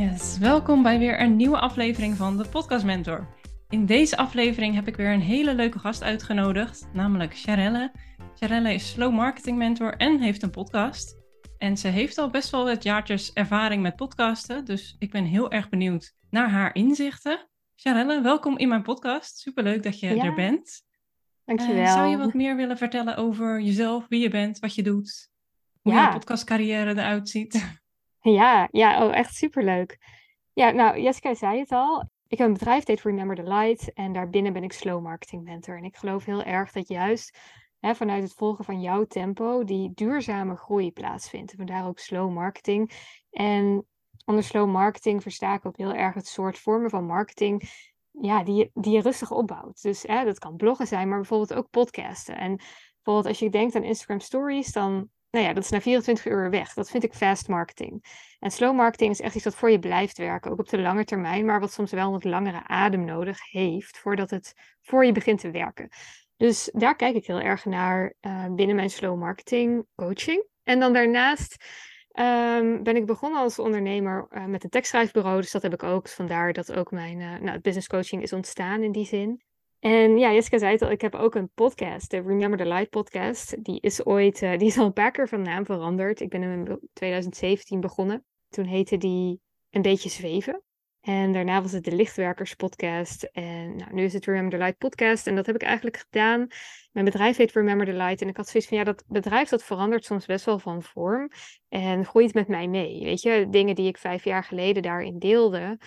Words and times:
Yes, 0.00 0.38
welkom 0.38 0.82
bij 0.82 0.98
weer 0.98 1.20
een 1.20 1.36
nieuwe 1.36 1.58
aflevering 1.58 2.16
van 2.16 2.36
de 2.36 2.48
Podcast 2.48 2.84
Mentor. 2.84 3.26
In 3.68 3.86
deze 3.86 4.16
aflevering 4.16 4.74
heb 4.74 4.88
ik 4.88 4.96
weer 4.96 5.12
een 5.12 5.20
hele 5.20 5.54
leuke 5.54 5.78
gast 5.78 6.02
uitgenodigd, 6.02 6.88
namelijk 6.92 7.38
Charelle. 7.38 7.92
Charelle 8.34 8.74
is 8.74 8.90
slow 8.90 9.14
marketing 9.14 9.58
mentor 9.58 9.96
en 9.96 10.20
heeft 10.20 10.42
een 10.42 10.50
podcast. 10.50 11.16
En 11.58 11.76
ze 11.76 11.88
heeft 11.88 12.18
al 12.18 12.30
best 12.30 12.50
wel 12.50 12.64
wat 12.64 12.82
jaartjes 12.82 13.32
ervaring 13.32 13.82
met 13.82 13.96
podcasten, 13.96 14.64
dus 14.64 14.96
ik 14.98 15.10
ben 15.10 15.24
heel 15.24 15.50
erg 15.50 15.68
benieuwd 15.68 16.14
naar 16.30 16.50
haar 16.50 16.74
inzichten. 16.74 17.48
Charelle, 17.76 18.20
welkom 18.20 18.58
in 18.58 18.68
mijn 18.68 18.82
podcast. 18.82 19.38
Superleuk 19.38 19.82
dat 19.82 20.00
je 20.00 20.08
er 20.08 20.34
bent. 20.34 20.82
Dankjewel. 21.44 21.82
Uh, 21.82 21.92
zou 21.92 22.08
je 22.08 22.16
wat 22.16 22.34
meer 22.34 22.56
willen 22.56 22.76
vertellen 22.78 23.16
over 23.16 23.60
jezelf, 23.60 24.06
wie 24.08 24.20
je 24.20 24.30
bent, 24.30 24.58
wat 24.58 24.74
je 24.74 24.82
doet, 24.82 25.30
hoe 25.80 25.92
ja. 25.92 26.06
je 26.06 26.12
podcastcarrière 26.12 26.90
eruit 26.90 27.28
ziet? 27.28 27.78
Ja, 28.20 28.68
ja, 28.70 29.06
oh, 29.06 29.16
echt 29.16 29.34
superleuk. 29.34 29.98
Ja, 30.52 30.70
nou, 30.70 31.00
Jessica 31.00 31.34
zei 31.34 31.58
het 31.58 31.72
al. 31.72 32.10
Ik 32.26 32.38
heb 32.38 32.46
een 32.46 32.52
bedrijf, 32.52 32.84
dat 32.84 33.00
Remember 33.00 33.36
the 33.36 33.42
Light. 33.42 33.92
En 33.92 34.12
daarbinnen 34.12 34.52
ben 34.52 34.62
ik 34.62 34.72
slow 34.72 35.02
marketing 35.02 35.44
mentor. 35.44 35.76
En 35.76 35.84
ik 35.84 35.96
geloof 35.96 36.24
heel 36.24 36.42
erg 36.42 36.72
dat 36.72 36.88
juist 36.88 37.38
hè, 37.80 37.94
vanuit 37.94 38.22
het 38.22 38.34
volgen 38.34 38.64
van 38.64 38.80
jouw 38.80 39.04
tempo 39.04 39.64
die 39.64 39.90
duurzame 39.94 40.56
groei 40.56 40.92
plaatsvindt. 40.92 41.50
En 41.50 41.56
vandaar 41.56 41.86
ook 41.86 41.98
slow 41.98 42.32
marketing. 42.32 42.90
En 43.30 43.86
onder 44.24 44.44
slow 44.44 44.70
marketing 44.70 45.22
versta 45.22 45.54
ik 45.54 45.66
ook 45.66 45.76
heel 45.76 45.94
erg 45.94 46.14
het 46.14 46.26
soort 46.26 46.58
vormen 46.58 46.90
van 46.90 47.04
marketing 47.04 47.62
ja, 48.10 48.42
die, 48.42 48.70
die 48.74 48.92
je 48.92 49.00
rustig 49.00 49.30
opbouwt. 49.30 49.82
Dus 49.82 50.02
hè, 50.02 50.24
dat 50.24 50.38
kan 50.38 50.56
bloggen 50.56 50.86
zijn, 50.86 51.08
maar 51.08 51.18
bijvoorbeeld 51.18 51.54
ook 51.54 51.70
podcasten. 51.70 52.36
En 52.36 52.56
bijvoorbeeld 52.94 53.26
als 53.26 53.38
je 53.38 53.50
denkt 53.50 53.74
aan 53.74 53.82
Instagram 53.82 54.20
stories, 54.20 54.72
dan 54.72 55.08
nou 55.30 55.44
ja, 55.44 55.52
dat 55.52 55.64
is 55.64 55.70
na 55.70 55.80
24 55.80 56.26
uur 56.26 56.50
weg. 56.50 56.72
Dat 56.74 56.90
vind 56.90 57.04
ik 57.04 57.14
fast 57.14 57.48
marketing. 57.48 58.04
En 58.38 58.50
slow 58.50 58.76
marketing 58.76 59.10
is 59.10 59.20
echt 59.20 59.34
iets 59.34 59.44
wat 59.44 59.54
voor 59.54 59.70
je 59.70 59.78
blijft 59.78 60.18
werken, 60.18 60.50
ook 60.50 60.58
op 60.58 60.68
de 60.68 60.78
lange 60.78 61.04
termijn, 61.04 61.44
maar 61.44 61.60
wat 61.60 61.72
soms 61.72 61.90
wel 61.90 62.06
een 62.06 62.12
wat 62.12 62.24
langere 62.24 62.66
adem 62.66 63.04
nodig 63.04 63.50
heeft 63.50 63.98
voordat 63.98 64.30
het 64.30 64.54
voor 64.80 65.04
je 65.04 65.12
begint 65.12 65.40
te 65.40 65.50
werken. 65.50 65.88
Dus 66.36 66.70
daar 66.72 66.96
kijk 66.96 67.16
ik 67.16 67.26
heel 67.26 67.40
erg 67.40 67.64
naar 67.64 68.14
uh, 68.20 68.46
binnen 68.50 68.76
mijn 68.76 68.90
slow 68.90 69.18
marketing 69.18 69.86
coaching. 69.94 70.46
En 70.62 70.80
dan 70.80 70.92
daarnaast 70.92 71.64
um, 72.12 72.82
ben 72.82 72.96
ik 72.96 73.06
begonnen 73.06 73.40
als 73.40 73.58
ondernemer 73.58 74.26
uh, 74.30 74.44
met 74.44 74.64
een 74.64 74.70
tekstschrijfbureau. 74.70 75.40
Dus 75.40 75.50
dat 75.50 75.62
heb 75.62 75.72
ik 75.72 75.82
ook. 75.82 76.08
Vandaar 76.08 76.52
dat 76.52 76.72
ook 76.72 76.90
mijn 76.90 77.20
uh, 77.20 77.38
nou, 77.38 77.60
business 77.60 77.88
coaching 77.88 78.22
is 78.22 78.32
ontstaan 78.32 78.82
in 78.82 78.92
die 78.92 79.06
zin. 79.06 79.42
En 79.80 80.18
ja, 80.18 80.32
Jessica 80.32 80.58
zei 80.58 80.72
het 80.72 80.82
al, 80.82 80.90
ik 80.90 81.00
heb 81.00 81.14
ook 81.14 81.34
een 81.34 81.50
podcast, 81.54 82.10
de 82.10 82.16
Remember 82.16 82.58
the 82.58 82.66
Light 82.66 82.90
podcast. 82.90 83.64
Die 83.64 83.80
is 83.80 84.04
ooit, 84.04 84.42
uh, 84.42 84.58
die 84.58 84.66
is 84.66 84.78
al 84.78 84.86
een 84.86 84.92
paar 84.92 85.10
keer 85.10 85.28
van 85.28 85.42
naam 85.42 85.64
veranderd. 85.64 86.20
Ik 86.20 86.28
ben 86.28 86.42
in 86.42 86.80
2017 86.92 87.80
begonnen. 87.80 88.24
Toen 88.48 88.64
heette 88.64 88.96
die 88.96 89.40
Een 89.70 89.82
Beetje 89.82 90.08
Zweven. 90.08 90.62
En 91.00 91.32
daarna 91.32 91.62
was 91.62 91.72
het 91.72 91.84
de 91.84 91.94
Lichtwerkers 91.94 92.54
podcast. 92.54 93.22
En 93.22 93.76
nou, 93.76 93.94
nu 93.94 94.04
is 94.04 94.12
het 94.12 94.24
Remember 94.26 94.58
the 94.58 94.64
Light 94.64 94.78
podcast. 94.78 95.26
En 95.26 95.34
dat 95.34 95.46
heb 95.46 95.54
ik 95.54 95.62
eigenlijk 95.62 95.96
gedaan. 95.96 96.46
Mijn 96.92 97.04
bedrijf 97.04 97.36
heet 97.36 97.52
Remember 97.52 97.86
the 97.86 97.92
Light. 97.92 98.22
En 98.22 98.28
ik 98.28 98.36
had 98.36 98.48
zoiets 98.48 98.68
van, 98.68 98.78
ja, 98.78 98.84
dat 98.84 99.04
bedrijf 99.06 99.48
dat 99.48 99.64
verandert 99.64 100.04
soms 100.04 100.26
best 100.26 100.44
wel 100.44 100.58
van 100.58 100.82
vorm. 100.82 101.30
En 101.68 102.04
groeit 102.04 102.34
met 102.34 102.48
mij 102.48 102.68
mee. 102.68 103.04
Weet 103.04 103.22
je, 103.22 103.46
dingen 103.50 103.74
die 103.74 103.88
ik 103.88 103.98
vijf 103.98 104.24
jaar 104.24 104.44
geleden 104.44 104.82
daarin 104.82 105.18
deelde 105.18 105.78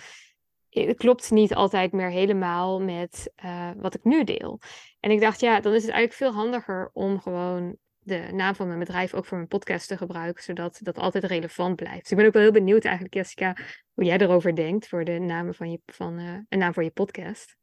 het 0.80 0.96
klopt 0.96 1.30
niet 1.30 1.54
altijd 1.54 1.92
meer 1.92 2.10
helemaal 2.10 2.80
met 2.80 3.32
uh, 3.44 3.70
wat 3.76 3.94
ik 3.94 4.04
nu 4.04 4.24
deel. 4.24 4.60
En 5.00 5.10
ik 5.10 5.20
dacht, 5.20 5.40
ja, 5.40 5.60
dan 5.60 5.72
is 5.72 5.82
het 5.82 5.90
eigenlijk 5.90 6.32
veel 6.32 6.42
handiger 6.42 6.90
om 6.92 7.20
gewoon 7.20 7.76
de 7.98 8.28
naam 8.32 8.54
van 8.54 8.66
mijn 8.66 8.78
bedrijf 8.78 9.14
ook 9.14 9.26
voor 9.26 9.36
mijn 9.36 9.48
podcast 9.48 9.88
te 9.88 9.96
gebruiken, 9.96 10.42
zodat 10.42 10.78
dat 10.82 10.98
altijd 10.98 11.24
relevant 11.24 11.76
blijft. 11.76 12.00
Dus 12.00 12.10
ik 12.10 12.16
ben 12.16 12.26
ook 12.26 12.32
wel 12.32 12.42
heel 12.42 12.52
benieuwd 12.52 12.84
eigenlijk, 12.84 13.14
Jessica, 13.14 13.56
hoe 13.94 14.04
jij 14.04 14.18
erover 14.18 14.54
denkt 14.56 14.88
voor 14.88 15.04
de 15.04 15.18
namen 15.18 15.54
van 15.54 15.70
je, 15.70 15.80
van, 15.86 16.18
uh, 16.18 16.38
een 16.48 16.58
naam 16.58 16.74
voor 16.74 16.84
je 16.84 16.90
podcast. 16.90 17.56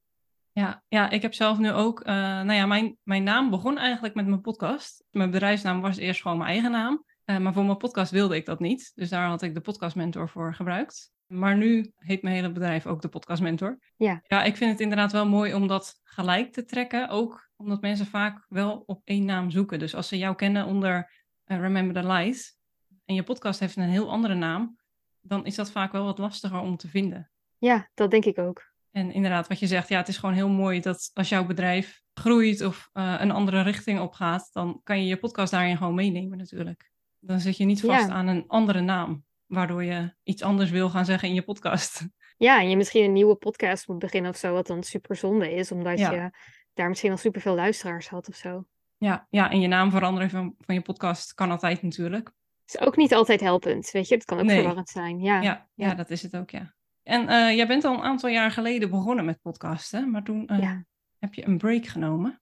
Ja, 0.51 0.83
ja, 0.87 1.09
ik 1.09 1.21
heb 1.21 1.33
zelf 1.33 1.57
nu 1.57 1.71
ook, 1.71 1.99
uh, 1.99 2.05
nou 2.15 2.53
ja, 2.53 2.65
mijn, 2.65 2.97
mijn 3.03 3.23
naam 3.23 3.49
begon 3.49 3.77
eigenlijk 3.77 4.15
met 4.15 4.27
mijn 4.27 4.41
podcast. 4.41 5.03
Mijn 5.09 5.31
bedrijfsnaam 5.31 5.81
was 5.81 5.97
eerst 5.97 6.21
gewoon 6.21 6.37
mijn 6.37 6.49
eigen 6.49 6.71
naam. 6.71 7.05
Maar 7.39 7.53
voor 7.53 7.65
mijn 7.65 7.77
podcast 7.77 8.11
wilde 8.11 8.35
ik 8.35 8.45
dat 8.45 8.59
niet. 8.59 8.91
Dus 8.95 9.09
daar 9.09 9.27
had 9.27 9.41
ik 9.41 9.53
de 9.53 9.61
podcast 9.61 9.95
mentor 9.95 10.29
voor 10.29 10.55
gebruikt. 10.55 11.11
Maar 11.31 11.57
nu 11.57 11.91
heet 11.95 12.21
mijn 12.21 12.35
hele 12.35 12.51
bedrijf 12.51 12.85
ook 12.85 13.01
de 13.01 13.07
Podcast 13.07 13.41
Mentor. 13.41 13.79
Ja. 13.95 14.21
ja, 14.23 14.43
ik 14.43 14.57
vind 14.57 14.71
het 14.71 14.79
inderdaad 14.79 15.11
wel 15.11 15.27
mooi 15.27 15.53
om 15.53 15.67
dat 15.67 15.99
gelijk 16.03 16.53
te 16.53 16.65
trekken. 16.65 17.09
Ook 17.09 17.49
omdat 17.55 17.81
mensen 17.81 18.05
vaak 18.05 18.45
wel 18.49 18.83
op 18.85 19.01
één 19.03 19.25
naam 19.25 19.49
zoeken. 19.49 19.79
Dus 19.79 19.95
als 19.95 20.07
ze 20.07 20.17
jou 20.17 20.35
kennen 20.35 20.65
onder 20.65 21.11
uh, 21.45 21.59
Remember 21.59 22.01
the 22.01 22.07
Light 22.07 22.57
en 23.05 23.15
je 23.15 23.23
podcast 23.23 23.59
heeft 23.59 23.75
een 23.75 23.89
heel 23.89 24.09
andere 24.09 24.33
naam, 24.33 24.77
dan 25.21 25.45
is 25.45 25.55
dat 25.55 25.71
vaak 25.71 25.91
wel 25.91 26.05
wat 26.05 26.17
lastiger 26.17 26.59
om 26.59 26.77
te 26.77 26.87
vinden. 26.87 27.31
Ja, 27.57 27.89
dat 27.93 28.11
denk 28.11 28.25
ik 28.25 28.37
ook. 28.37 28.69
En 28.91 29.11
inderdaad, 29.11 29.47
wat 29.47 29.59
je 29.59 29.67
zegt, 29.67 29.89
ja, 29.89 29.97
het 29.97 30.07
is 30.07 30.17
gewoon 30.17 30.35
heel 30.35 30.49
mooi 30.49 30.79
dat 30.79 31.11
als 31.13 31.29
jouw 31.29 31.45
bedrijf 31.45 32.01
groeit 32.13 32.61
of 32.61 32.89
uh, 32.93 33.15
een 33.17 33.31
andere 33.31 33.61
richting 33.61 33.99
opgaat, 33.99 34.49
dan 34.51 34.79
kan 34.83 34.99
je 34.99 35.05
je 35.05 35.17
podcast 35.17 35.51
daarin 35.51 35.77
gewoon 35.77 35.95
meenemen 35.95 36.37
natuurlijk. 36.37 36.91
Dan 37.19 37.39
zit 37.39 37.57
je 37.57 37.65
niet 37.65 37.81
vast 37.81 38.09
aan 38.09 38.27
een 38.27 38.43
andere 38.47 38.81
naam 38.81 39.23
waardoor 39.51 39.83
je 39.83 40.13
iets 40.23 40.41
anders 40.41 40.69
wil 40.69 40.89
gaan 40.89 41.05
zeggen 41.05 41.27
in 41.27 41.33
je 41.33 41.41
podcast. 41.41 42.01
Ja, 42.37 42.59
en 42.59 42.69
je 42.69 42.77
misschien 42.77 43.03
een 43.03 43.13
nieuwe 43.13 43.35
podcast 43.35 43.87
moet 43.87 43.99
beginnen 43.99 44.31
of 44.31 44.37
zo, 44.37 44.53
wat 44.53 44.67
dan 44.67 44.83
super 44.83 45.15
zonde 45.15 45.53
is, 45.53 45.71
omdat 45.71 45.99
je 45.99 46.31
daar 46.73 46.89
misschien 46.89 47.11
al 47.11 47.17
superveel 47.17 47.55
luisteraars 47.55 48.09
had 48.09 48.29
of 48.29 48.35
zo. 48.35 48.65
Ja, 48.97 49.27
ja, 49.29 49.51
en 49.51 49.59
je 49.59 49.67
naam 49.67 49.91
veranderen 49.91 50.29
van, 50.29 50.55
van 50.59 50.75
je 50.75 50.81
podcast 50.81 51.33
kan 51.33 51.51
altijd 51.51 51.81
natuurlijk. 51.81 52.31
Is 52.65 52.79
ook 52.79 52.95
niet 52.95 53.13
altijd 53.13 53.39
helpend, 53.39 53.91
weet 53.91 54.07
je. 54.07 54.15
Het 54.15 54.25
kan 54.25 54.39
ook 54.39 54.49
verwarrend 54.49 54.89
zijn. 54.89 55.19
Ja. 55.19 55.41
Ja, 55.41 55.67
ja, 55.75 55.95
dat 55.95 56.09
is 56.09 56.21
het 56.21 56.35
ook, 56.35 56.49
ja. 56.49 56.73
En 57.03 57.21
uh, 57.21 57.55
jij 57.55 57.67
bent 57.67 57.83
al 57.83 57.93
een 57.93 58.03
aantal 58.03 58.29
jaar 58.29 58.51
geleden 58.51 58.89
begonnen 58.89 59.25
met 59.25 59.41
podcasten, 59.41 60.11
maar 60.11 60.23
toen 60.23 60.49
uh, 60.51 60.71
heb 61.19 61.33
je 61.33 61.45
een 61.45 61.57
break 61.57 61.85
genomen. 61.85 62.41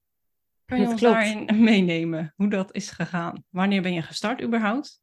Kan 0.66 0.78
je 0.78 0.84
dat 0.84 0.92
ons 0.92 1.02
klopt. 1.02 1.16
daarin 1.16 1.64
meenemen 1.64 2.34
hoe 2.36 2.50
dat 2.50 2.76
is 2.76 2.90
gegaan? 2.90 3.44
Wanneer 3.50 3.82
ben 3.82 3.94
je 3.94 4.02
gestart 4.02 4.42
überhaupt? 4.42 5.02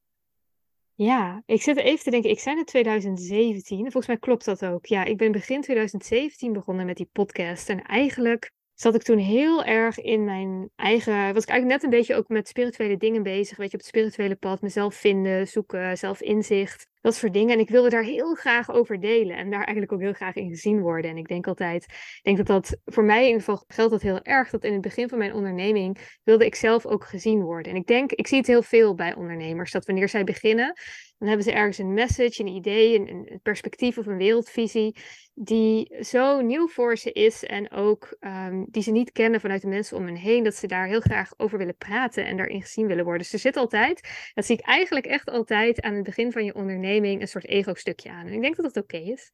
Ja, 0.99 1.43
ik 1.47 1.63
zit 1.63 1.77
even 1.77 2.05
te 2.05 2.11
denken. 2.11 2.31
Ik 2.31 2.39
zei 2.39 2.57
het 2.57 2.67
2017. 2.67 3.79
Volgens 3.79 4.07
mij 4.07 4.19
klopt 4.19 4.45
dat 4.45 4.65
ook. 4.65 4.87
Ja, 4.87 5.05
ik 5.05 5.17
ben 5.17 5.33
begin 5.33 5.61
2017 5.61 6.53
begonnen 6.53 6.87
met 6.87 6.97
die 6.97 7.09
podcast. 7.13 7.69
En 7.69 7.83
eigenlijk 7.83 8.51
zat 8.75 8.95
ik 8.95 9.03
toen 9.03 9.19
heel 9.19 9.65
erg 9.65 10.01
in 10.01 10.25
mijn 10.25 10.71
eigen. 10.77 11.35
Was 11.35 11.43
ik 11.43 11.49
eigenlijk 11.49 11.65
net 11.65 11.83
een 11.83 11.99
beetje 11.99 12.15
ook 12.15 12.29
met 12.29 12.49
spirituele 12.49 12.97
dingen 12.97 13.23
bezig. 13.23 13.57
Weet 13.57 13.71
je, 13.71 13.77
op 13.77 13.81
het 13.83 13.89
spirituele 13.89 14.37
pad. 14.37 14.61
Mezelf 14.61 14.95
vinden, 14.95 15.49
zoeken, 15.49 15.99
zelf 15.99 16.21
inzicht. 16.21 16.87
Dat 17.07 17.15
soort 17.15 17.33
dingen. 17.33 17.55
En 17.55 17.61
ik 17.61 17.69
wilde 17.69 17.89
daar 17.89 18.03
heel 18.03 18.35
graag 18.35 18.71
over 18.71 19.01
delen. 19.01 19.37
En 19.37 19.51
daar 19.51 19.65
eigenlijk 19.65 19.93
ook 19.93 20.01
heel 20.01 20.13
graag 20.13 20.35
in 20.35 20.49
gezien 20.49 20.81
worden. 20.81 21.11
En 21.11 21.17
ik 21.17 21.29
denk 21.29 21.47
altijd. 21.47 21.85
Ik 21.85 22.21
denk 22.23 22.37
dat 22.37 22.47
dat 22.47 22.77
voor 22.85 23.05
mij 23.05 23.21
in 23.21 23.27
ieder 23.27 23.41
geval 23.41 23.65
geldt 23.69 23.91
dat 23.93 24.03
heel 24.03 24.23
erg. 24.23 24.51
Dat 24.51 24.65
in 24.65 24.73
het 24.73 24.81
begin 24.81 25.09
van 25.09 25.19
mijn 25.19 25.33
onderneming 25.33 26.19
wilde 26.25 26.47
ik 26.47 26.55
zelf 26.55 26.87
ook 26.87 27.05
gezien 27.05 27.43
worden. 27.43 27.73
En 27.73 27.79
ik 27.79 27.87
denk, 27.87 28.13
ik 28.13 28.27
zie 28.27 28.39
het 28.39 28.47
heel 28.47 28.63
veel 28.63 28.95
bij 28.95 29.15
ondernemers. 29.15 29.73
Dat 29.73 29.87
wanneer 29.87 30.09
zij 30.09 30.25
beginnen 30.25 30.75
dan 31.19 31.29
hebben 31.29 31.47
ze 31.47 31.53
ergens 31.53 31.79
een 31.79 31.95
message, 31.95 32.41
een 32.43 32.47
idee, 32.47 32.99
een, 32.99 33.41
perspectief 33.43 33.99
of 33.99 34.07
een 34.07 34.17
wereldvisie 34.17 34.97
die 35.35 35.97
zo 36.05 36.41
nieuw 36.41 36.69
voor 36.69 36.97
ze 36.97 37.13
is 37.13 37.45
en 37.45 37.71
ook 37.71 38.17
um, 38.21 38.67
die 38.71 38.83
ze 38.83 38.91
niet 38.91 39.13
kennen 39.13 39.41
vanuit 39.41 39.61
de 39.63 39.69
mensen 39.69 39.97
om 39.97 40.07
hen 40.07 40.17
heen, 40.17 40.45
dat 40.45 40.55
ze 40.55 40.67
daar 40.67 40.87
heel 40.87 41.01
graag 41.01 41.33
over 41.37 41.59
willen 41.59 41.77
praten 41.77 42.27
en 42.27 42.37
daarin 42.37 42.63
gezien 42.63 42.87
willen 42.87 43.05
worden. 43.05 43.23
Dus 43.23 43.33
er 43.33 43.39
zit 43.39 43.57
altijd, 43.57 44.09
dat 44.35 44.47
zie 44.47 44.59
ik 44.59 44.65
eigenlijk 44.65 45.07
echt 45.07 45.31
altijd 45.31 45.81
aan 45.81 45.95
het 45.95 46.05
begin 46.05 46.33
van 46.33 46.45
je 46.45 46.55
onderneming, 46.55 46.96
een 47.05 47.29
soort 47.29 47.47
ego-stukje 47.47 48.11
aan. 48.11 48.27
En 48.27 48.33
ik 48.33 48.41
denk 48.41 48.57
dat 48.57 48.75
dat 48.75 48.83
oké 48.85 48.97
is. 48.97 49.31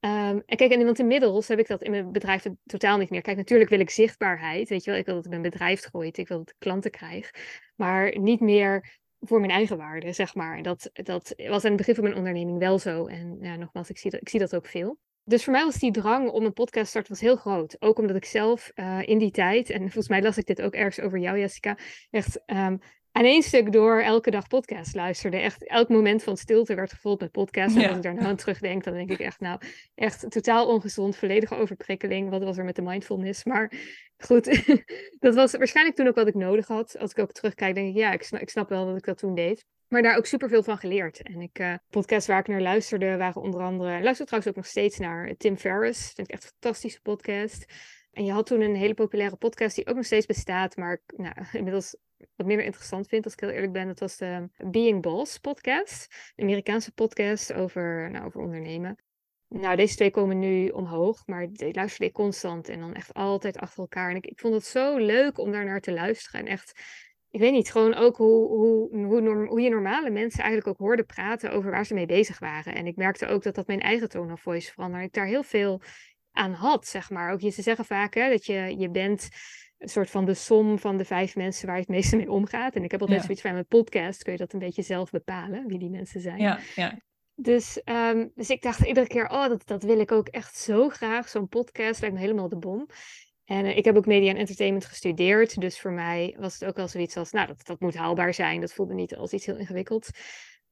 Um, 0.00 0.42
en 0.46 0.56
kijk, 0.56 0.72
en 0.72 0.84
want 0.84 0.98
inmiddels 0.98 1.48
heb 1.48 1.58
ik 1.58 1.66
dat 1.66 1.82
in 1.82 1.90
mijn 1.90 2.12
bedrijf 2.12 2.46
totaal 2.64 2.98
niet 2.98 3.10
meer. 3.10 3.20
Kijk, 3.20 3.36
natuurlijk 3.36 3.70
wil 3.70 3.80
ik 3.80 3.90
zichtbaarheid, 3.90 4.68
weet 4.68 4.84
je 4.84 4.90
wel. 4.90 5.00
Ik 5.00 5.06
wil 5.06 5.14
dat 5.14 5.28
mijn 5.28 5.42
bedrijf 5.42 5.80
groeit, 5.80 6.18
ik 6.18 6.28
wil 6.28 6.38
dat 6.38 6.48
ik 6.48 6.54
klanten 6.58 6.90
krijg. 6.90 7.30
Maar 7.76 8.18
niet 8.18 8.40
meer 8.40 8.98
voor 9.20 9.40
mijn 9.40 9.52
eigen 9.52 9.76
waarde, 9.76 10.12
zeg 10.12 10.34
maar. 10.34 10.62
Dat, 10.62 10.90
dat 10.92 11.34
was 11.36 11.64
aan 11.64 11.70
het 11.70 11.76
begin 11.76 11.94
van 11.94 12.04
mijn 12.04 12.16
onderneming 12.16 12.58
wel 12.58 12.78
zo. 12.78 13.06
En 13.06 13.38
ja, 13.40 13.56
nogmaals, 13.56 13.90
ik 13.90 13.98
zie, 13.98 14.10
dat, 14.10 14.20
ik 14.20 14.28
zie 14.28 14.40
dat 14.40 14.54
ook 14.54 14.66
veel. 14.66 14.98
Dus 15.24 15.44
voor 15.44 15.52
mij 15.52 15.64
was 15.64 15.78
die 15.78 15.90
drang 15.90 16.30
om 16.30 16.44
een 16.44 16.52
podcast 16.52 16.84
te 16.84 16.90
starten 16.90 17.12
was 17.12 17.20
heel 17.20 17.36
groot. 17.36 17.76
Ook 17.78 17.98
omdat 17.98 18.16
ik 18.16 18.24
zelf 18.24 18.72
uh, 18.74 18.98
in 19.04 19.18
die 19.18 19.30
tijd, 19.30 19.70
en 19.70 19.80
volgens 19.80 20.08
mij 20.08 20.22
las 20.22 20.38
ik 20.38 20.46
dit 20.46 20.62
ook 20.62 20.74
ergens 20.74 21.00
over 21.00 21.18
jou, 21.18 21.38
Jessica, 21.38 21.78
echt 22.10 22.42
um, 22.46 22.78
aan 23.12 23.24
één 23.24 23.42
stuk 23.42 23.72
door 23.72 24.00
elke 24.00 24.30
dag 24.30 24.48
podcast 24.48 24.94
luisterde. 24.94 25.36
Echt 25.36 25.66
elk 25.66 25.88
moment 25.88 26.22
van 26.22 26.36
stilte 26.36 26.74
werd 26.74 26.92
gevuld 26.92 27.20
met 27.20 27.30
podcast. 27.30 27.76
En 27.76 27.88
als 27.88 27.96
ik 27.96 28.02
daar 28.02 28.14
nou 28.14 28.26
aan 28.26 28.36
terugdenk, 28.36 28.84
dan 28.84 28.94
denk 28.94 29.10
ik 29.10 29.18
echt, 29.18 29.40
nou, 29.40 29.60
echt 29.94 30.30
totaal 30.30 30.66
ongezond, 30.66 31.16
volledige 31.16 31.54
overprikkeling. 31.54 32.30
Wat 32.30 32.42
was 32.42 32.58
er 32.58 32.64
met 32.64 32.76
de 32.76 32.82
mindfulness? 32.82 33.44
Maar 33.44 33.72
goed, 34.16 34.44
dat 35.18 35.34
was 35.34 35.52
waarschijnlijk 35.52 35.96
toen 35.96 36.08
ook 36.08 36.14
wat 36.14 36.26
ik 36.26 36.34
nodig 36.34 36.66
had. 36.66 36.98
Als 36.98 37.10
ik 37.10 37.18
ook 37.18 37.32
terugkijk, 37.32 37.74
denk 37.74 37.88
ik, 37.88 37.96
ja, 37.96 38.12
ik 38.12 38.22
snap, 38.22 38.40
ik 38.40 38.50
snap 38.50 38.68
wel 38.68 38.86
dat 38.86 38.96
ik 38.96 39.04
dat 39.04 39.18
toen 39.18 39.34
deed. 39.34 39.64
Maar 39.88 40.02
daar 40.02 40.16
ook 40.16 40.26
superveel 40.26 40.62
van 40.62 40.78
geleerd. 40.78 41.22
En 41.22 41.40
ik, 41.40 41.58
uh, 41.58 41.74
podcasts 41.88 42.28
waar 42.28 42.38
ik 42.38 42.46
naar 42.46 42.60
luisterde 42.60 43.16
waren 43.16 43.42
onder 43.42 43.60
andere... 43.60 44.02
luister 44.02 44.26
trouwens 44.26 44.52
ook 44.52 44.62
nog 44.62 44.70
steeds 44.70 44.98
naar 44.98 45.34
Tim 45.36 45.56
Ferriss. 45.56 46.12
Vind 46.12 46.28
ik 46.28 46.34
echt 46.34 46.44
een 46.44 46.50
fantastische 46.60 47.00
podcast. 47.00 47.64
En 48.12 48.24
je 48.24 48.32
had 48.32 48.46
toen 48.46 48.60
een 48.60 48.76
hele 48.76 48.94
populaire 48.94 49.36
podcast 49.36 49.76
die 49.76 49.86
ook 49.86 49.96
nog 49.96 50.04
steeds 50.04 50.26
bestaat. 50.26 50.76
Maar 50.76 51.00
nou, 51.16 51.34
inmiddels 51.52 51.96
wat 52.36 52.46
minder 52.46 52.64
interessant 52.64 53.08
vind, 53.08 53.24
als 53.24 53.32
ik 53.32 53.40
heel 53.40 53.48
eerlijk 53.48 53.72
ben. 53.72 53.86
Dat 53.86 54.00
was 54.00 54.16
de 54.16 54.48
Being 54.70 55.02
Boss 55.02 55.38
podcast. 55.38 56.32
Een 56.36 56.44
Amerikaanse 56.44 56.92
podcast 56.92 57.52
over, 57.52 58.10
nou, 58.10 58.24
over 58.26 58.40
ondernemen. 58.40 58.96
Nou, 59.48 59.76
deze 59.76 59.94
twee 59.94 60.10
komen 60.10 60.38
nu 60.38 60.68
omhoog, 60.68 61.26
maar 61.26 61.52
die 61.52 61.74
luisterde 61.74 62.06
ik 62.06 62.12
constant 62.12 62.68
en 62.68 62.80
dan 62.80 62.94
echt 62.94 63.14
altijd 63.14 63.58
achter 63.58 63.80
elkaar. 63.80 64.10
En 64.10 64.16
ik, 64.16 64.26
ik 64.26 64.38
vond 64.38 64.54
het 64.54 64.64
zo 64.64 64.96
leuk 64.96 65.38
om 65.38 65.52
daar 65.52 65.64
naar 65.64 65.80
te 65.80 65.92
luisteren. 65.92 66.40
En 66.40 66.46
echt, 66.46 66.80
ik 67.30 67.40
weet 67.40 67.52
niet, 67.52 67.70
gewoon 67.70 67.94
ook 67.94 68.16
hoe, 68.16 68.48
hoe, 68.48 69.04
hoe, 69.04 69.46
hoe 69.46 69.60
je 69.60 69.70
normale 69.70 70.10
mensen 70.10 70.42
eigenlijk 70.42 70.68
ook 70.68 70.86
hoorde 70.86 71.04
praten 71.04 71.52
over 71.52 71.70
waar 71.70 71.86
ze 71.86 71.94
mee 71.94 72.06
bezig 72.06 72.38
waren. 72.38 72.74
En 72.74 72.86
ik 72.86 72.96
merkte 72.96 73.26
ook 73.26 73.42
dat 73.42 73.54
dat 73.54 73.66
mijn 73.66 73.80
eigen 73.80 74.08
tone 74.08 74.32
of 74.32 74.40
voice 74.40 74.72
veranderde. 74.72 75.06
Ik 75.06 75.12
daar 75.12 75.26
heel 75.26 75.42
veel 75.42 75.80
aan 76.32 76.52
had, 76.52 76.86
zeg 76.86 77.10
maar. 77.10 77.32
Ook 77.32 77.40
je, 77.40 77.50
ze 77.50 77.62
zeggen 77.62 77.84
vaak 77.84 78.14
hè, 78.14 78.28
dat 78.28 78.46
je, 78.46 78.74
je 78.78 78.90
bent 78.90 79.28
een 79.80 79.88
soort 79.88 80.10
van 80.10 80.24
de 80.24 80.34
som 80.34 80.78
van 80.78 80.96
de 80.96 81.04
vijf 81.04 81.36
mensen 81.36 81.66
waar 81.66 81.74
je 81.74 81.80
het 81.80 81.90
meeste 81.90 82.16
mee 82.16 82.30
omgaat. 82.30 82.74
En 82.74 82.84
ik 82.84 82.90
heb 82.90 83.00
altijd 83.00 83.22
zoiets 83.22 83.40
van 83.40 83.52
mijn 83.52 83.66
podcast, 83.66 84.22
kun 84.22 84.32
je 84.32 84.38
dat 84.38 84.52
een 84.52 84.58
beetje 84.58 84.82
zelf 84.82 85.10
bepalen, 85.10 85.66
wie 85.66 85.78
die 85.78 85.90
mensen 85.90 86.20
zijn. 86.20 86.40
Ja, 86.40 86.58
ja. 86.74 86.98
Dus, 87.34 87.80
um, 87.84 88.30
dus 88.34 88.50
ik 88.50 88.62
dacht 88.62 88.86
iedere 88.86 89.06
keer, 89.06 89.28
oh, 89.28 89.48
dat, 89.48 89.66
dat 89.66 89.82
wil 89.82 90.00
ik 90.00 90.12
ook 90.12 90.28
echt 90.28 90.56
zo 90.56 90.88
graag. 90.88 91.28
Zo'n 91.28 91.48
podcast 91.48 92.00
lijkt 92.00 92.14
me 92.14 92.20
helemaal 92.20 92.48
de 92.48 92.56
bom. 92.58 92.86
En 93.44 93.64
uh, 93.64 93.76
ik 93.76 93.84
heb 93.84 93.96
ook 93.96 94.06
media 94.06 94.30
en 94.30 94.36
entertainment 94.36 94.84
gestudeerd. 94.84 95.60
Dus 95.60 95.80
voor 95.80 95.92
mij 95.92 96.36
was 96.38 96.58
het 96.58 96.68
ook 96.68 96.76
wel 96.76 96.88
zoiets 96.88 97.16
als, 97.16 97.30
nou, 97.30 97.46
dat, 97.46 97.66
dat 97.66 97.80
moet 97.80 97.94
haalbaar 97.94 98.34
zijn. 98.34 98.60
Dat 98.60 98.72
voelde 98.72 98.94
niet 98.94 99.16
als 99.16 99.32
iets 99.32 99.46
heel 99.46 99.56
ingewikkeld. 99.56 100.08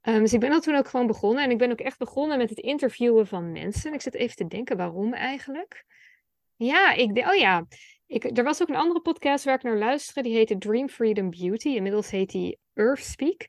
Um, 0.02 0.18
dus 0.18 0.32
ik 0.32 0.40
ben 0.40 0.50
dat 0.50 0.62
toen 0.62 0.76
ook 0.76 0.88
gewoon 0.88 1.06
begonnen. 1.06 1.44
En 1.44 1.50
ik 1.50 1.58
ben 1.58 1.70
ook 1.70 1.80
echt 1.80 1.98
begonnen 1.98 2.38
met 2.38 2.50
het 2.50 2.58
interviewen 2.58 3.26
van 3.26 3.52
mensen. 3.52 3.92
Ik 3.92 4.00
zit 4.00 4.14
even 4.14 4.36
te 4.36 4.46
denken, 4.46 4.76
waarom 4.76 5.14
eigenlijk? 5.14 5.84
Ja, 6.56 6.92
ik 6.92 7.26
oh 7.28 7.34
ja. 7.34 7.66
Ik, 8.08 8.38
er 8.38 8.44
was 8.44 8.62
ook 8.62 8.68
een 8.68 8.76
andere 8.76 9.00
podcast 9.00 9.44
waar 9.44 9.54
ik 9.54 9.62
naar 9.62 9.78
luisterde. 9.78 10.28
Die 10.28 10.38
heette 10.38 10.58
Dream 10.58 10.88
Freedom 10.88 11.30
Beauty. 11.30 11.68
Inmiddels 11.68 12.10
heet 12.10 12.30
die 12.30 12.58
Earth 12.74 13.04
Speak. 13.04 13.46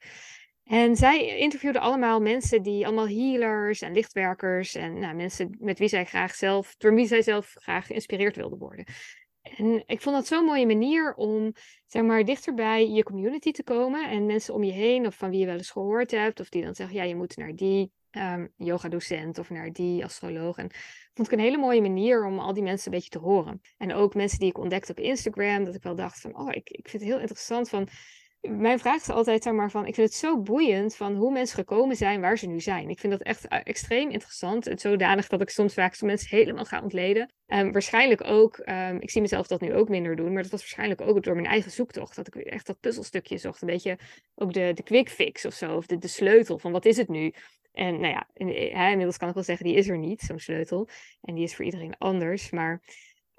En 0.64 0.96
zij 0.96 1.38
interviewden 1.38 1.82
allemaal 1.82 2.22
mensen 2.22 2.62
die 2.64 2.86
allemaal 2.86 3.08
healers 3.08 3.82
en 3.82 3.94
lichtwerkers 3.94 4.76
en 4.76 5.00
nou, 5.00 5.16
mensen 5.16 5.58
met 5.60 5.80
wie 5.80 5.88
zij 5.88 6.06
graag 6.06 6.36
zelf, 6.36 6.76
door 6.78 6.94
wie 6.96 7.08
zij 7.08 7.22
zelf 7.22 7.56
graag 7.60 7.86
geïnspireerd 7.86 8.36
wilden 8.36 8.60
worden. 8.60 8.86
En 9.42 9.84
ik 9.86 10.02
vond 10.02 10.16
dat 10.16 10.28
zo'n 10.28 10.46
mooie 10.46 10.66
manier 10.66 11.14
om, 11.14 11.54
zeg 11.86 12.04
maar, 12.04 12.26
dichterbij 12.26 12.90
je 12.90 13.04
community 13.04 13.52
te 13.52 13.64
komen 13.64 14.10
en 14.10 14.26
mensen 14.26 14.54
om 14.54 14.64
je 14.64 14.72
heen 14.72 15.06
of 15.06 15.16
van 15.16 15.30
wie 15.30 15.40
je 15.40 15.46
wel 15.46 15.58
eens 15.58 15.72
gehoord 15.72 16.12
hebt, 16.12 16.40
of 16.40 16.50
die 16.50 16.64
dan 16.64 16.76
zeggen, 16.76 16.96
ja, 16.96 17.04
je 17.04 17.16
moet 17.16 17.38
naar 17.38 17.56
die 17.56 17.92
um, 18.12 18.54
yoga-docent 18.58 19.38
of 19.38 19.50
naar 19.50 19.72
die 19.72 20.04
astroloog. 20.04 20.58
En 20.58 20.72
vond 21.14 21.28
ik 21.28 21.34
een 21.34 21.44
hele 21.44 21.58
mooie 21.58 21.82
manier 21.82 22.26
om 22.26 22.40
al 22.40 22.54
die 22.54 22.64
mensen 22.64 22.92
een 22.92 22.98
beetje 22.98 23.20
te 23.20 23.26
horen. 23.26 23.62
En 23.78 23.94
ook 23.94 24.16
mensen 24.16 24.40
die 24.40 24.50
ik 24.50 24.58
ontdekte 24.58 24.92
op 24.92 25.00
Instagram, 25.00 25.64
dat 25.64 25.76
ik 25.76 25.84
wel 25.84 25.96
dacht 25.96 26.22
van, 26.22 26.38
oh, 26.38 26.50
ik, 26.50 26.70
ik 26.70 26.90
vind 26.90 27.04
het 27.04 27.12
heel 27.12 27.20
interessant 27.20 27.70
van 27.70 27.90
mijn 28.42 28.80
vraag 28.80 29.02
is 29.02 29.10
altijd, 29.10 29.44
zeg 29.44 29.54
maar, 29.54 29.72
van, 29.72 29.86
ik 29.86 29.96
vind 29.96 30.08
het 30.08 30.18
zo 30.18 30.42
boeiend 30.42 30.96
van 30.96 31.16
hoe 31.16 31.32
mensen 31.32 31.56
gekomen 31.56 31.96
zijn 31.96 32.22
waar 32.22 32.38
ze 32.38 32.48
nu 32.48 32.60
zijn. 32.60 32.90
Ik 32.90 33.00
vind 33.00 33.12
dat 33.12 33.22
echt 33.22 33.48
eh, 33.48 33.60
extreem 33.64 34.10
interessant. 34.10 34.68
En 34.68 34.80
zodanig 34.80 35.28
dat 35.28 35.42
ik 35.42 35.50
soms 35.50 35.74
vaak 35.74 35.96
zo 35.96 36.06
mensen 36.06 36.38
helemaal 36.38 36.66
ga 36.66 36.82
ontleden. 36.82 37.34
Um, 37.48 37.72
waarschijnlijk 37.72 38.24
ook, 38.24 38.58
um, 38.58 39.02
ik 39.02 39.10
zie 39.10 39.22
mezelf 39.22 39.48
dat 39.48 39.62
nu 39.62 39.74
ook 39.74 39.90
minder 39.90 40.16
doen, 40.16 40.34
maar 40.34 40.42
dat 40.42 40.52
was 40.52 40.60
waarschijnlijk 40.60 41.02
ook 41.02 41.24
door 41.24 41.36
mijn 41.36 41.48
eigen 41.48 41.72
zoektocht. 41.72 42.16
Dat 42.16 42.28
ik 42.28 42.36
echt 42.36 42.66
dat 42.66 42.80
puzzelstukje 42.80 43.38
zocht. 43.38 43.62
Een 43.62 43.68
beetje 43.68 43.98
ook 44.36 44.54
de, 44.54 44.72
de 44.74 44.84
quick 44.84 45.10
fix 45.10 45.46
of 45.46 45.54
zo, 45.54 45.76
of 45.76 45.86
de, 45.86 45.98
de 45.98 46.08
sleutel 46.08 46.58
van 46.58 46.72
wat 46.72 46.86
is 46.86 46.98
het 46.98 47.08
nu? 47.08 47.34
En 47.80 48.00
nou 48.00 48.14
ja, 48.14 48.28
hè, 48.78 48.90
inmiddels 48.90 49.18
kan 49.18 49.28
ik 49.28 49.34
wel 49.34 49.44
zeggen, 49.44 49.66
die 49.66 49.76
is 49.76 49.90
er 49.90 49.98
niet, 49.98 50.22
zo'n 50.22 50.40
sleutel. 50.40 50.90
En 51.22 51.36
die 51.36 51.44
is 51.44 51.56
voor 51.56 51.66
iedereen 51.66 51.98
anders. 51.98 52.50
Maar 52.50 52.82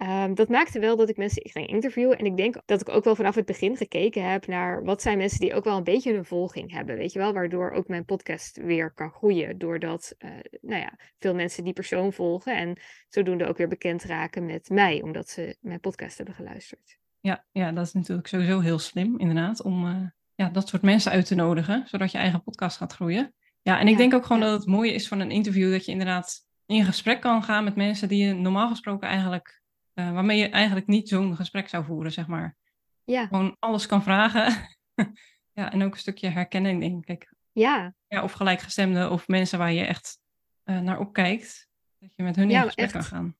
Um, 0.03 0.35
dat 0.35 0.49
maakte 0.49 0.79
wel 0.79 0.97
dat 0.97 1.09
ik 1.09 1.17
mensen 1.17 1.51
ging 1.51 1.69
interviewen. 1.69 2.19
En 2.19 2.25
ik 2.25 2.37
denk 2.37 2.57
dat 2.67 2.81
ik 2.81 2.89
ook 2.89 3.05
wel 3.05 3.15
vanaf 3.15 3.35
het 3.35 3.47
begin 3.47 3.77
gekeken 3.77 4.31
heb 4.31 4.47
naar 4.47 4.85
wat 4.85 5.03
zijn 5.03 5.19
mensen 5.19 5.41
die 5.41 5.55
ook 5.55 5.65
wel 5.65 5.77
een 5.77 5.85
beetje 5.85 6.15
een 6.15 6.25
volging 6.25 6.73
hebben. 6.73 6.97
Weet 6.97 7.13
je 7.13 7.19
wel, 7.19 7.33
waardoor 7.33 7.71
ook 7.71 7.89
mijn 7.89 8.05
podcast 8.05 8.57
weer 8.57 8.93
kan 8.93 9.11
groeien. 9.11 9.59
Doordat 9.59 10.15
uh, 10.19 10.31
nou 10.61 10.81
ja, 10.81 10.99
veel 11.19 11.35
mensen 11.35 11.65
die 11.65 11.73
persoon 11.73 12.13
volgen 12.13 12.57
en 12.57 12.81
zodoende 13.09 13.47
ook 13.47 13.57
weer 13.57 13.69
bekend 13.69 14.05
raken 14.05 14.47
met 14.47 14.69
mij, 14.69 15.03
omdat 15.03 15.29
ze 15.29 15.57
mijn 15.61 15.81
podcast 15.81 16.17
hebben 16.17 16.35
geluisterd. 16.35 16.99
Ja, 17.21 17.45
ja 17.53 17.73
dat 17.73 17.87
is 17.87 17.93
natuurlijk 17.93 18.29
sowieso 18.29 18.61
heel 18.61 18.79
slim, 18.79 19.19
inderdaad, 19.19 19.63
om 19.63 19.85
uh, 19.87 20.07
ja, 20.35 20.49
dat 20.49 20.69
soort 20.69 20.83
mensen 20.83 21.13
uit 21.13 21.27
te 21.27 21.35
nodigen, 21.35 21.83
zodat 21.87 22.13
je 22.13 22.19
eigen 22.19 22.43
podcast 22.43 22.77
gaat 22.77 22.93
groeien. 22.93 23.35
Ja, 23.63 23.79
en 23.79 23.89
ik 23.89 23.97
denk 23.97 24.15
ook 24.15 24.27
gewoon 24.27 24.43
dat 24.43 24.59
het 24.59 24.67
mooie 24.67 24.93
is 24.93 25.09
van 25.09 25.21
een 25.21 25.31
interview 25.31 25.73
dat 25.73 25.85
je 25.85 25.93
inderdaad 25.93 26.49
in 26.67 26.85
gesprek 26.85 27.21
kan 27.21 27.43
gaan 27.43 27.65
met 27.65 27.77
mensen 27.77 28.09
die 28.09 28.27
je 28.27 28.35
normaal 28.35 28.69
gesproken 28.69 29.09
eigenlijk 29.09 29.61
uh, 29.95 30.13
waarmee 30.13 30.39
je 30.39 30.49
eigenlijk 30.49 30.87
niet 30.87 31.09
zo'n 31.09 31.37
gesprek 31.37 31.69
zou 31.69 31.85
voeren, 31.85 32.13
zeg 32.13 32.27
maar. 32.27 32.57
Ja. 33.05 33.27
Gewoon 33.27 33.57
alles 33.59 33.87
kan 33.87 34.03
vragen. 34.03 34.69
ja, 35.59 35.73
en 35.73 35.83
ook 35.83 35.93
een 35.93 35.99
stukje 35.99 36.29
herkenning, 36.29 36.81
denk 36.81 37.07
ik. 37.07 37.35
Ja. 37.53 37.95
ja 38.07 38.23
of 38.23 38.33
gelijkgestemden 38.33 39.11
of 39.11 39.29
mensen 39.29 39.59
waar 39.59 39.73
je 39.73 39.85
echt 39.85 40.19
uh, 40.65 40.81
naar 40.81 40.99
opkijkt. 40.99 41.69
Dat 41.99 42.11
je 42.15 42.23
met 42.23 42.37
hun 42.37 42.51
in 42.51 42.63
gesprek 42.63 42.91
kan 42.91 43.03
gaan. 43.03 43.37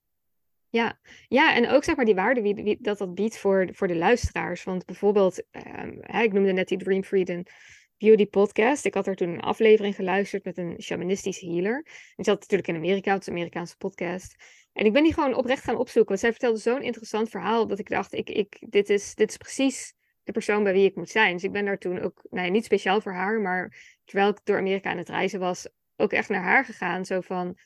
Ja. 0.69 0.99
ja, 1.29 1.55
en 1.55 1.69
ook 1.69 1.85
zeg 1.85 1.97
maar 1.97 2.05
die 2.05 2.15
waarde 2.15 2.43
wie, 2.43 2.55
wie, 2.55 2.79
dat 2.81 2.99
dat 2.99 3.15
biedt 3.15 3.39
voor, 3.39 3.69
voor 3.73 3.89
de 3.89 3.97
luisteraars. 3.97 4.65
Want 4.65 4.87
bijvoorbeeld, 4.87 5.43
hè, 6.01 6.23
ik 6.23 6.33
noemde 6.33 6.53
net 6.53 6.69
die 6.69 6.79
Dream 6.79 7.03
Freedom 7.03 7.43
Beauty 8.01 8.27
podcast. 8.27 8.85
Ik 8.85 8.95
had 8.95 9.07
er 9.07 9.17
toen 9.17 9.29
een 9.29 9.41
aflevering 9.41 9.95
geluisterd 9.95 10.45
met 10.45 10.59
een 10.59 10.83
shamanistische 10.83 11.47
healer. 11.47 11.83
Die 12.17 12.25
zat 12.25 12.41
natuurlijk 12.41 12.69
in 12.69 12.77
Amerika, 12.77 13.13
het 13.13 13.21
is 13.21 13.27
een 13.27 13.33
Amerikaanse 13.33 13.77
podcast. 13.77 14.45
En 14.73 14.85
ik 14.85 14.93
ben 14.93 15.03
die 15.03 15.15
gewoon 15.15 15.35
oprecht 15.35 15.65
gaan 15.65 15.77
opzoeken. 15.77 16.09
Want 16.09 16.21
zij 16.21 16.31
vertelde 16.31 16.59
zo'n 16.59 16.83
interessant 16.83 17.29
verhaal 17.29 17.67
dat 17.67 17.79
ik 17.79 17.89
dacht, 17.89 18.13
ik, 18.13 18.31
ik, 18.31 18.57
dit, 18.69 18.89
is, 18.89 19.15
dit 19.15 19.31
is 19.31 19.37
precies 19.37 19.95
de 20.23 20.33
persoon 20.33 20.63
bij 20.63 20.73
wie 20.73 20.85
ik 20.85 20.97
moet 20.97 21.09
zijn. 21.09 21.33
Dus 21.33 21.45
ik 21.45 21.53
ben 21.53 21.65
daar 21.65 21.79
toen 21.79 22.01
ook, 22.01 22.27
nou 22.31 22.47
ja, 22.47 22.53
niet 22.53 22.65
speciaal 22.65 23.01
voor 23.01 23.13
haar, 23.13 23.41
maar 23.41 23.77
terwijl 24.05 24.31
ik 24.31 24.41
door 24.45 24.59
Amerika 24.59 24.91
aan 24.91 24.99
het 24.99 25.09
reizen 25.09 25.41
was, 25.41 25.69
ook 25.97 26.13
echt 26.13 26.29
naar 26.29 26.43
haar 26.43 26.65
gegaan. 26.65 27.05
Zo 27.05 27.21
van, 27.21 27.59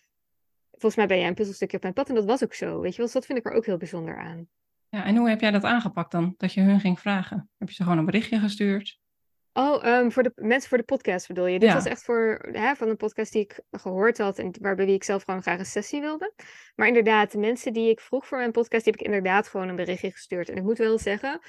volgens 0.71 0.97
mij 0.97 1.07
ben 1.07 1.19
jij 1.19 1.29
een 1.29 1.35
puzzelstukje 1.35 1.77
op 1.77 1.83
mijn 1.83 1.95
pad. 1.95 2.09
En 2.09 2.15
dat 2.15 2.25
was 2.25 2.45
ook 2.45 2.55
zo, 2.55 2.81
weet 2.81 2.91
je 2.91 2.97
wel. 2.97 3.07
Dus 3.07 3.15
dat 3.15 3.27
vind 3.27 3.39
ik 3.39 3.47
er 3.47 3.53
ook 3.53 3.67
heel 3.67 3.77
bijzonder 3.77 4.19
aan. 4.19 4.49
Ja, 4.89 5.05
en 5.05 5.17
hoe 5.17 5.29
heb 5.29 5.41
jij 5.41 5.51
dat 5.51 5.65
aangepakt 5.65 6.11
dan? 6.11 6.35
Dat 6.37 6.53
je 6.53 6.61
hun 6.61 6.81
ging 6.81 7.01
vragen? 7.01 7.51
Heb 7.59 7.69
je 7.69 7.75
ze 7.75 7.83
gewoon 7.83 7.99
een 7.99 8.05
berichtje 8.05 8.39
gestuurd? 8.39 9.03
Oh, 9.57 9.85
um, 9.85 10.13
voor 10.13 10.23
de 10.23 10.33
mensen 10.35 10.69
voor 10.69 10.79
de 10.79 10.85
podcast 10.85 11.27
bedoel 11.27 11.47
je? 11.47 11.59
Dit 11.59 11.73
was 11.73 11.85
echt 11.85 12.05
voor 12.05 12.49
hè, 12.53 12.75
van 12.75 12.89
een 12.89 12.97
podcast 12.97 13.33
die 13.33 13.43
ik 13.43 13.61
gehoord 13.71 14.19
had 14.19 14.39
en 14.39 14.55
waarbij 14.61 14.87
ik 14.87 15.05
zelf 15.05 15.23
gewoon 15.23 15.43
graag 15.43 15.59
een 15.59 15.67
sessie 15.67 16.01
wilde. 16.01 16.33
Maar 16.75 16.87
inderdaad, 16.87 17.33
de 17.33 17.39
mensen 17.39 17.73
die 17.73 17.91
ik 17.91 18.01
vroeg 18.01 18.27
voor 18.27 18.39
mijn 18.39 18.53
podcast, 18.53 18.85
die 18.85 18.93
heb 18.93 19.01
ik 19.01 19.07
inderdaad 19.07 19.49
gewoon 19.49 19.69
een 19.69 19.77
berichtje 19.77 20.11
gestuurd. 20.11 20.49
En 20.49 20.57
ik 20.57 20.63
moet 20.63 20.79
wel 20.79 20.99
zeggen, 20.99 21.41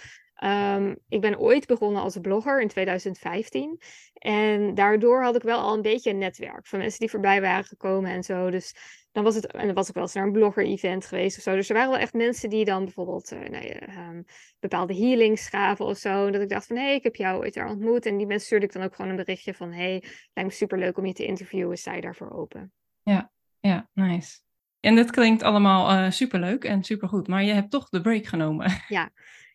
um, 0.43 0.97
ik 1.09 1.21
ben 1.21 1.39
ooit 1.39 1.67
begonnen 1.67 2.01
als 2.01 2.17
blogger 2.21 2.61
in 2.61 2.67
2015. 2.67 3.79
En 4.13 4.73
daardoor 4.73 5.23
had 5.23 5.35
ik 5.35 5.41
wel 5.41 5.59
al 5.59 5.73
een 5.73 5.81
beetje 5.81 6.09
een 6.09 6.17
netwerk 6.17 6.67
van 6.67 6.79
mensen 6.79 6.99
die 6.99 7.09
voorbij 7.09 7.41
waren 7.41 7.65
gekomen 7.65 8.11
en 8.11 8.23
zo. 8.23 8.49
Dus 8.49 8.75
dan 9.15 9.23
was 9.23 9.35
het, 9.35 9.45
en 9.45 9.65
dan 9.65 9.75
was 9.75 9.87
ik 9.87 9.93
wel 9.93 10.03
eens 10.03 10.13
naar 10.13 10.23
een 10.23 10.31
blogger-event 10.31 11.05
geweest 11.05 11.37
of 11.37 11.43
zo. 11.43 11.55
Dus 11.55 11.69
er 11.69 11.75
waren 11.75 11.91
wel 11.91 11.99
echt 11.99 12.13
mensen 12.13 12.49
die 12.49 12.65
dan 12.65 12.83
bijvoorbeeld 12.83 13.31
uh, 13.31 13.39
nou 13.39 13.65
ja, 13.65 14.09
um, 14.09 14.25
bepaalde 14.59 14.95
healings 14.95 15.47
gaven 15.47 15.85
of 15.85 15.97
zo. 15.97 16.29
Dat 16.29 16.41
ik 16.41 16.49
dacht 16.49 16.67
van, 16.67 16.75
hé, 16.75 16.83
hey, 16.83 16.95
ik 16.95 17.03
heb 17.03 17.15
jou 17.15 17.39
ooit 17.39 17.53
daar 17.53 17.69
ontmoet. 17.69 18.05
En 18.05 18.17
die 18.17 18.27
mensen 18.27 18.45
stuurde 18.45 18.65
ik 18.65 18.73
dan 18.73 18.83
ook 18.83 18.95
gewoon 18.95 19.11
een 19.11 19.17
berichtje 19.17 19.53
van, 19.53 19.71
hé, 19.71 19.89
hey, 19.89 20.03
lijkt 20.33 20.49
me 20.49 20.55
super 20.55 20.77
leuk 20.77 20.97
om 20.97 21.05
je 21.05 21.13
te 21.13 21.25
interviewen. 21.25 21.77
Sta 21.77 21.93
je 21.93 22.01
daarvoor 22.01 22.31
open? 22.31 22.71
Ja, 23.03 23.31
ja, 23.59 23.89
nice. 23.93 24.39
En 24.79 24.95
dat 24.95 25.11
klinkt 25.11 25.43
allemaal 25.43 25.91
uh, 25.91 26.11
superleuk 26.11 26.63
en 26.63 26.83
supergoed, 26.83 27.27
maar 27.27 27.43
je 27.43 27.53
hebt 27.53 27.71
toch 27.71 27.89
de 27.89 28.01
break 28.01 28.25
genomen. 28.25 28.71
Ja, 28.87 29.09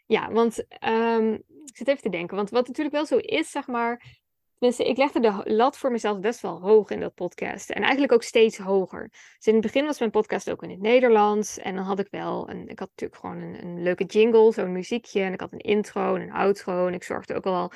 ja 0.07 0.33
want 0.33 0.65
um, 0.89 1.33
ik 1.65 1.77
zit 1.77 1.89
even 1.89 2.03
te 2.03 2.09
denken. 2.09 2.37
Want 2.37 2.51
wat 2.51 2.67
natuurlijk 2.67 2.95
wel 2.95 3.07
zo 3.07 3.17
is, 3.17 3.51
zeg 3.51 3.67
maar, 3.67 4.20
Tenminste, 4.61 4.89
ik 4.89 4.97
legde 4.97 5.21
de 5.21 5.43
lat 5.45 5.79
voor 5.79 5.91
mezelf 5.91 6.21
best 6.21 6.41
wel 6.41 6.61
hoog 6.61 6.91
in 6.91 7.01
dat 7.01 7.15
podcast. 7.15 7.71
En 7.71 7.83
eigenlijk 7.83 8.13
ook 8.13 8.23
steeds 8.23 8.59
hoger. 8.59 9.09
Dus 9.11 9.47
in 9.47 9.53
het 9.53 9.63
begin 9.63 9.85
was 9.85 9.99
mijn 9.99 10.11
podcast 10.11 10.51
ook 10.51 10.63
in 10.63 10.71
het 10.71 10.81
Nederlands. 10.81 11.59
En 11.59 11.75
dan 11.75 11.85
had 11.85 11.99
ik 11.99 12.09
wel, 12.11 12.51
een, 12.51 12.69
ik 12.69 12.79
had 12.79 12.89
natuurlijk 12.89 13.21
gewoon 13.21 13.41
een, 13.41 13.63
een 13.63 13.83
leuke 13.83 14.05
jingle, 14.05 14.53
zo'n 14.53 14.73
muziekje. 14.73 15.21
En 15.21 15.33
ik 15.33 15.41
had 15.41 15.53
een 15.53 15.59
intro 15.59 16.15
en 16.15 16.23
een 16.23 16.33
outro. 16.33 16.87
En 16.87 16.95
ik 16.95 17.03
zorgde 17.03 17.35
ook 17.35 17.47
al 17.47 17.73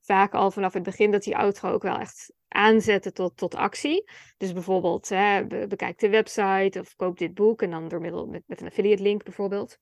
vaak 0.00 0.34
al 0.34 0.50
vanaf 0.50 0.72
het 0.72 0.82
begin 0.82 1.10
dat 1.10 1.22
die 1.22 1.36
outro 1.36 1.70
ook 1.70 1.82
wel 1.82 1.98
echt 1.98 2.32
aanzette 2.48 3.12
tot, 3.12 3.36
tot 3.36 3.54
actie. 3.54 4.10
Dus 4.36 4.52
bijvoorbeeld, 4.52 5.08
hè, 5.08 5.46
bekijk 5.66 5.98
de 5.98 6.08
website 6.08 6.80
of 6.80 6.96
koop 6.96 7.18
dit 7.18 7.34
boek. 7.34 7.62
En 7.62 7.70
dan 7.70 7.88
door 7.88 8.00
middel 8.00 8.26
met, 8.26 8.42
met 8.46 8.60
een 8.60 8.66
affiliate 8.66 9.02
link 9.02 9.24
bijvoorbeeld. 9.24 9.78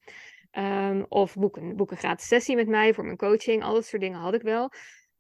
Um, 0.59 1.07
of 1.09 1.35
boek 1.35 1.57
een, 1.57 1.77
boek 1.77 1.91
een 1.91 1.97
gratis 1.97 2.27
sessie 2.27 2.57
met 2.57 2.69
mij 2.69 2.95
voor 2.95 3.05
mijn 3.05 3.17
coaching. 3.17 3.63
Al 3.63 3.75
dat 3.75 3.87
soort 3.87 4.03
dingen 4.03 4.19
had 4.19 4.35
ik 4.35 4.43
wel. 4.43 4.71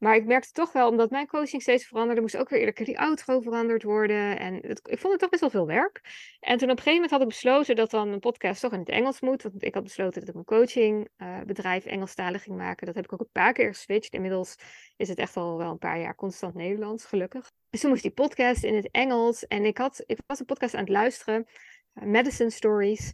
Maar 0.05 0.17
ik 0.17 0.25
merkte 0.25 0.53
toch 0.53 0.73
wel, 0.73 0.89
omdat 0.89 1.11
mijn 1.11 1.27
coaching 1.27 1.63
steeds 1.63 1.87
veranderde, 1.87 2.21
moest 2.21 2.37
ook 2.37 2.49
weer 2.49 2.59
iedere 2.59 2.77
keer 2.77 2.87
die 2.87 2.99
outro 2.99 3.41
veranderd 3.41 3.83
worden. 3.83 4.39
En 4.39 4.55
het, 4.55 4.81
ik 4.89 4.99
vond 4.99 5.13
het 5.13 5.21
toch 5.21 5.31
best 5.31 5.41
wel 5.41 5.51
veel 5.51 5.67
werk. 5.67 6.01
En 6.41 6.59
toen 6.59 6.71
op 6.71 6.77
een 6.77 6.83
gegeven 6.83 6.93
moment 6.93 7.11
had 7.11 7.21
ik 7.21 7.29
besloten 7.29 7.77
dat 7.77 7.91
dan 7.91 8.09
een 8.09 8.19
podcast 8.19 8.61
toch 8.61 8.73
in 8.73 8.79
het 8.79 8.89
Engels 8.89 9.21
moet. 9.21 9.43
Want 9.43 9.63
ik 9.63 9.75
had 9.75 9.83
besloten 9.83 10.21
dat 10.21 10.29
ik 10.29 10.35
mijn 10.35 10.47
coachingbedrijf 10.47 11.87
uh, 11.87 11.93
Engelstalig 11.93 12.43
ging 12.43 12.57
maken. 12.57 12.87
Dat 12.87 12.95
heb 12.95 13.05
ik 13.05 13.13
ook 13.13 13.21
een 13.21 13.29
paar 13.33 13.53
keer 13.53 13.69
geswitcht. 13.75 14.13
Inmiddels 14.13 14.57
is 14.97 15.09
het 15.09 15.19
echt 15.19 15.37
al 15.37 15.59
wel 15.59 15.71
een 15.71 15.79
paar 15.79 16.01
jaar 16.01 16.15
constant 16.15 16.55
Nederlands, 16.55 17.05
gelukkig. 17.05 17.51
Dus 17.71 17.81
toen 17.81 17.91
moest 17.91 18.03
die 18.03 18.11
podcast 18.11 18.65
in 18.65 18.75
het 18.75 18.89
Engels. 18.91 19.47
En 19.47 19.65
ik, 19.65 19.79
had, 19.79 20.03
ik 20.07 20.19
was 20.27 20.41
een 20.41 20.47
podcast 20.47 20.75
aan 20.75 20.81
het 20.81 20.89
luisteren, 20.89 21.47
uh, 21.95 22.05
Medicine 22.05 22.51
Stories. 22.51 23.13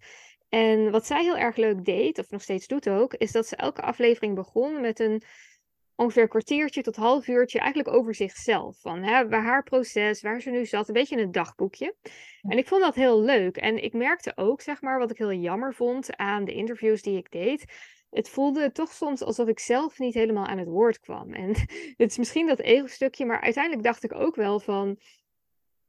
En 0.49 0.90
wat 0.90 1.06
zij 1.06 1.23
heel 1.23 1.38
erg 1.38 1.56
leuk 1.56 1.85
deed, 1.85 2.18
of 2.18 2.30
nog 2.30 2.42
steeds 2.42 2.66
doet 2.66 2.88
ook, 2.88 3.14
is 3.14 3.32
dat 3.32 3.47
ze 3.47 3.56
elke 3.56 3.82
aflevering 3.82 4.35
begon 4.35 4.80
met 4.80 5.00
een 5.00 5.23
ongeveer 6.00 6.23
een 6.23 6.28
kwartiertje 6.28 6.83
tot 6.83 6.97
half 6.97 7.28
uurtje 7.28 7.59
eigenlijk 7.59 7.97
over 7.97 8.14
zichzelf. 8.14 8.80
Van 8.80 9.02
hè, 9.02 9.28
waar 9.28 9.42
haar 9.42 9.62
proces, 9.62 10.23
waar 10.23 10.40
ze 10.40 10.50
nu 10.50 10.66
zat, 10.66 10.88
een 10.88 10.95
beetje 10.95 11.16
in 11.16 11.23
het 11.23 11.33
dagboekje. 11.33 11.95
En 12.42 12.59
ik 12.59 12.69
vond 12.69 12.83
dat 12.83 12.95
heel 12.95 13.21
leuk. 13.21 13.57
En 13.57 13.83
ik 13.83 13.92
merkte 13.92 14.33
ook, 14.37 14.61
zeg 14.61 14.80
maar, 14.83 14.99
wat 14.99 15.11
ik 15.11 15.19
heel 15.19 15.33
jammer 15.33 15.75
vond 15.75 16.16
aan 16.16 16.45
de 16.45 16.54
interviews 16.54 17.02
die 17.02 17.16
ik 17.16 17.30
deed. 17.30 17.64
Het 18.11 18.28
voelde 18.28 18.73
toch 18.73 18.92
soms 18.92 19.23
alsof 19.23 19.49
ik 19.49 19.59
zelf 19.59 19.99
niet 19.99 20.14
helemaal 20.14 20.47
aan 20.47 20.59
het 20.59 20.69
woord 20.69 21.00
kwam. 21.00 21.33
En 21.42 21.49
het 21.97 22.11
is 22.11 22.19
misschien 22.19 22.47
dat 22.47 22.61
ego-stukje, 22.61 23.26
maar 23.26 23.40
uiteindelijk 23.40 23.85
dacht 23.85 24.02
ik 24.02 24.14
ook 24.14 24.35
wel 24.35 24.61
van 24.61 24.99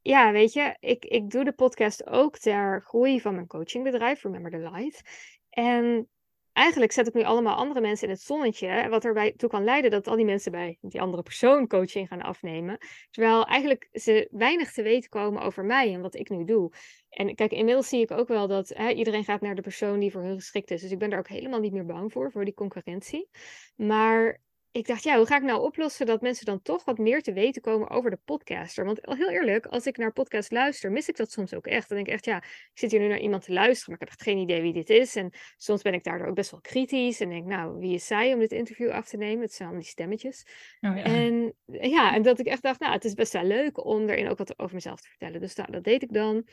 ja, 0.02 0.32
weet 0.32 0.54
je, 0.54 0.78
ik, 0.80 1.06
ik 1.06 1.30
doe 1.30 1.44
de 1.44 1.52
podcast 1.54 2.08
ook 2.08 2.38
ter 2.38 2.82
groei 2.82 3.22
van 3.22 3.36
mijn 3.36 3.48
coachingbedrijf, 3.48 4.24
Remember 4.24 4.52
the 4.52 4.70
Light. 4.72 5.02
En 5.50 6.08
eigenlijk 6.54 6.92
zet 6.92 7.08
ik 7.08 7.14
nu 7.14 7.24
allemaal 7.24 7.56
andere 7.56 7.82
mensen 7.82 8.08
in 8.08 8.14
het 8.14 8.22
zonnetje, 8.22 8.90
wat 8.90 9.06
erbij 9.06 9.32
toe 9.32 9.50
kan 9.50 9.64
leiden 9.64 9.92
dat 9.92 10.08
al 10.08 10.16
die 10.16 10.26
mensen 10.26 10.52
bij 10.52 10.78
die 10.82 11.02
andere 11.02 11.24
persoon 11.24 11.68
coaching 11.68 12.08
gaan 12.08 12.22
afnemen. 12.22 12.78
Terwijl 13.12 13.46
eigenlijk 13.46 13.90
ze 13.92 14.28
weinig 14.32 14.72
te 14.72 14.82
weten 14.82 15.10
komen 15.10 15.42
over 15.42 15.66
mij 15.66 15.94
en 15.94 16.02
wat 16.02 16.16
ik 16.16 16.30
nu 16.30 16.44
doe. 16.44 16.72
En 17.10 17.36
kijk, 17.36 17.52
inmiddels 17.52 17.90
zie 17.90 18.02
ik 18.02 18.12
ook 18.12 18.28
wel 18.28 18.48
dat 18.48 18.70
hè, 18.70 18.90
iedereen 18.90 19.24
gaat 19.24 19.42
naar 19.42 19.56
de 19.56 19.62
persoon 19.62 20.00
die 20.00 20.12
voor 20.12 20.22
hun 20.22 20.36
geschikt 20.36 20.72
is. 20.72 20.82
Dus 20.82 20.92
ik 20.92 21.00
ben 21.00 21.10
daar 21.10 21.20
ook 21.20 21.28
helemaal 21.28 21.60
niet 21.60 21.74
meer 21.74 21.86
bang 21.86 22.12
voor, 22.12 22.32
voor 22.32 22.46
die 22.46 22.54
concurrentie. 22.54 23.30
Maar 23.76 24.40
ik 24.72 24.88
dacht, 24.88 25.04
ja, 25.04 25.18
hoe 25.18 25.26
ga 25.26 25.36
ik 25.36 25.44
nou 25.44 25.62
oplossen 25.62 26.06
dat 26.06 26.22
mensen 26.22 26.46
dan 26.46 26.62
toch 26.62 26.86
wat 26.86 26.98
meer 26.98 27.22
te 27.22 27.34
weten 27.34 27.62
komen 27.62 27.90
over 27.90 28.10
de 28.10 28.20
podcaster? 28.26 28.86
Want 28.86 29.00
heel 29.02 29.30
eerlijk, 29.30 29.66
als 29.66 29.86
ik 29.86 29.98
naar 29.98 30.14
podcast 30.14 30.52
luister, 30.52 30.92
mis 30.92 31.10
ik 31.10 31.18
dat 31.18 31.32
soms 31.32 31.54
ook 31.54 31.68
echt. 31.68 31.88
Dan 31.88 31.98
denk 31.98 32.08
ik 32.08 32.14
echt, 32.14 32.26
ja, 32.26 32.38
ik 32.38 32.72
zit 32.74 32.92
hier 32.92 33.00
nu 33.00 33.08
naar 33.08 33.20
iemand 33.20 33.44
te 33.44 33.54
luisteren, 33.54 33.94
maar 33.94 34.02
ik 34.02 34.10
heb 34.10 34.20
echt 34.20 34.30
geen 34.30 34.38
idee 34.38 34.62
wie 34.62 34.74
dit 34.74 34.90
is. 34.90 35.16
En 35.16 35.32
soms 35.58 35.82
ben 35.82 35.94
ik 35.94 36.04
daardoor 36.04 36.28
ook 36.28 36.36
best 36.36 36.52
wel 36.52 36.62
kritisch 36.62 37.20
en 37.20 37.30
denk, 37.30 37.46
nou, 37.46 37.80
wie 37.80 37.94
is 37.94 38.08
zij 38.08 38.34
om 38.34 38.40
dit 38.40 38.52
interview 38.52 38.90
af 38.90 39.08
te 39.08 39.18
nemen? 39.18 39.42
Het 39.42 39.54
zijn 39.54 39.68
allemaal 39.68 39.84
die 39.84 39.94
stemmetjes. 39.94 40.46
Oh, 40.80 40.98
ja. 40.98 41.04
En 41.04 41.54
ja, 41.66 42.14
en 42.14 42.22
dat 42.22 42.40
ik 42.40 42.46
echt 42.46 42.62
dacht, 42.62 42.80
nou, 42.80 42.94
het 42.94 43.06
is 43.06 43.14
best 43.14 43.34
wel 43.34 43.44
leuk 43.44 43.86
om 43.86 44.10
erin 44.10 44.30
ook 44.30 44.38
wat 44.38 44.60
over 44.60 44.76
mezelf 44.76 45.02
te 45.02 45.10
vertellen. 45.10 45.42
Dus 45.42 45.56
nou, 45.56 45.72
dat 45.72 45.84
deed 45.84 46.04
ik 46.04 46.14
dan. 46.14 46.48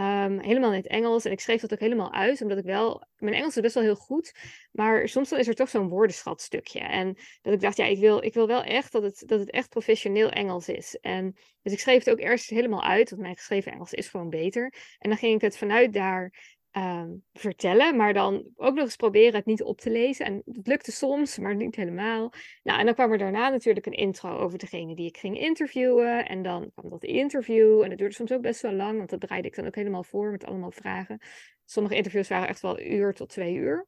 Um, 0.00 0.38
helemaal 0.38 0.70
in 0.70 0.76
het 0.76 0.86
Engels. 0.86 1.24
En 1.24 1.32
ik 1.32 1.40
schreef 1.40 1.60
dat 1.60 1.72
ook 1.72 1.80
helemaal 1.80 2.12
uit, 2.12 2.42
omdat 2.42 2.58
ik 2.58 2.64
wel. 2.64 3.06
Mijn 3.16 3.34
Engels 3.34 3.56
is 3.56 3.62
best 3.62 3.74
wel 3.74 3.82
heel 3.82 3.94
goed. 3.94 4.34
Maar 4.72 5.08
soms 5.08 5.28
dan 5.28 5.38
is 5.38 5.48
er 5.48 5.54
toch 5.54 5.68
zo'n 5.68 5.88
woordenschatstukje. 5.88 6.80
En 6.80 7.16
dat 7.42 7.52
ik 7.52 7.60
dacht, 7.60 7.76
ja, 7.76 7.84
ik 7.84 7.98
wil, 7.98 8.22
ik 8.22 8.34
wil 8.34 8.46
wel 8.46 8.62
echt 8.62 8.92
dat 8.92 9.02
het, 9.02 9.22
dat 9.26 9.40
het 9.40 9.50
echt 9.50 9.68
professioneel 9.68 10.30
Engels 10.30 10.68
is. 10.68 10.98
En 11.00 11.36
dus 11.62 11.72
ik 11.72 11.80
schreef 11.80 11.98
het 12.04 12.10
ook 12.10 12.20
eerst 12.20 12.50
helemaal 12.50 12.82
uit, 12.82 13.10
want 13.10 13.22
mijn 13.22 13.36
geschreven 13.36 13.72
Engels 13.72 13.92
is 13.92 14.08
gewoon 14.08 14.30
beter. 14.30 14.74
En 14.98 15.08
dan 15.08 15.18
ging 15.18 15.34
ik 15.34 15.40
het 15.40 15.58
vanuit 15.58 15.92
daar 15.92 16.55
Ehm, 16.76 17.10
vertellen, 17.32 17.96
maar 17.96 18.12
dan 18.12 18.44
ook 18.56 18.74
nog 18.74 18.84
eens 18.84 18.96
proberen 18.96 19.34
het 19.34 19.46
niet 19.46 19.62
op 19.62 19.80
te 19.80 19.90
lezen. 19.90 20.26
En 20.26 20.42
dat 20.44 20.66
lukte 20.66 20.92
soms, 20.92 21.38
maar 21.38 21.54
niet 21.54 21.76
helemaal. 21.76 22.32
Nou, 22.62 22.78
en 22.78 22.84
dan 22.84 22.94
kwam 22.94 23.12
er 23.12 23.18
daarna 23.18 23.48
natuurlijk 23.48 23.86
een 23.86 23.92
intro 23.92 24.38
over 24.38 24.58
degene 24.58 24.94
die 24.94 25.06
ik 25.06 25.16
ging 25.16 25.38
interviewen. 25.40 26.26
En 26.26 26.42
dan 26.42 26.70
kwam 26.74 26.90
dat 26.90 27.04
interview. 27.04 27.82
En 27.82 27.88
dat 27.88 27.98
duurde 27.98 28.14
soms 28.14 28.32
ook 28.32 28.40
best 28.40 28.60
wel 28.62 28.72
lang, 28.72 28.96
want 28.98 29.10
dat 29.10 29.20
draaide 29.20 29.48
ik 29.48 29.54
dan 29.54 29.66
ook 29.66 29.74
helemaal 29.74 30.04
voor 30.04 30.30
met 30.30 30.44
allemaal 30.44 30.70
vragen. 30.70 31.18
Sommige 31.64 31.96
interviews 31.96 32.28
waren 32.28 32.48
echt 32.48 32.60
wel 32.60 32.78
een 32.78 32.92
uur 32.92 33.14
tot 33.14 33.28
twee 33.28 33.54
uur. 33.54 33.86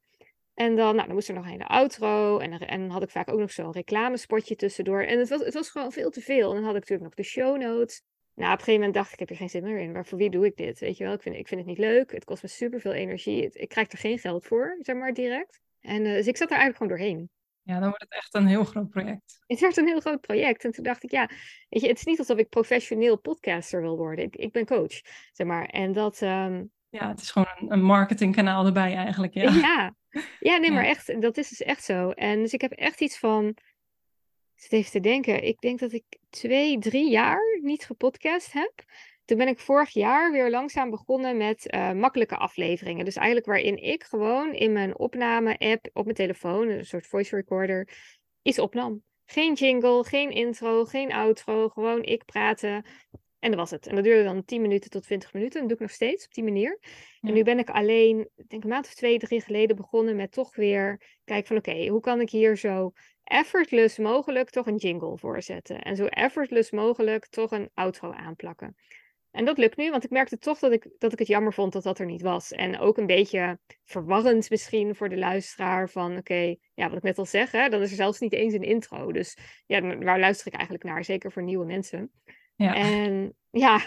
En 0.54 0.76
dan, 0.76 0.94
nou, 0.94 1.06
dan 1.06 1.14
moest 1.14 1.28
er 1.28 1.34
nog 1.34 1.46
een 1.46 1.66
outro. 1.66 2.38
En, 2.38 2.58
en 2.58 2.80
dan 2.80 2.90
had 2.90 3.02
ik 3.02 3.10
vaak 3.10 3.32
ook 3.32 3.38
nog 3.38 3.50
zo'n 3.50 3.72
reclamespotje 3.72 4.56
tussendoor. 4.56 5.02
En 5.02 5.18
het 5.18 5.28
was, 5.28 5.44
het 5.44 5.54
was 5.54 5.70
gewoon 5.70 5.92
veel 5.92 6.10
te 6.10 6.20
veel. 6.20 6.48
En 6.48 6.54
dan 6.54 6.64
had 6.64 6.74
ik 6.74 6.80
natuurlijk 6.80 7.08
nog 7.08 7.14
de 7.14 7.30
show 7.30 7.58
notes. 7.58 8.02
Nou, 8.38 8.52
op 8.52 8.58
een 8.58 8.64
gegeven 8.64 8.86
moment 8.86 8.94
dacht 8.94 9.06
ik, 9.06 9.12
ik 9.12 9.18
heb 9.18 9.28
hier 9.28 9.38
geen 9.38 9.48
zin 9.48 9.62
meer 9.62 9.78
in. 9.78 9.92
Maar 9.92 10.06
voor 10.06 10.18
wie 10.18 10.30
doe 10.30 10.46
ik 10.46 10.56
dit? 10.56 10.78
Weet 10.78 10.96
je 10.96 11.04
wel, 11.04 11.12
ik 11.12 11.22
vind, 11.22 11.36
ik 11.36 11.48
vind 11.48 11.60
het 11.60 11.68
niet 11.68 11.78
leuk. 11.78 12.12
Het 12.12 12.24
kost 12.24 12.42
me 12.42 12.48
super 12.48 12.80
veel 12.80 12.92
energie. 12.92 13.50
ik 13.52 13.68
krijg 13.68 13.92
er 13.92 13.98
geen 13.98 14.18
geld 14.18 14.46
voor, 14.46 14.78
zeg 14.80 14.96
maar, 14.96 15.12
direct. 15.12 15.60
En 15.80 16.04
uh, 16.04 16.12
dus 16.12 16.26
ik 16.26 16.36
zat 16.36 16.50
er 16.50 16.56
eigenlijk 16.56 16.76
gewoon 16.76 16.98
doorheen. 16.98 17.30
Ja, 17.62 17.74
dan 17.74 17.88
wordt 17.88 18.02
het 18.02 18.12
echt 18.12 18.34
een 18.34 18.46
heel 18.46 18.64
groot 18.64 18.88
project. 18.88 19.38
Het 19.46 19.60
werd 19.60 19.76
een 19.76 19.86
heel 19.86 20.00
groot 20.00 20.20
project. 20.20 20.64
En 20.64 20.70
toen 20.70 20.84
dacht 20.84 21.02
ik, 21.02 21.10
ja, 21.10 21.30
weet 21.68 21.82
je, 21.82 21.88
het 21.88 21.98
is 21.98 22.04
niet 22.04 22.18
alsof 22.18 22.38
ik 22.38 22.48
professioneel 22.48 23.18
podcaster 23.18 23.80
wil 23.80 23.96
worden. 23.96 24.24
Ik, 24.24 24.36
ik 24.36 24.52
ben 24.52 24.66
coach, 24.66 25.00
zeg 25.32 25.46
maar. 25.46 25.66
En 25.66 25.92
dat... 25.92 26.22
Ehm, 26.22 26.64
ja, 26.88 27.08
het 27.08 27.20
is 27.20 27.30
gewoon 27.30 27.48
een, 27.58 27.72
een 27.72 27.82
marketingkanaal 27.82 28.66
erbij 28.66 28.94
eigenlijk, 28.94 29.34
ja. 29.34 29.50
Ja, 29.50 29.94
ja 30.40 30.56
nee, 30.56 30.70
maar 30.76 30.84
echt, 30.84 31.20
dat 31.20 31.36
is 31.36 31.48
dus 31.48 31.62
echt 31.62 31.84
zo. 31.84 32.10
En 32.10 32.40
dus 32.40 32.52
ik 32.52 32.60
heb 32.60 32.72
echt 32.72 33.00
iets 33.00 33.18
van 33.18 33.56
zit 34.62 34.72
even 34.72 34.90
te 34.90 35.00
denken. 35.00 35.44
Ik 35.44 35.60
denk 35.60 35.78
dat 35.78 35.92
ik 35.92 36.04
twee, 36.30 36.78
drie 36.78 37.10
jaar 37.10 37.58
niet 37.62 37.84
gepodcast 37.84 38.52
heb. 38.52 38.72
Toen 39.24 39.38
ben 39.38 39.48
ik 39.48 39.58
vorig 39.58 39.90
jaar 39.90 40.32
weer 40.32 40.50
langzaam 40.50 40.90
begonnen 40.90 41.36
met 41.36 41.74
uh, 41.74 41.92
makkelijke 41.92 42.36
afleveringen. 42.36 43.04
Dus 43.04 43.16
eigenlijk 43.16 43.46
waarin 43.46 43.82
ik 43.82 44.04
gewoon 44.04 44.54
in 44.54 44.72
mijn 44.72 44.98
opname-app 44.98 45.90
op 45.92 46.04
mijn 46.04 46.16
telefoon, 46.16 46.68
een 46.68 46.86
soort 46.86 47.06
voice 47.06 47.36
recorder, 47.36 47.88
iets 48.42 48.58
opnam. 48.58 49.02
Geen 49.24 49.52
jingle, 49.52 50.04
geen 50.04 50.30
intro, 50.30 50.84
geen 50.84 51.12
outro. 51.12 51.68
Gewoon 51.68 52.02
ik 52.02 52.24
praten. 52.24 52.84
En 53.38 53.50
dat 53.50 53.58
was 53.58 53.70
het. 53.70 53.86
En 53.86 53.94
dat 53.94 54.04
duurde 54.04 54.24
dan 54.24 54.44
10 54.44 54.62
minuten 54.62 54.90
tot 54.90 55.02
20 55.02 55.32
minuten. 55.32 55.58
Dat 55.60 55.68
doe 55.68 55.76
ik 55.76 55.82
nog 55.82 55.92
steeds 55.92 56.24
op 56.24 56.34
die 56.34 56.44
manier. 56.44 56.78
En 57.20 57.32
nu 57.32 57.42
ben 57.42 57.58
ik 57.58 57.70
alleen, 57.70 58.28
denk 58.46 58.62
een 58.62 58.68
maand 58.68 58.86
of 58.86 58.94
twee, 58.94 59.18
drie 59.18 59.40
geleden 59.40 59.76
begonnen 59.76 60.16
met 60.16 60.32
toch 60.32 60.54
weer 60.56 61.02
kijken 61.24 61.46
van 61.46 61.56
oké, 61.56 61.86
hoe 61.86 62.00
kan 62.00 62.20
ik 62.20 62.30
hier 62.30 62.56
zo 62.56 62.92
effortless 63.24 63.98
mogelijk 63.98 64.50
toch 64.50 64.66
een 64.66 64.76
jingle 64.76 65.18
voorzetten. 65.18 65.82
En 65.82 65.96
zo 65.96 66.04
effortless 66.04 66.70
mogelijk 66.70 67.26
toch 67.26 67.50
een 67.50 67.70
outro 67.74 68.12
aanplakken. 68.12 68.76
En 69.30 69.44
dat 69.44 69.58
lukt 69.58 69.76
nu, 69.76 69.90
want 69.90 70.04
ik 70.04 70.10
merkte 70.10 70.38
toch 70.38 70.58
dat 70.58 70.72
ik, 70.72 70.88
dat 70.98 71.12
ik 71.12 71.18
het 71.18 71.28
jammer 71.28 71.52
vond 71.52 71.72
dat 71.72 71.82
dat 71.82 71.98
er 71.98 72.06
niet 72.06 72.22
was. 72.22 72.52
En 72.52 72.78
ook 72.78 72.98
een 72.98 73.06
beetje 73.06 73.58
verwarrend 73.84 74.50
misschien 74.50 74.94
voor 74.94 75.08
de 75.08 75.16
luisteraar 75.16 75.88
van, 75.88 76.16
oké, 76.16 76.56
ja, 76.74 76.88
wat 76.88 76.96
ik 76.96 77.02
net 77.02 77.18
al 77.18 77.26
zeg, 77.26 77.50
hè, 77.50 77.68
dan 77.68 77.82
is 77.82 77.90
er 77.90 77.96
zelfs 77.96 78.20
niet 78.20 78.32
eens 78.32 78.54
een 78.54 78.62
intro. 78.62 79.12
Dus 79.12 79.36
ja, 79.66 79.96
waar 79.98 80.18
luister 80.18 80.46
ik 80.46 80.52
eigenlijk 80.52 80.84
naar? 80.84 81.04
Zeker 81.04 81.32
voor 81.32 81.42
nieuwe 81.42 81.64
mensen. 81.64 82.12
Ja. 82.58 82.74
En 82.74 83.34
ja, 83.50 83.80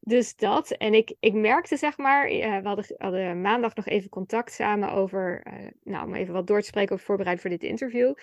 dus 0.00 0.36
dat. 0.36 0.70
En 0.70 0.94
ik, 0.94 1.16
ik 1.20 1.34
merkte, 1.34 1.76
zeg 1.76 1.96
maar, 1.96 2.32
uh, 2.32 2.58
we 2.60 2.68
hadden, 2.68 2.84
hadden, 2.98 3.40
maandag 3.40 3.74
nog 3.74 3.86
even 3.86 4.08
contact 4.08 4.52
samen 4.52 4.92
over, 4.92 5.46
uh, 5.46 5.68
nou, 5.82 6.06
om 6.06 6.14
even 6.14 6.34
wat 6.34 6.46
door 6.46 6.60
te 6.60 6.66
spreken 6.66 6.92
over 6.92 7.04
voorbereid 7.04 7.40
voor 7.40 7.50
dit 7.50 7.62
interview. 7.62 8.14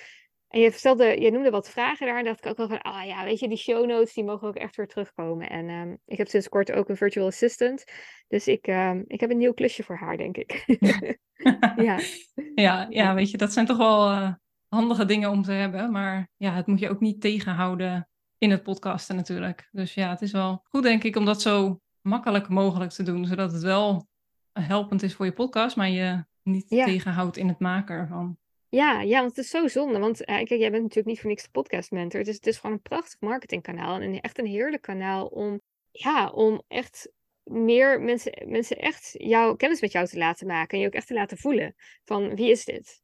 En 0.48 0.60
je, 0.62 0.72
stelde, 0.72 1.22
je 1.22 1.32
noemde 1.32 1.50
wat 1.50 1.70
vragen 1.70 2.08
daar 2.08 2.18
en 2.18 2.26
dacht 2.26 2.46
ik 2.46 2.52
ook 2.52 2.58
wel 2.58 2.68
van, 2.68 2.82
ah 2.82 3.06
ja, 3.06 3.24
weet 3.24 3.40
je, 3.40 3.48
die 3.48 3.58
show 3.58 3.86
notes 3.86 4.14
die 4.14 4.24
mogen 4.24 4.48
ook 4.48 4.56
echt 4.56 4.76
weer 4.76 4.88
terugkomen. 4.88 5.50
En 5.50 5.70
um, 5.70 5.98
ik 6.06 6.18
heb 6.18 6.28
sinds 6.28 6.50
kort 6.50 6.72
ook 6.72 6.90
een 6.90 6.98
virtual 6.98 7.28
assistant, 7.28 7.84
dus 8.28 8.48
ik, 8.48 8.68
um, 8.68 9.04
ik 9.08 9.20
heb 9.20 9.30
een 9.30 9.38
nieuw 9.38 9.54
klusje 9.54 9.84
voor 9.84 9.98
haar, 9.98 10.18
denk 10.18 10.38
ik. 10.38 10.64
ja. 11.76 12.00
ja. 12.66 12.88
Ja, 12.90 13.14
weet 13.14 13.32
je, 13.32 13.38
dat 13.38 13.54
zijn 13.54 13.66
toch 13.66 13.78
wel 13.78 14.12
uh, 14.12 14.34
handige 14.68 15.06
dingen 15.06 15.30
om 15.30 15.42
te 15.42 15.52
hebben, 15.52 15.92
maar 15.92 16.30
ja, 16.38 16.54
het 16.54 16.68
moet 16.68 16.80
je 16.80 16.90
ook 16.90 17.00
niet 17.00 17.22
tegenhouden 17.22 18.10
in 18.38 18.52
het 18.52 18.64
podcasten 18.64 19.16
natuurlijk. 19.16 19.70
Dus 19.72 19.94
ja, 19.94 20.10
het 20.10 20.22
is 20.22 20.32
wel 20.32 20.64
goed, 20.70 20.84
denk 20.84 21.04
ik, 21.04 21.16
om 21.16 21.26
dat 21.26 21.42
zo 21.42 21.80
makkelijk 22.02 22.50
mogelijk 22.50 22.92
te 22.92 23.04
doen, 23.04 23.26
zodat 23.26 23.52
het 23.52 23.62
wel 23.62 24.08
helpend 24.54 25.04
is 25.04 25.14
voor 25.14 25.26
je 25.26 25.34
podcast, 25.34 25.76
maar 25.76 25.90
je 25.90 26.26
niet 26.44 26.68
tegenhoudt 26.68 27.38
in 27.38 27.48
het 27.48 27.60
maken 27.60 27.96
ervan. 27.96 28.38
Ja, 28.70 29.02
ja, 29.02 29.20
want 29.20 29.36
het 29.36 29.46
is 29.46 29.52
zo 29.52 29.68
zonde. 29.68 30.00
Want 30.00 30.22
uh, 30.22 30.26
kijk, 30.26 30.50
jij 30.50 30.72
bent 30.72 30.82
natuurlijk 30.82 31.08
niet 31.08 31.20
voor 31.20 31.30
niks 31.30 31.44
de 31.44 31.50
podcast 31.52 31.92
mentor. 31.92 32.20
Het 32.20 32.30
is, 32.30 32.36
het 32.36 32.48
is 32.48 32.58
gewoon 32.58 32.76
een 32.76 32.82
prachtig 32.82 33.20
marketingkanaal. 33.20 34.00
En 34.00 34.22
echt 34.22 34.40
een 34.40 34.46
heerlijk 34.46 34.82
kanaal 34.82 35.26
om, 35.26 35.62
ja, 35.92 36.30
om 36.30 36.62
echt 36.68 37.12
meer 37.44 38.02
mensen, 38.02 38.44
mensen 38.46 38.78
echt 38.78 39.16
jouw 39.18 39.56
kennis 39.56 39.82
met 39.82 39.92
jou 39.92 40.08
te 40.08 40.18
laten 40.18 40.48
maken. 40.48 40.78
En 40.78 40.80
je 40.80 40.88
ook 40.88 40.94
echt 40.94 41.08
te 41.08 41.14
laten 41.14 41.38
voelen 41.38 41.76
van 42.04 42.36
wie 42.36 42.52
is 42.52 42.66
dit? 42.66 43.04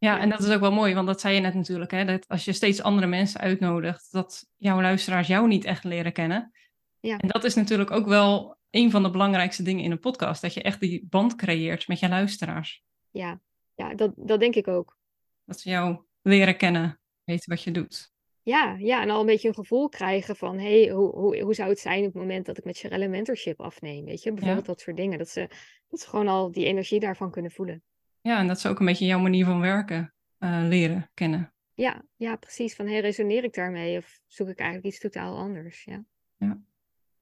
Ja, 0.00 0.20
en 0.20 0.28
dat 0.28 0.40
is 0.40 0.50
ook 0.50 0.60
wel 0.60 0.72
mooi, 0.72 0.94
want 0.94 1.06
dat 1.06 1.20
zei 1.20 1.34
je 1.34 1.40
net 1.40 1.54
natuurlijk, 1.54 1.90
hè, 1.90 2.04
dat 2.04 2.28
als 2.28 2.44
je 2.44 2.52
steeds 2.52 2.82
andere 2.82 3.06
mensen 3.06 3.40
uitnodigt, 3.40 4.12
dat 4.12 4.46
jouw 4.56 4.80
luisteraars 4.80 5.26
jou 5.26 5.48
niet 5.48 5.64
echt 5.64 5.84
leren 5.84 6.12
kennen. 6.12 6.52
Ja. 7.00 7.18
En 7.18 7.28
dat 7.28 7.44
is 7.44 7.54
natuurlijk 7.54 7.90
ook 7.90 8.06
wel 8.06 8.58
een 8.70 8.90
van 8.90 9.02
de 9.02 9.10
belangrijkste 9.10 9.62
dingen 9.62 9.84
in 9.84 9.90
een 9.90 9.98
podcast, 9.98 10.42
dat 10.42 10.54
je 10.54 10.62
echt 10.62 10.80
die 10.80 11.06
band 11.08 11.34
creëert 11.34 11.88
met 11.88 11.98
je 11.98 12.08
luisteraars. 12.08 12.84
Ja, 13.10 13.40
ja 13.74 13.94
dat, 13.94 14.12
dat 14.16 14.40
denk 14.40 14.54
ik 14.54 14.68
ook. 14.68 14.98
Dat 15.44 15.60
ze 15.60 15.70
jou 15.70 16.00
leren 16.22 16.56
kennen, 16.56 17.00
weten 17.24 17.50
wat 17.50 17.62
je 17.62 17.70
doet. 17.70 18.12
Ja, 18.42 18.76
ja, 18.78 19.02
en 19.02 19.10
al 19.10 19.20
een 19.20 19.26
beetje 19.26 19.48
een 19.48 19.54
gevoel 19.54 19.88
krijgen 19.88 20.36
van, 20.36 20.58
hé, 20.58 20.82
hey, 20.82 20.90
hoe, 20.92 21.10
hoe, 21.10 21.40
hoe 21.40 21.54
zou 21.54 21.68
het 21.68 21.78
zijn 21.78 21.98
op 21.98 22.12
het 22.12 22.22
moment 22.22 22.46
dat 22.46 22.58
ik 22.58 22.64
met 22.64 22.76
Sherelle 22.76 23.08
mentorship 23.08 23.60
afneem, 23.60 24.04
weet 24.04 24.22
je? 24.22 24.32
Bijvoorbeeld 24.32 24.66
dat 24.66 24.80
soort 24.80 24.96
dingen, 24.96 25.18
dat 25.18 25.28
ze, 25.28 25.48
dat 25.88 26.00
ze 26.00 26.08
gewoon 26.08 26.28
al 26.28 26.52
die 26.52 26.64
energie 26.64 27.00
daarvan 27.00 27.30
kunnen 27.30 27.50
voelen. 27.50 27.82
Ja, 28.20 28.38
en 28.38 28.46
dat 28.46 28.60
ze 28.60 28.68
ook 28.68 28.78
een 28.80 28.86
beetje 28.86 29.06
jouw 29.06 29.20
manier 29.20 29.44
van 29.44 29.60
werken 29.60 30.14
uh, 30.38 30.60
leren 30.68 31.10
kennen. 31.14 31.54
Ja, 31.74 32.02
ja, 32.16 32.36
precies. 32.36 32.74
Van, 32.74 32.86
hey, 32.86 33.00
resoneer 33.00 33.44
ik 33.44 33.54
daarmee 33.54 33.98
of 33.98 34.20
zoek 34.26 34.48
ik 34.48 34.58
eigenlijk 34.58 34.88
iets 34.88 35.00
totaal 35.00 35.36
anders, 35.36 35.84
ja. 35.84 36.04
ja. 36.36 36.60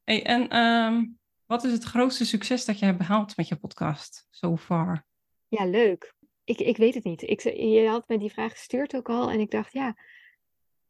Hey, 0.05 0.25
en 0.25 0.57
um, 0.57 1.19
wat 1.47 1.65
is 1.65 1.73
het 1.73 1.85
grootste 1.85 2.27
succes 2.27 2.65
dat 2.65 2.79
je 2.79 2.85
hebt 2.85 2.99
behaald 2.99 3.37
met 3.37 3.49
je 3.49 3.57
podcast 3.57 4.27
so 4.31 4.57
far? 4.57 5.05
Ja, 5.49 5.65
leuk. 5.65 6.15
Ik, 6.45 6.59
ik 6.59 6.77
weet 6.77 6.95
het 6.95 7.05
niet. 7.05 7.23
Ik, 7.23 7.41
je 7.41 7.87
had 7.89 8.09
me 8.09 8.19
die 8.19 8.33
vraag 8.33 8.53
gestuurd 8.53 8.97
ook 8.97 9.09
al 9.09 9.31
en 9.31 9.41
ik 9.41 9.51
dacht, 9.51 9.73
ja, 9.73 9.97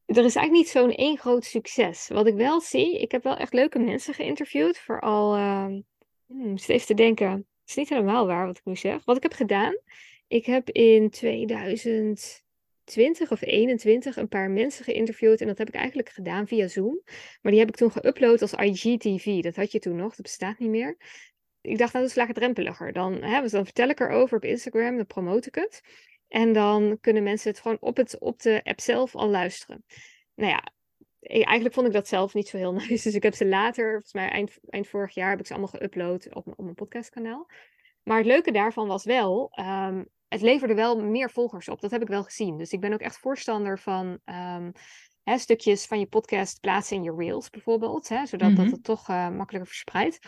er 0.05 0.25
is 0.25 0.37
eigenlijk 0.37 0.53
niet 0.53 0.69
zo'n 0.69 0.95
één 0.95 1.19
groot 1.19 1.45
succes. 1.45 2.09
Wat 2.09 2.27
ik 2.27 2.35
wel 2.35 2.61
zie, 2.61 3.01
ik 3.01 3.13
heb 3.13 3.23
wel 3.23 3.37
echt 3.37 3.53
leuke 3.53 3.79
mensen 3.79 4.15
geïnterviewd. 4.15 4.79
Vooral, 4.79 5.37
uh, 5.37 5.67
hmm, 6.27 6.55
even 6.55 6.87
te 6.87 6.95
denken, 6.95 7.47
is 7.69 7.75
niet 7.75 7.89
helemaal 7.89 8.27
waar 8.27 8.47
wat 8.47 8.59
ik 8.59 8.65
nu 8.65 8.77
zeg. 8.77 9.05
Wat 9.05 9.17
ik 9.17 9.23
heb 9.23 9.33
gedaan, 9.33 9.77
ik 10.27 10.47
heb 10.47 10.71
in 10.71 11.11
2010 11.11 12.47
20 12.89 13.31
of 13.31 13.43
21 13.43 14.17
een 14.17 14.29
paar 14.29 14.51
mensen 14.51 14.85
geïnterviewd. 14.85 15.41
En 15.41 15.47
dat 15.47 15.59
heb 15.59 15.69
ik 15.69 15.75
eigenlijk 15.75 16.09
gedaan 16.09 16.47
via 16.47 16.69
Zoom. 16.69 17.01
Maar 17.43 17.53
die 17.53 17.61
heb 17.61 17.69
ik 17.69 17.77
toen 17.77 17.93
geüpload 17.93 18.41
als 18.41 18.53
IGTV. 18.53 19.43
Dat 19.43 19.57
had 19.57 19.73
je 19.73 19.79
toen 19.79 19.97
nog, 19.97 20.15
dat 20.15 20.23
bestaat 20.23 20.59
niet 20.59 20.71
meer. 20.71 20.97
Ik 21.61 21.79
dacht, 21.79 21.93
nou, 21.93 22.05
dat 22.05 22.17
is 22.17 22.23
laagdrempeliger. 22.23 22.93
Dan, 22.93 23.23
hè, 23.23 23.49
dan 23.49 23.65
vertel 23.65 23.89
ik 23.89 24.01
erover 24.01 24.37
op 24.37 24.45
Instagram, 24.45 24.97
dan 24.97 25.07
promote 25.07 25.49
ik 25.49 25.55
het. 25.55 25.81
En 26.29 26.53
dan 26.53 26.99
kunnen 27.01 27.23
mensen 27.23 27.51
het 27.51 27.61
gewoon 27.61 27.77
op, 27.81 27.97
het, 27.97 28.19
op 28.19 28.41
de 28.41 28.61
app 28.65 28.81
zelf 28.81 29.15
al 29.15 29.29
luisteren. 29.29 29.85
Nou 30.35 30.51
ja, 30.51 30.73
eigenlijk 31.21 31.75
vond 31.75 31.87
ik 31.87 31.93
dat 31.93 32.09
zelf 32.09 32.35
niet 32.35 32.49
zo 32.49 32.57
heel 32.57 32.73
nice. 32.89 33.03
Dus 33.03 33.15
ik 33.15 33.23
heb 33.23 33.35
ze 33.35 33.47
later, 33.47 33.91
volgens 33.91 34.13
mij 34.13 34.29
eind, 34.29 34.59
eind 34.69 34.89
vorig 34.89 35.15
jaar, 35.15 35.31
heb 35.31 35.41
ik 35.41 35.47
ze 35.47 35.53
allemaal 35.55 35.75
geüpload 35.81 36.33
op, 36.33 36.47
op 36.47 36.63
mijn 36.63 36.75
podcastkanaal. 36.75 37.47
Maar 38.03 38.17
het 38.17 38.27
leuke 38.27 38.53
daarvan 38.53 38.87
was 38.87 39.05
wel, 39.05 39.51
um, 39.61 40.09
het 40.29 40.41
leverde 40.41 40.75
wel 40.75 41.01
meer 41.03 41.31
volgers 41.31 41.69
op. 41.69 41.81
Dat 41.81 41.91
heb 41.91 42.03
ik 42.03 42.09
wel 42.09 42.25
gezien. 42.25 42.59
Dus 42.59 42.73
ik 42.73 42.81
ben 42.81 42.93
ook 42.93 43.01
echt 43.01 43.19
voorstander 43.19 43.79
van 43.79 44.19
um, 44.25 44.73
hè, 45.23 45.39
stukjes 45.39 45.87
van 45.87 45.99
je 45.99 46.07
podcast 46.07 46.61
plaatsen 46.61 46.97
in 46.97 47.03
je 47.03 47.15
reels 47.17 47.51
bijvoorbeeld. 47.51 48.09
Hè, 48.09 48.27
zodat 48.27 48.57
dat 48.57 48.65
Mhm. 48.65 48.73
het 48.75 48.85
toch 48.85 49.09
uh, 49.09 49.29
makkelijker 49.29 49.67
verspreidt. 49.67 50.19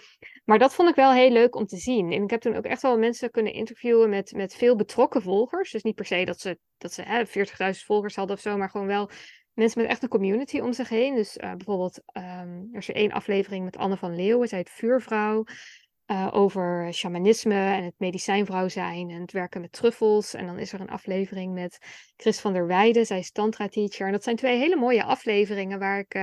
Maar 0.44 0.58
dat 0.58 0.74
vond 0.74 0.88
ik 0.88 0.94
wel 0.94 1.12
heel 1.12 1.30
leuk 1.30 1.56
om 1.56 1.66
te 1.66 1.76
zien. 1.76 2.12
En 2.12 2.22
ik 2.22 2.30
heb 2.30 2.40
toen 2.40 2.56
ook 2.56 2.64
echt 2.64 2.82
wel 2.82 2.98
mensen 2.98 3.30
kunnen 3.30 3.52
interviewen 3.52 4.10
met, 4.10 4.32
met 4.32 4.54
veel 4.54 4.76
betrokken 4.76 5.22
volgers. 5.22 5.70
Dus 5.70 5.82
niet 5.82 5.94
per 5.94 6.04
se 6.04 6.24
dat 6.24 6.40
ze, 6.40 6.58
dat 6.78 6.92
ze 6.92 7.02
hè, 7.02 7.26
40.000 7.26 7.84
volgers 7.84 8.16
hadden 8.16 8.36
of 8.36 8.42
zo, 8.42 8.56
maar 8.56 8.70
gewoon 8.70 8.86
wel 8.86 9.10
mensen 9.60 9.80
met 9.80 9.90
echt 9.90 10.02
een 10.02 10.08
community 10.08 10.60
om 10.60 10.72
zich 10.72 10.88
heen. 10.88 11.14
Dus 11.14 11.36
uh, 11.36 11.54
bijvoorbeeld, 11.54 12.02
um, 12.12 12.68
er 12.72 12.78
is 12.78 12.90
één 12.90 13.12
aflevering 13.12 13.64
met 13.64 13.76
Anne 13.76 13.96
van 13.96 14.16
Leeuwen, 14.16 14.48
zij 14.48 14.58
heet 14.58 14.70
Vuurvrouw. 14.70 15.44
Uh, 16.06 16.28
over 16.32 16.94
shamanisme 16.94 17.54
en 17.54 17.84
het 17.84 17.94
medicijnvrouw 17.98 18.68
zijn 18.68 19.10
en 19.10 19.20
het 19.20 19.32
werken 19.32 19.60
met 19.60 19.72
truffels. 19.72 20.34
En 20.34 20.46
dan 20.46 20.58
is 20.58 20.72
er 20.72 20.80
een 20.80 20.90
aflevering 20.90 21.54
met 21.54 21.78
Chris 22.16 22.40
van 22.40 22.52
der 22.52 22.66
Weijden, 22.66 23.06
zij 23.06 23.18
is 23.18 23.30
tantra 23.30 23.68
teacher. 23.68 24.06
En 24.06 24.12
dat 24.12 24.22
zijn 24.22 24.36
twee 24.36 24.58
hele 24.58 24.76
mooie 24.76 25.04
afleveringen 25.04 25.78
waar 25.78 25.98
ik, 25.98 26.14
uh, 26.14 26.22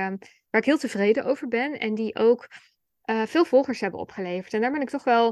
waar 0.50 0.60
ik 0.60 0.64
heel 0.64 0.78
tevreden 0.78 1.24
over 1.24 1.48
ben. 1.48 1.78
En 1.78 1.94
die 1.94 2.14
ook 2.16 2.48
uh, 3.04 3.22
veel 3.26 3.44
volgers 3.44 3.80
hebben 3.80 4.00
opgeleverd. 4.00 4.54
En 4.54 4.60
daar 4.60 4.72
ben 4.72 4.80
ik 4.80 4.90
toch 4.90 5.04
wel 5.04 5.28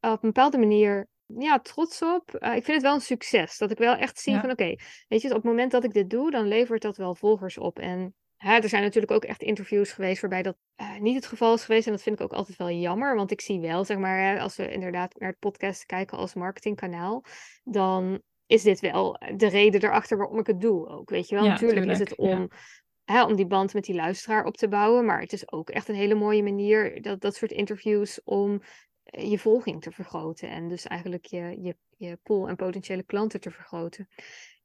op 0.00 0.22
een 0.22 0.32
bepaalde 0.32 0.58
manier 0.58 1.08
ja, 1.26 1.58
trots 1.58 2.02
op. 2.02 2.36
Uh, 2.38 2.56
ik 2.56 2.64
vind 2.64 2.76
het 2.76 2.82
wel 2.82 2.94
een 2.94 3.00
succes. 3.00 3.58
Dat 3.58 3.70
ik 3.70 3.78
wel 3.78 3.94
echt 3.94 4.18
zie 4.18 4.32
Ja. 4.32 4.40
van 4.40 4.50
oké, 4.50 4.74
weet 5.08 5.22
je, 5.22 5.28
op 5.28 5.34
het 5.34 5.44
moment 5.44 5.70
dat 5.70 5.84
ik 5.84 5.92
dit 5.92 6.10
doe, 6.10 6.30
dan 6.30 6.48
levert 6.48 6.82
dat 6.82 6.96
wel 6.96 7.14
volgers 7.14 7.58
op. 7.58 7.78
En 7.78 8.14
hè, 8.36 8.56
er 8.58 8.68
zijn 8.68 8.82
natuurlijk 8.82 9.12
ook 9.12 9.24
echt 9.24 9.42
interviews 9.42 9.92
geweest 9.92 10.20
waarbij 10.20 10.42
dat 10.42 10.56
uh, 10.80 10.98
niet 10.98 11.14
het 11.14 11.26
geval 11.26 11.54
is 11.54 11.64
geweest. 11.64 11.86
En 11.86 11.92
dat 11.92 12.02
vind 12.02 12.18
ik 12.20 12.24
ook 12.24 12.32
altijd 12.32 12.58
wel 12.58 12.70
jammer. 12.70 13.16
Want 13.16 13.30
ik 13.30 13.40
zie 13.40 13.60
wel, 13.60 13.84
zeg 13.84 13.98
maar, 13.98 14.18
hè, 14.18 14.40
als 14.40 14.56
we 14.56 14.70
inderdaad 14.70 15.18
naar 15.18 15.30
het 15.30 15.38
podcast 15.38 15.86
kijken 15.86 16.18
als 16.18 16.34
marketingkanaal, 16.34 17.24
dan 17.64 18.22
is 18.46 18.62
dit 18.62 18.80
wel 18.80 19.20
de 19.36 19.48
reden 19.48 19.84
erachter 19.84 20.16
waarom 20.16 20.38
ik 20.38 20.46
het 20.46 20.60
doe 20.60 20.88
ook. 20.88 21.10
Weet 21.10 21.28
je 21.28 21.34
wel, 21.34 21.44
Ja, 21.44 21.50
natuurlijk 21.50 21.86
is 21.86 21.98
het 21.98 22.16
om. 22.16 22.50
Hè, 23.04 23.24
om 23.24 23.36
die 23.36 23.46
band 23.46 23.74
met 23.74 23.84
die 23.84 23.94
luisteraar 23.94 24.44
op 24.44 24.56
te 24.56 24.68
bouwen. 24.68 25.04
Maar 25.04 25.20
het 25.20 25.32
is 25.32 25.52
ook 25.52 25.70
echt 25.70 25.88
een 25.88 25.94
hele 25.94 26.14
mooie 26.14 26.42
manier, 26.42 27.02
dat, 27.02 27.20
dat 27.20 27.34
soort 27.34 27.52
interviews, 27.52 28.20
om 28.24 28.52
eh, 28.52 28.58
je 29.10 29.38
volging 29.38 29.82
te 29.82 29.90
vergroten. 29.90 30.50
En 30.50 30.68
dus 30.68 30.86
eigenlijk 30.86 31.24
je, 31.24 31.56
je, 31.60 31.76
je 31.96 32.18
pool 32.22 32.48
en 32.48 32.56
potentiële 32.56 33.02
klanten 33.02 33.40
te 33.40 33.50
vergroten. 33.50 34.08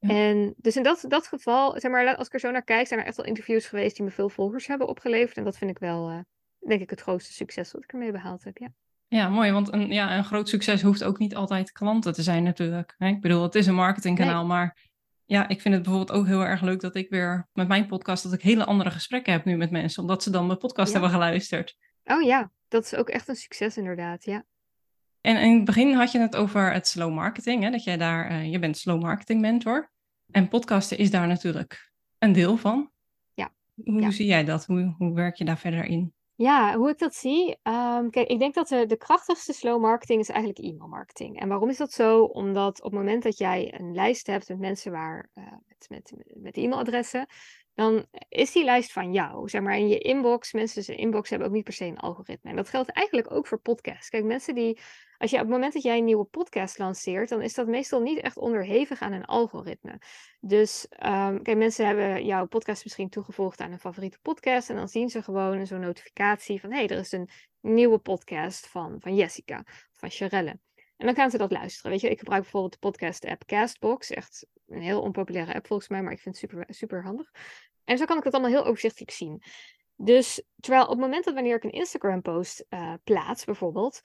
Ja. 0.00 0.08
En 0.08 0.54
dus 0.56 0.76
in 0.76 0.82
dat, 0.82 1.04
dat 1.08 1.26
geval, 1.26 1.80
zeg 1.80 1.90
maar, 1.90 2.16
als 2.16 2.26
ik 2.26 2.32
er 2.32 2.40
zo 2.40 2.50
naar 2.50 2.64
kijk, 2.64 2.86
zijn 2.86 3.00
er 3.00 3.06
echt 3.06 3.16
wel 3.16 3.26
interviews 3.26 3.66
geweest 3.66 3.96
die 3.96 4.04
me 4.04 4.10
veel 4.10 4.28
volgers 4.28 4.66
hebben 4.66 4.88
opgeleverd. 4.88 5.36
En 5.36 5.44
dat 5.44 5.58
vind 5.58 5.70
ik 5.70 5.78
wel, 5.78 6.10
uh, 6.10 6.18
denk 6.58 6.80
ik, 6.80 6.90
het 6.90 7.00
grootste 7.00 7.32
succes 7.32 7.72
wat 7.72 7.82
ik 7.82 7.92
ermee 7.92 8.12
behaald 8.12 8.44
heb. 8.44 8.58
Ja, 8.58 8.72
ja 9.08 9.28
mooi. 9.28 9.52
Want 9.52 9.72
een, 9.72 9.92
ja, 9.92 10.16
een 10.16 10.24
groot 10.24 10.48
succes 10.48 10.82
hoeft 10.82 11.04
ook 11.04 11.18
niet 11.18 11.34
altijd 11.34 11.72
klanten 11.72 12.12
te 12.12 12.22
zijn 12.22 12.42
natuurlijk. 12.42 12.94
Hè? 12.98 13.08
Ik 13.08 13.20
bedoel, 13.20 13.42
het 13.42 13.54
is 13.54 13.66
een 13.66 13.74
marketingkanaal, 13.74 14.46
nee. 14.46 14.56
maar 14.56 14.90
ja, 15.24 15.48
ik 15.48 15.60
vind 15.60 15.74
het 15.74 15.82
bijvoorbeeld 15.82 16.18
ook 16.18 16.26
heel 16.26 16.44
erg 16.44 16.60
leuk 16.60 16.80
dat 16.80 16.94
ik 16.94 17.10
weer 17.10 17.48
met 17.52 17.68
mijn 17.68 17.86
podcast, 17.86 18.22
dat 18.22 18.32
ik 18.32 18.42
hele 18.42 18.64
andere 18.64 18.90
gesprekken 18.90 19.32
heb 19.32 19.44
nu 19.44 19.56
met 19.56 19.70
mensen, 19.70 20.02
omdat 20.02 20.22
ze 20.22 20.30
dan 20.30 20.46
mijn 20.46 20.58
podcast 20.58 20.86
ja. 20.86 20.92
hebben 20.92 21.10
geluisterd. 21.10 21.76
Oh 22.04 22.22
ja, 22.22 22.50
dat 22.68 22.84
is 22.84 22.94
ook 22.94 23.08
echt 23.08 23.28
een 23.28 23.36
succes 23.36 23.76
inderdaad, 23.76 24.24
ja. 24.24 24.44
En 25.20 25.36
in 25.36 25.54
het 25.56 25.64
begin 25.64 25.94
had 25.94 26.12
je 26.12 26.18
het 26.18 26.36
over 26.36 26.72
het 26.72 26.88
slow 26.88 27.14
marketing, 27.14 27.62
hè? 27.62 27.70
dat 27.70 27.84
jij 27.84 27.96
daar, 27.96 28.30
uh, 28.30 28.50
je 28.50 28.58
bent 28.58 28.78
slow 28.78 29.02
marketing 29.02 29.40
mentor. 29.40 29.90
En 30.30 30.48
podcasten 30.48 30.98
is 30.98 31.10
daar 31.10 31.26
natuurlijk 31.26 31.92
een 32.18 32.32
deel 32.32 32.56
van. 32.56 32.90
Ja. 33.34 33.52
Hoe 33.84 34.00
ja. 34.00 34.10
zie 34.10 34.26
jij 34.26 34.44
dat? 34.44 34.66
Hoe, 34.66 34.94
hoe 34.98 35.14
werk 35.14 35.36
je 35.36 35.44
daar 35.44 35.58
verder 35.58 35.84
in? 35.84 36.14
Ja, 36.34 36.76
hoe 36.76 36.90
ik 36.90 36.98
dat 36.98 37.14
zie. 37.14 37.48
Um, 37.62 38.10
kijk, 38.10 38.28
ik 38.28 38.38
denk 38.38 38.54
dat 38.54 38.68
de, 38.68 38.86
de 38.86 38.96
krachtigste 38.96 39.52
slow 39.52 39.80
marketing 39.80 40.20
is 40.20 40.28
eigenlijk 40.28 40.58
e-mail 40.58 40.88
marketing. 40.88 41.40
En 41.40 41.48
waarom 41.48 41.68
is 41.68 41.76
dat 41.76 41.92
zo? 41.92 42.22
Omdat 42.22 42.78
op 42.78 42.90
het 42.90 43.00
moment 43.00 43.22
dat 43.22 43.38
jij 43.38 43.74
een 43.78 43.94
lijst 43.94 44.26
hebt 44.26 44.48
met 44.48 44.58
mensen 44.58 44.92
waar, 44.92 45.30
uh, 45.34 45.44
met, 45.66 45.86
met, 45.88 46.12
met 46.34 46.56
e-mailadressen, 46.56 47.26
dan 47.74 48.06
is 48.28 48.52
die 48.52 48.64
lijst 48.64 48.92
van 48.92 49.12
jou. 49.12 49.48
Zeg 49.48 49.62
maar 49.62 49.76
in 49.76 49.88
je 49.88 49.98
inbox, 49.98 50.52
mensen 50.52 50.86
in 50.86 50.96
inbox 50.96 51.30
hebben 51.30 51.48
ook 51.48 51.54
niet 51.54 51.64
per 51.64 51.72
se 51.72 51.84
een 51.84 51.98
algoritme. 51.98 52.50
En 52.50 52.56
dat 52.56 52.68
geldt 52.68 52.90
eigenlijk 52.90 53.30
ook 53.30 53.46
voor 53.46 53.60
podcasts. 53.60 54.08
Kijk, 54.08 54.24
mensen 54.24 54.54
die, 54.54 54.80
als 55.18 55.30
je 55.30 55.36
op 55.36 55.42
het 55.42 55.52
moment 55.52 55.72
dat 55.72 55.82
jij 55.82 55.98
een 55.98 56.04
nieuwe 56.04 56.24
podcast 56.24 56.78
lanceert, 56.78 57.28
dan 57.28 57.42
is 57.42 57.54
dat 57.54 57.66
meestal 57.66 58.00
niet 58.00 58.18
echt 58.18 58.36
onderhevig 58.36 59.00
aan 59.00 59.12
een 59.12 59.24
algoritme. 59.24 60.00
Dus 60.40 60.86
um, 60.90 61.42
kijk, 61.42 61.56
mensen 61.56 61.86
hebben 61.86 62.24
jouw 62.24 62.46
podcast 62.46 62.84
misschien 62.84 63.08
toegevoegd 63.08 63.60
aan 63.60 63.72
een 63.72 63.78
favoriete 63.78 64.18
podcast. 64.22 64.70
En 64.70 64.76
dan 64.76 64.88
zien 64.88 65.08
ze 65.08 65.22
gewoon 65.22 65.66
zo'n 65.66 65.80
notificatie 65.80 66.60
van 66.60 66.70
hé, 66.70 66.76
hey, 66.76 66.88
er 66.88 66.98
is 66.98 67.12
een 67.12 67.28
nieuwe 67.60 67.98
podcast 67.98 68.66
van, 68.66 68.96
van 69.00 69.14
Jessica 69.14 69.64
van 69.92 70.10
Charelle. 70.10 70.58
En 71.02 71.08
dan 71.08 71.16
gaan 71.16 71.30
ze 71.30 71.38
dat 71.38 71.50
luisteren. 71.50 71.90
Weet 71.90 72.00
je, 72.00 72.10
ik 72.10 72.18
gebruik 72.18 72.42
bijvoorbeeld 72.42 72.72
de 72.72 72.78
podcast-app 72.78 73.44
Castbox. 73.44 74.10
Echt 74.10 74.46
een 74.66 74.82
heel 74.82 75.00
onpopulaire 75.00 75.54
app 75.54 75.66
volgens 75.66 75.88
mij, 75.88 76.02
maar 76.02 76.12
ik 76.12 76.20
vind 76.20 76.40
het 76.40 76.50
super, 76.50 76.74
super 76.74 77.02
handig. 77.02 77.30
En 77.84 77.98
zo 77.98 78.04
kan 78.04 78.16
ik 78.16 78.22
dat 78.22 78.32
allemaal 78.32 78.50
heel 78.50 78.64
overzichtelijk 78.64 79.10
zien. 79.10 79.42
Dus 79.96 80.42
terwijl 80.60 80.84
op 80.84 80.90
het 80.90 80.98
moment 80.98 81.24
dat 81.24 81.34
wanneer 81.34 81.56
ik 81.56 81.64
een 81.64 81.70
Instagram-post 81.70 82.64
uh, 82.68 82.94
plaats, 83.04 83.44
bijvoorbeeld, 83.44 84.00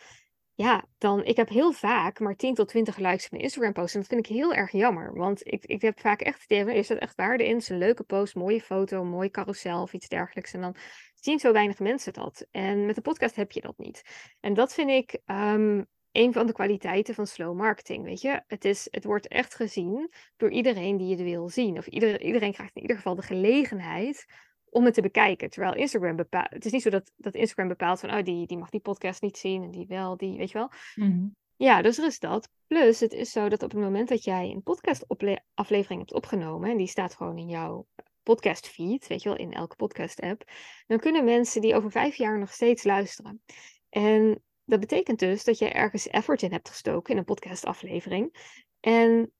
ja, 0.53 0.85
dan 0.97 1.23
ik 1.23 1.35
heb 1.35 1.49
heel 1.49 1.71
vaak 1.71 2.19
maar 2.19 2.35
10 2.35 2.53
tot 2.53 2.67
20 2.67 2.97
likes 2.97 3.25
op 3.25 3.31
mijn 3.31 3.43
Instagram-post. 3.43 3.93
En 3.93 3.99
dat 3.99 4.09
vind 4.09 4.27
ik 4.27 4.35
heel 4.35 4.53
erg 4.53 4.71
jammer. 4.71 5.13
Want 5.13 5.47
ik, 5.47 5.65
ik 5.65 5.81
heb 5.81 5.99
vaak 5.99 6.21
echt 6.21 6.41
het 6.41 6.51
idee 6.51 6.75
er 6.75 6.83
zit 6.83 6.97
echt 6.97 7.15
waarde 7.15 7.45
in. 7.45 7.53
Het 7.53 7.61
is 7.61 7.69
een 7.69 7.77
leuke 7.77 8.03
post, 8.03 8.35
mooie 8.35 8.61
foto, 8.61 9.03
mooi 9.03 9.29
carousel 9.29 9.81
of 9.81 9.93
iets 9.93 10.07
dergelijks. 10.07 10.53
En 10.53 10.61
dan 10.61 10.75
zien 11.13 11.39
zo 11.39 11.51
weinig 11.51 11.79
mensen 11.79 12.13
dat. 12.13 12.47
En 12.51 12.85
met 12.85 12.95
de 12.95 13.01
podcast 13.01 13.35
heb 13.35 13.51
je 13.51 13.61
dat 13.61 13.77
niet. 13.77 14.01
En 14.39 14.53
dat 14.53 14.73
vind 14.73 14.89
ik 14.89 15.19
um, 15.25 15.87
een 16.17 16.33
van 16.33 16.47
de 16.47 16.53
kwaliteiten 16.53 17.15
van 17.15 17.27
slow 17.27 17.57
marketing. 17.57 18.03
Weet 18.03 18.21
je, 18.21 18.41
het, 18.47 18.65
is, 18.65 18.87
het 18.91 19.03
wordt 19.03 19.27
echt 19.27 19.55
gezien 19.55 20.11
door 20.37 20.51
iedereen 20.51 20.97
die 20.97 21.11
het 21.11 21.21
wil 21.21 21.49
zien. 21.49 21.77
Of 21.77 21.87
ieder, 21.87 22.21
iedereen 22.21 22.53
krijgt 22.53 22.75
in 22.75 22.81
ieder 22.81 22.97
geval 22.97 23.15
de 23.15 23.21
gelegenheid 23.21 24.25
om 24.69 24.85
het 24.85 24.93
te 24.93 25.01
bekijken. 25.01 25.49
Terwijl 25.49 25.75
Instagram 25.75 26.15
bepaalt. 26.15 26.49
Het 26.49 26.65
is 26.65 26.71
niet 26.71 26.81
zo 26.81 26.89
dat, 26.89 27.11
dat 27.15 27.35
Instagram 27.35 27.67
bepaalt 27.67 27.99
van 27.99 28.13
oh, 28.13 28.23
die, 28.23 28.47
die 28.47 28.57
mag 28.57 28.69
die 28.69 28.79
podcast 28.79 29.21
niet 29.21 29.37
zien 29.37 29.63
en 29.63 29.71
die 29.71 29.87
wel, 29.87 30.17
die, 30.17 30.37
weet 30.37 30.51
je 30.51 30.57
wel. 30.57 30.71
Mm-hmm. 30.95 31.35
Ja, 31.55 31.81
dus 31.81 31.97
er 31.97 32.05
is 32.05 32.19
dat. 32.19 32.49
Plus, 32.67 32.99
het 32.99 33.13
is 33.13 33.31
zo 33.31 33.49
dat 33.49 33.63
op 33.63 33.71
het 33.71 33.79
moment 33.79 34.09
dat 34.09 34.23
jij 34.23 34.51
een 34.51 34.63
podcast-aflevering 34.63 35.99
hebt 35.99 36.13
opgenomen, 36.13 36.69
en 36.69 36.77
die 36.77 36.87
staat 36.87 37.15
gewoon 37.15 37.37
in 37.37 37.47
jouw 37.47 37.87
podcast 38.23 38.67
feed, 38.67 39.07
weet 39.07 39.23
je 39.23 39.29
wel, 39.29 39.37
in 39.37 39.53
elke 39.53 39.75
podcast 39.75 40.21
app, 40.21 40.51
dan 40.87 40.99
kunnen 40.99 41.25
mensen 41.25 41.61
die 41.61 41.75
over 41.75 41.91
vijf 41.91 42.15
jaar 42.15 42.39
nog 42.39 42.51
steeds 42.53 42.83
luisteren. 42.83 43.41
En 43.89 44.43
dat 44.67 44.79
betekent 44.79 45.19
dus 45.19 45.43
dat 45.43 45.57
je 45.57 45.69
ergens 45.69 46.07
effort 46.07 46.41
in 46.41 46.51
hebt 46.51 46.69
gestoken 46.69 47.11
in 47.13 47.19
een 47.19 47.25
podcastaflevering. 47.25 48.35
En 48.79 49.31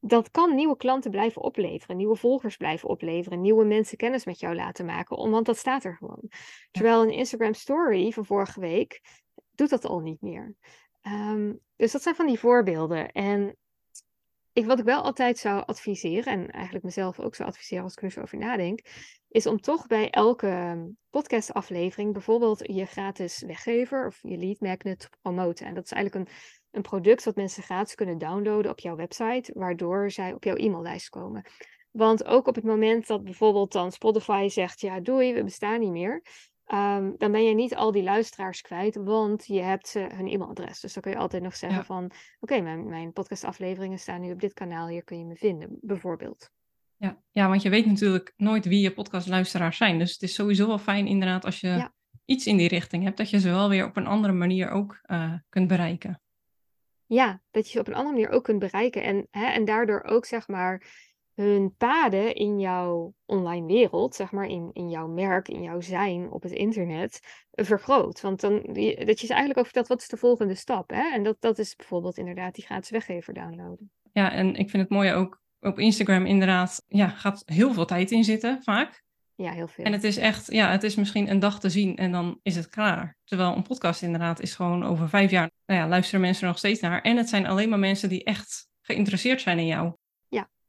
dat 0.00 0.30
kan 0.30 0.54
nieuwe 0.54 0.76
klanten 0.76 1.10
blijven 1.10 1.42
opleveren, 1.42 1.96
nieuwe 1.96 2.16
volgers 2.16 2.56
blijven 2.56 2.88
opleveren, 2.88 3.40
nieuwe 3.40 3.64
mensen 3.64 3.96
kennis 3.96 4.24
met 4.24 4.40
jou 4.40 4.54
laten 4.54 4.84
maken, 4.86 5.30
want 5.30 5.46
dat 5.46 5.56
staat 5.56 5.84
er 5.84 5.96
gewoon. 5.96 6.30
Terwijl 6.70 7.02
een 7.02 7.12
Instagram 7.12 7.54
story 7.54 8.10
van 8.10 8.26
vorige 8.26 8.60
week 8.60 9.00
doet 9.50 9.70
dat 9.70 9.84
al 9.84 10.00
niet 10.00 10.20
meer. 10.20 10.54
Um, 11.02 11.60
dus 11.76 11.92
dat 11.92 12.02
zijn 12.02 12.14
van 12.14 12.26
die 12.26 12.38
voorbeelden. 12.38 13.12
En 13.12 13.56
ik, 14.54 14.66
wat 14.66 14.78
ik 14.78 14.84
wel 14.84 15.02
altijd 15.02 15.38
zou 15.38 15.62
adviseren, 15.66 16.32
en 16.32 16.50
eigenlijk 16.50 16.84
mezelf 16.84 17.20
ook 17.20 17.34
zou 17.34 17.48
adviseren 17.48 17.84
als 17.84 17.92
ik 17.92 18.02
er 18.02 18.10
zo 18.10 18.20
over 18.20 18.38
nadenk, 18.38 18.80
is 19.28 19.46
om 19.46 19.60
toch 19.60 19.86
bij 19.86 20.10
elke 20.10 20.78
podcastaflevering 21.10 22.12
bijvoorbeeld 22.12 22.60
je 22.62 22.84
gratis 22.84 23.42
weggever 23.46 24.06
of 24.06 24.18
je 24.22 24.36
lead 24.36 24.60
magnet 24.60 24.98
te 24.98 25.08
promoten. 25.22 25.66
En 25.66 25.74
dat 25.74 25.84
is 25.84 25.92
eigenlijk 25.92 26.28
een, 26.28 26.34
een 26.70 26.82
product 26.82 27.24
wat 27.24 27.36
mensen 27.36 27.62
gratis 27.62 27.94
kunnen 27.94 28.18
downloaden 28.18 28.70
op 28.70 28.80
jouw 28.80 28.96
website, 28.96 29.52
waardoor 29.54 30.10
zij 30.10 30.32
op 30.32 30.44
jouw 30.44 30.56
e-maillijst 30.56 31.08
komen. 31.08 31.44
Want 31.90 32.24
ook 32.24 32.46
op 32.46 32.54
het 32.54 32.64
moment 32.64 33.06
dat 33.06 33.24
bijvoorbeeld 33.24 33.72
dan 33.72 33.92
Spotify 33.92 34.48
zegt, 34.48 34.80
ja 34.80 35.00
doei, 35.00 35.34
we 35.34 35.44
bestaan 35.44 35.80
niet 35.80 35.90
meer, 35.90 36.22
um, 36.72 37.14
dan 37.18 37.32
ben 37.32 37.44
je 37.44 37.54
niet 37.54 37.74
al 37.74 37.92
die 37.92 38.02
luisteraars 38.02 38.60
kwijt, 38.60 38.96
want 38.96 39.46
je 39.46 39.60
hebt 39.62 39.94
uh, 39.94 40.06
hun 40.06 40.26
e-mailadres. 40.28 40.80
Dus 40.80 40.92
dan 40.92 41.02
kun 41.02 41.12
je 41.12 41.18
altijd 41.18 41.42
nog 41.42 41.56
zeggen 41.56 41.78
Ja. 41.78 41.84
van, 41.84 42.10
oké, 42.40 42.60
mijn, 42.60 42.88
mijn 42.88 43.12
podcastafleveringen 43.12 43.98
staan 43.98 44.20
nu 44.20 44.32
op 44.32 44.40
dit 44.40 44.52
kanaal, 44.52 44.88
hier 44.88 45.04
kun 45.04 45.18
je 45.18 45.24
me 45.24 45.36
vinden, 45.36 45.78
bijvoorbeeld. 45.80 46.50
Ja. 46.96 47.22
ja, 47.30 47.48
want 47.48 47.62
je 47.62 47.68
weet 47.68 47.86
natuurlijk 47.86 48.32
nooit 48.36 48.64
wie 48.64 48.80
je 48.80 48.92
podcastluisteraars 48.92 49.76
zijn. 49.76 49.98
Dus 49.98 50.12
het 50.12 50.22
is 50.22 50.34
sowieso 50.34 50.66
wel 50.66 50.78
fijn 50.78 51.06
inderdaad 51.06 51.44
als 51.44 51.60
je 51.60 51.68
Ja. 51.68 51.92
iets 52.24 52.46
in 52.46 52.56
die 52.56 52.68
richting 52.68 53.04
hebt, 53.04 53.16
dat 53.16 53.30
je 53.30 53.40
ze 53.40 53.48
wel 53.50 53.68
weer 53.68 53.86
op 53.86 53.96
een 53.96 54.06
andere 54.06 54.32
manier 54.32 54.70
ook 54.70 54.98
eh, 55.02 55.32
kunt 55.48 55.68
bereiken. 55.68 56.20
Ja, 57.06 57.42
dat 57.50 57.66
je 57.66 57.72
ze 57.72 57.78
op 57.80 57.86
een 57.86 57.94
andere 57.94 58.14
manier 58.14 58.30
ook 58.30 58.44
kunt 58.44 58.58
bereiken. 58.58 59.02
En, 59.02 59.26
hè, 59.30 59.44
en 59.46 59.64
daardoor 59.64 60.02
ook 60.02 60.24
zeg 60.24 60.48
maar 60.48 60.82
hun 61.34 61.74
paden 61.76 62.34
in 62.34 62.60
jouw 62.60 63.14
online 63.26 63.66
wereld, 63.66 64.14
zeg 64.14 64.30
maar, 64.30 64.46
in, 64.46 64.70
in 64.72 64.90
jouw 64.90 65.06
merk, 65.06 65.48
in 65.48 65.62
jouw 65.62 65.80
zijn 65.80 66.30
op 66.30 66.42
het 66.42 66.52
internet, 66.52 67.20
eh, 67.50 67.64
vergroot. 67.64 68.20
Want 68.20 68.40
dan, 68.40 68.52
dat 68.62 69.20
je 69.20 69.26
ze 69.26 69.32
eigenlijk 69.32 69.58
ook 69.58 69.64
vertelt, 69.64 69.86
wat 69.86 70.00
is 70.00 70.08
de 70.08 70.16
volgende 70.16 70.54
stap? 70.54 70.90
Hè? 70.90 71.12
En 71.12 71.22
dat, 71.22 71.36
dat 71.40 71.58
is 71.58 71.76
bijvoorbeeld 71.76 72.18
inderdaad 72.18 72.54
die 72.54 72.64
gratis 72.64 72.90
weggever 72.90 73.34
downloaden. 73.34 73.90
Ja, 74.12 74.32
en 74.32 74.54
ik 74.54 74.70
vind 74.70 74.82
het 74.82 74.90
mooi 74.90 75.12
ook 75.12 75.42
op 75.60 75.78
Instagram 75.78 76.26
inderdaad, 76.26 76.84
ja, 76.86 77.08
gaat 77.08 77.42
heel 77.46 77.72
veel 77.72 77.84
tijd 77.84 78.10
in 78.10 78.24
zitten, 78.24 78.62
vaak. 78.62 79.02
Ja, 79.36 79.52
heel 79.52 79.68
veel. 79.68 79.84
En 79.84 79.92
het 79.92 80.04
is 80.04 80.16
echt, 80.16 80.52
ja, 80.52 80.70
het 80.70 80.82
is 80.82 80.94
misschien 80.94 81.30
een 81.30 81.38
dag 81.38 81.60
te 81.60 81.70
zien 81.70 81.96
en 81.96 82.12
dan 82.12 82.38
is 82.42 82.56
het 82.56 82.68
klaar. 82.68 83.16
Terwijl 83.24 83.56
een 83.56 83.62
podcast 83.62 84.02
inderdaad 84.02 84.40
is 84.40 84.54
gewoon 84.54 84.84
over 84.84 85.08
vijf 85.08 85.30
jaar, 85.30 85.50
nou 85.66 85.80
ja, 85.80 85.88
luisteren 85.88 86.20
mensen 86.20 86.42
er 86.42 86.48
nog 86.48 86.58
steeds 86.58 86.80
naar. 86.80 87.02
En 87.02 87.16
het 87.16 87.28
zijn 87.28 87.46
alleen 87.46 87.68
maar 87.68 87.78
mensen 87.78 88.08
die 88.08 88.24
echt 88.24 88.68
geïnteresseerd 88.80 89.40
zijn 89.40 89.58
in 89.58 89.66
jou. 89.66 89.94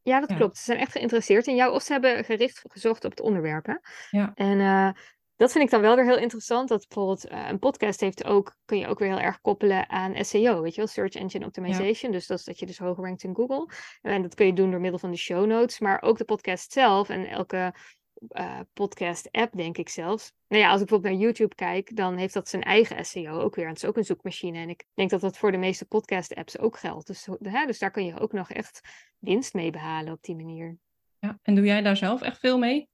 Ja, 0.05 0.13
ja 0.13 0.19
dat 0.19 0.37
klopt. 0.37 0.57
Ze 0.57 0.63
zijn 0.63 0.79
echt 0.79 0.91
geïnteresseerd 0.91 1.47
in 1.47 1.55
jou 1.55 1.73
of 1.73 1.81
ze 1.81 1.91
hebben 1.91 2.23
gericht 2.23 2.61
gezocht 2.67 3.05
op 3.05 3.11
het 3.11 3.19
onderwerp. 3.21 3.65
Hè? 3.65 3.75
Ja. 4.09 4.31
En 4.35 4.59
uh, 4.59 4.89
dat 5.35 5.51
vind 5.51 5.63
ik 5.63 5.69
dan 5.69 5.81
wel 5.81 5.95
weer 5.95 6.05
heel 6.05 6.17
interessant. 6.17 6.69
Dat 6.69 6.85
bijvoorbeeld 6.87 7.31
uh, 7.31 7.47
een 7.49 7.59
podcast 7.59 7.99
heeft 7.99 8.25
ook, 8.25 8.55
kun 8.65 8.77
je 8.77 8.87
ook 8.87 8.99
weer 8.99 9.09
heel 9.09 9.19
erg 9.19 9.41
koppelen 9.41 9.89
aan 9.89 10.25
SEO, 10.25 10.61
weet 10.61 10.75
je 10.75 10.81
wel, 10.81 10.87
Search 10.87 11.13
Engine 11.13 11.45
Optimization. 11.45 12.11
Ja. 12.11 12.17
Dus 12.17 12.27
dat 12.27 12.39
is 12.39 12.45
dat 12.45 12.59
je 12.59 12.65
dus 12.65 12.77
hoger 12.77 13.03
rankt 13.03 13.23
in 13.23 13.35
Google. 13.35 13.69
En 14.01 14.21
dat 14.21 14.35
kun 14.35 14.45
je 14.45 14.53
doen 14.53 14.71
door 14.71 14.79
middel 14.79 14.99
van 14.99 15.11
de 15.11 15.17
show 15.17 15.45
notes, 15.45 15.79
maar 15.79 16.01
ook 16.01 16.17
de 16.17 16.25
podcast 16.25 16.71
zelf 16.71 17.09
en 17.09 17.27
elke 17.27 17.73
uh, 18.31 18.59
podcast-app, 18.73 19.55
denk 19.55 19.77
ik 19.77 19.89
zelfs. 19.89 20.33
Nou 20.47 20.61
ja, 20.61 20.69
als 20.69 20.81
ik 20.81 20.87
bijvoorbeeld 20.87 21.13
naar 21.13 21.23
YouTube 21.23 21.55
kijk, 21.55 21.95
dan 21.95 22.17
heeft 22.17 22.33
dat 22.33 22.49
zijn 22.49 22.63
eigen 22.63 23.05
SEO 23.05 23.39
ook 23.39 23.55
weer. 23.55 23.65
En 23.65 23.71
het 23.71 23.83
is 23.83 23.89
ook 23.89 23.97
een 23.97 24.05
zoekmachine. 24.05 24.57
En 24.57 24.69
ik 24.69 24.83
denk 24.93 25.09
dat 25.09 25.21
dat 25.21 25.37
voor 25.37 25.51
de 25.51 25.57
meeste 25.57 25.85
podcast-apps 25.85 26.59
ook 26.59 26.77
geldt. 26.77 27.07
Dus, 27.07 27.27
hè, 27.41 27.65
dus 27.65 27.79
daar 27.79 27.91
kun 27.91 28.05
je 28.05 28.19
ook 28.19 28.31
nog 28.31 28.51
echt 28.51 28.81
winst 29.19 29.53
mee 29.53 29.71
behalen 29.71 30.13
op 30.13 30.23
die 30.23 30.35
manier. 30.35 30.77
Ja, 31.19 31.39
en 31.41 31.55
doe 31.55 31.65
jij 31.65 31.81
daar 31.81 31.97
zelf 31.97 32.21
echt 32.21 32.39
veel 32.39 32.57
mee? 32.57 32.89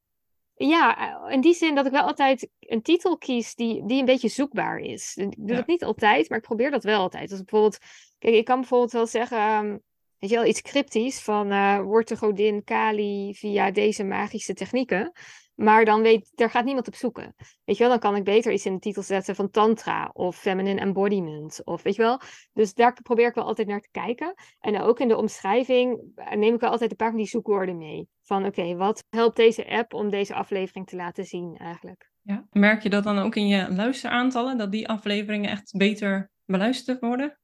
Ja, 0.56 0.98
eh, 1.26 1.34
in 1.34 1.42
die 1.42 1.54
zin 1.54 1.76
dat 1.76 1.86
ik 1.86 1.92
wel 1.92 2.04
altijd 2.04 2.50
een 2.60 2.82
titel 2.82 3.18
kies 3.18 3.56
die, 3.56 3.86
die 3.86 4.00
een 4.00 4.06
beetje 4.06 4.28
zoekbaar 4.28 4.78
is. 4.78 5.16
Ik 5.16 5.36
doe 5.38 5.48
ja. 5.48 5.56
dat 5.56 5.68
niet 5.68 5.84
altijd, 5.84 6.30
maar 6.30 6.38
ik 6.38 6.44
probeer 6.44 6.72
dat 6.72 6.84
wel 6.84 7.00
altijd. 7.00 7.30
Dus 7.30 7.38
bijvoorbeeld, 7.38 7.78
kijk, 8.20 8.36
ik 8.36 8.46
kan 8.46 8.60
bijvoorbeeld 8.60 8.92
wel 8.92 9.08
zeggen, 9.08 9.66
um, 9.66 9.82
weet 10.22 10.30
je 10.30 10.36
wel, 10.36 10.46
iets 10.46 10.62
cryptisch 10.62 11.22
van 11.22 11.52
uh, 11.52 11.80
wordt 11.80 12.08
de 12.08 12.18
godin 12.18 12.64
Kali 12.64 13.34
via 13.36 13.72
deze 13.72 14.04
magische 14.04 14.54
technieken. 14.54 15.12
Maar 15.56 15.86
dan 15.86 16.02
weet, 16.02 16.32
daar 16.36 16.50
gaat 16.50 16.66
niemand 16.66 16.88
op 16.88 16.96
zoeken. 16.96 17.36
Weet 17.64 17.78
je 17.78 17.84
wel, 17.84 17.90
dan 17.90 18.00
kan 18.00 18.16
ik 18.16 18.24
beter 18.24 18.52
iets 18.52 18.66
in 18.66 18.74
de 18.74 18.80
titel 18.80 19.04
zetten 19.04 19.36
van 19.36 19.50
tantra 19.50 20.10
of 20.14 20.38
feminine 20.38 20.80
embodiment. 20.80 21.66
Of 21.66 21.84
weet 21.84 21.96
je 21.96 22.02
wel. 22.02 22.22
Dus 22.54 22.74
daar 22.74 23.02
probeer 23.02 23.28
ik 23.28 23.36
wel 23.36 23.46
altijd 23.46 23.68
naar 23.68 23.80
te 23.80 23.92
kijken. 23.92 24.34
En 24.60 24.82
ook 24.82 25.00
in 25.00 25.08
de 25.08 25.18
omschrijving 25.18 26.02
eh, 26.16 26.38
neem 26.38 26.54
ik 26.54 26.60
wel 26.60 26.70
altijd 26.70 26.92
een 26.92 26.98
paar 26.98 27.10
van 27.10 27.18
die 27.18 27.28
zoekwoorden 27.28 27.78
mee. 27.78 28.08
Van 28.22 28.46
oké, 28.46 28.76
wat 28.76 29.04
helpt 29.10 29.36
deze 29.36 29.70
app 29.70 29.94
om 29.94 30.10
deze 30.10 30.34
aflevering 30.34 30.88
te 30.88 30.96
laten 30.96 31.26
zien 31.26 31.58
eigenlijk? 31.58 32.12
Ja. 32.22 32.48
Merk 32.52 32.84
je 32.84 32.90
dat 32.90 33.04
dan 33.04 33.20
ook 33.20 33.36
in 33.36 33.48
je 33.48 33.74
luisteraantallen, 33.74 34.58
dat 34.58 34.72
die 34.72 34.88
afleveringen 34.88 35.50
echt 35.50 35.78
beter 35.78 36.32
beluisterd 36.46 37.00
worden? 37.00 37.40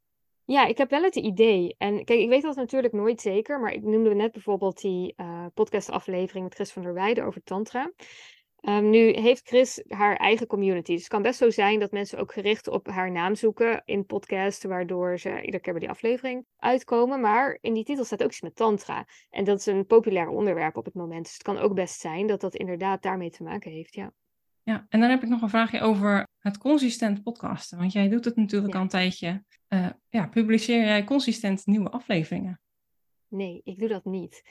Ja, 0.47 0.65
ik 0.65 0.77
heb 0.77 0.89
wel 0.89 1.03
het 1.03 1.15
idee. 1.15 1.75
En 1.77 2.05
kijk, 2.05 2.19
ik 2.19 2.29
weet 2.29 2.41
dat 2.41 2.55
natuurlijk 2.55 2.93
nooit 2.93 3.21
zeker, 3.21 3.59
maar 3.59 3.71
ik 3.71 3.83
noemde 3.83 4.15
net 4.15 4.31
bijvoorbeeld 4.31 4.81
die 4.81 5.13
uh, 5.17 5.45
podcastaflevering 5.53 6.43
met 6.43 6.53
Chris 6.53 6.71
van 6.71 6.81
der 6.81 6.93
Weijden 6.93 7.25
over 7.25 7.43
Tantra. 7.43 7.91
Um, 8.61 8.89
nu 8.89 9.11
heeft 9.11 9.47
Chris 9.47 9.83
haar 9.87 10.15
eigen 10.15 10.47
community. 10.47 10.91
Dus 10.91 11.01
het 11.01 11.09
kan 11.09 11.21
best 11.21 11.39
zo 11.39 11.49
zijn 11.49 11.79
dat 11.79 11.91
mensen 11.91 12.19
ook 12.19 12.33
gericht 12.33 12.67
op 12.67 12.87
haar 12.87 13.11
naam 13.11 13.35
zoeken 13.35 13.81
in 13.85 14.05
podcast, 14.05 14.63
waardoor 14.63 15.19
ze 15.19 15.41
iedere 15.41 15.59
keer 15.59 15.73
bij 15.73 15.81
die 15.81 15.89
aflevering 15.89 16.45
uitkomen. 16.57 17.21
Maar 17.21 17.57
in 17.61 17.73
die 17.73 17.83
titel 17.83 18.05
staat 18.05 18.23
ook 18.23 18.29
iets 18.29 18.41
met 18.41 18.55
Tantra. 18.55 19.05
En 19.29 19.43
dat 19.43 19.59
is 19.59 19.65
een 19.65 19.85
populair 19.85 20.27
onderwerp 20.27 20.77
op 20.77 20.85
het 20.85 20.93
moment. 20.93 21.23
Dus 21.23 21.33
het 21.33 21.43
kan 21.43 21.57
ook 21.57 21.73
best 21.73 21.99
zijn 21.99 22.27
dat 22.27 22.41
dat 22.41 22.55
inderdaad 22.55 23.01
daarmee 23.01 23.29
te 23.29 23.43
maken 23.43 23.71
heeft. 23.71 23.95
Ja. 23.95 24.11
Ja, 24.63 24.85
en 24.89 24.99
dan 24.99 25.09
heb 25.09 25.23
ik 25.23 25.29
nog 25.29 25.41
een 25.41 25.49
vraagje 25.49 25.81
over 25.81 26.26
het 26.47 26.57
consistent 26.57 27.23
podcasten. 27.23 27.77
Want 27.77 27.91
jij 27.91 28.09
doet 28.09 28.25
het 28.25 28.35
natuurlijk 28.35 28.71
Ja. 28.73 28.77
al 28.77 28.83
een 28.83 28.89
tijdje. 28.91 29.43
Eh, 29.67 29.89
ja, 30.09 30.27
publiceer 30.27 30.79
jij 30.85 31.03
consistent 31.03 31.65
nieuwe 31.65 31.89
afleveringen? 31.89 32.61
Nee, 33.27 33.61
ik 33.63 33.79
doe 33.79 33.87
dat 33.87 34.05
niet. 34.05 34.43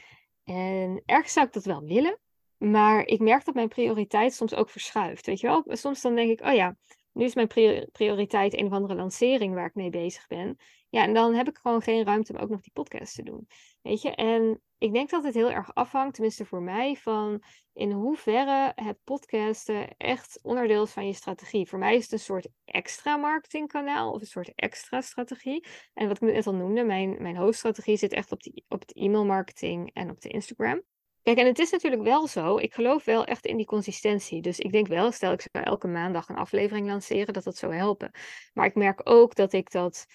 En 0.44 1.02
ergens 1.06 1.32
zou 1.32 1.46
ik 1.46 1.52
dat 1.52 1.64
wel 1.64 1.82
willen, 1.82 2.18
maar 2.56 3.06
ik 3.06 3.20
merk 3.20 3.44
dat 3.44 3.54
mijn 3.54 3.68
prioriteit 3.68 4.34
soms 4.34 4.54
ook 4.54 4.70
verschuift. 4.70 5.26
Weet 5.26 5.40
je 5.40 5.46
wel? 5.46 5.64
Soms 5.66 6.02
dan 6.02 6.14
denk 6.14 6.30
ik, 6.30 6.46
oh 6.46 6.54
ja, 6.54 6.76
nu 7.12 7.24
is 7.24 7.34
mijn 7.34 7.46
prior- 7.46 7.86
prioriteit 7.92 8.58
een 8.58 8.66
of 8.66 8.72
andere 8.72 8.94
lancering 8.94 9.54
waar 9.54 9.66
ik 9.66 9.74
mee 9.74 9.90
bezig 9.90 10.26
ben. 10.26 10.56
Ja, 10.96 11.02
en 11.02 11.14
dan 11.14 11.34
heb 11.34 11.48
ik 11.48 11.56
gewoon 11.56 11.82
geen 11.82 12.04
ruimte 12.04 12.32
om 12.32 12.38
ook 12.38 12.48
nog 12.48 12.60
die 12.60 12.72
podcast 12.72 13.14
te 13.14 13.22
doen. 13.22 13.48
Weet 13.82 14.02
je? 14.02 14.10
En 14.14 14.60
ik 14.78 14.92
denk 14.92 15.10
dat 15.10 15.24
het 15.24 15.34
heel 15.34 15.50
erg 15.50 15.74
afhangt, 15.74 16.14
tenminste 16.14 16.44
voor 16.44 16.62
mij, 16.62 16.96
van 16.96 17.42
in 17.72 17.90
hoeverre 17.90 18.72
het 18.74 18.98
podcasten 19.04 19.96
echt 19.96 20.38
onderdeel 20.42 20.82
is 20.82 20.90
van 20.90 21.06
je 21.06 21.12
strategie. 21.12 21.68
Voor 21.68 21.78
mij 21.78 21.96
is 21.96 22.02
het 22.02 22.12
een 22.12 22.18
soort 22.18 22.48
extra 22.64 23.16
marketingkanaal 23.16 24.12
of 24.12 24.20
een 24.20 24.26
soort 24.26 24.52
extra 24.54 25.00
strategie. 25.00 25.66
En 25.94 26.08
wat 26.08 26.22
ik 26.22 26.32
net 26.32 26.46
al 26.46 26.54
noemde, 26.54 26.84
mijn, 26.84 27.22
mijn 27.22 27.36
hoofdstrategie 27.36 27.96
zit 27.96 28.12
echt 28.12 28.32
op, 28.32 28.42
die, 28.42 28.64
op 28.68 28.80
het 28.80 28.96
e-mailmarketing 28.96 29.90
en 29.92 30.10
op 30.10 30.20
de 30.20 30.28
Instagram. 30.28 30.82
Kijk, 31.22 31.38
en 31.38 31.46
het 31.46 31.58
is 31.58 31.70
natuurlijk 31.70 32.02
wel 32.02 32.26
zo, 32.26 32.56
ik 32.56 32.74
geloof 32.74 33.04
wel 33.04 33.24
echt 33.24 33.46
in 33.46 33.56
die 33.56 33.66
consistentie. 33.66 34.42
Dus 34.42 34.58
ik 34.58 34.72
denk 34.72 34.86
wel, 34.86 35.12
stel 35.12 35.32
ik 35.32 35.48
zou 35.52 35.64
elke 35.64 35.88
maandag 35.88 36.28
een 36.28 36.36
aflevering 36.36 36.86
lanceren, 36.86 37.34
dat 37.34 37.44
dat 37.44 37.56
zou 37.56 37.74
helpen. 37.74 38.10
Maar 38.52 38.66
ik 38.66 38.74
merk 38.74 39.00
ook 39.04 39.34
dat 39.34 39.52
ik 39.52 39.70
dat, 39.70 40.06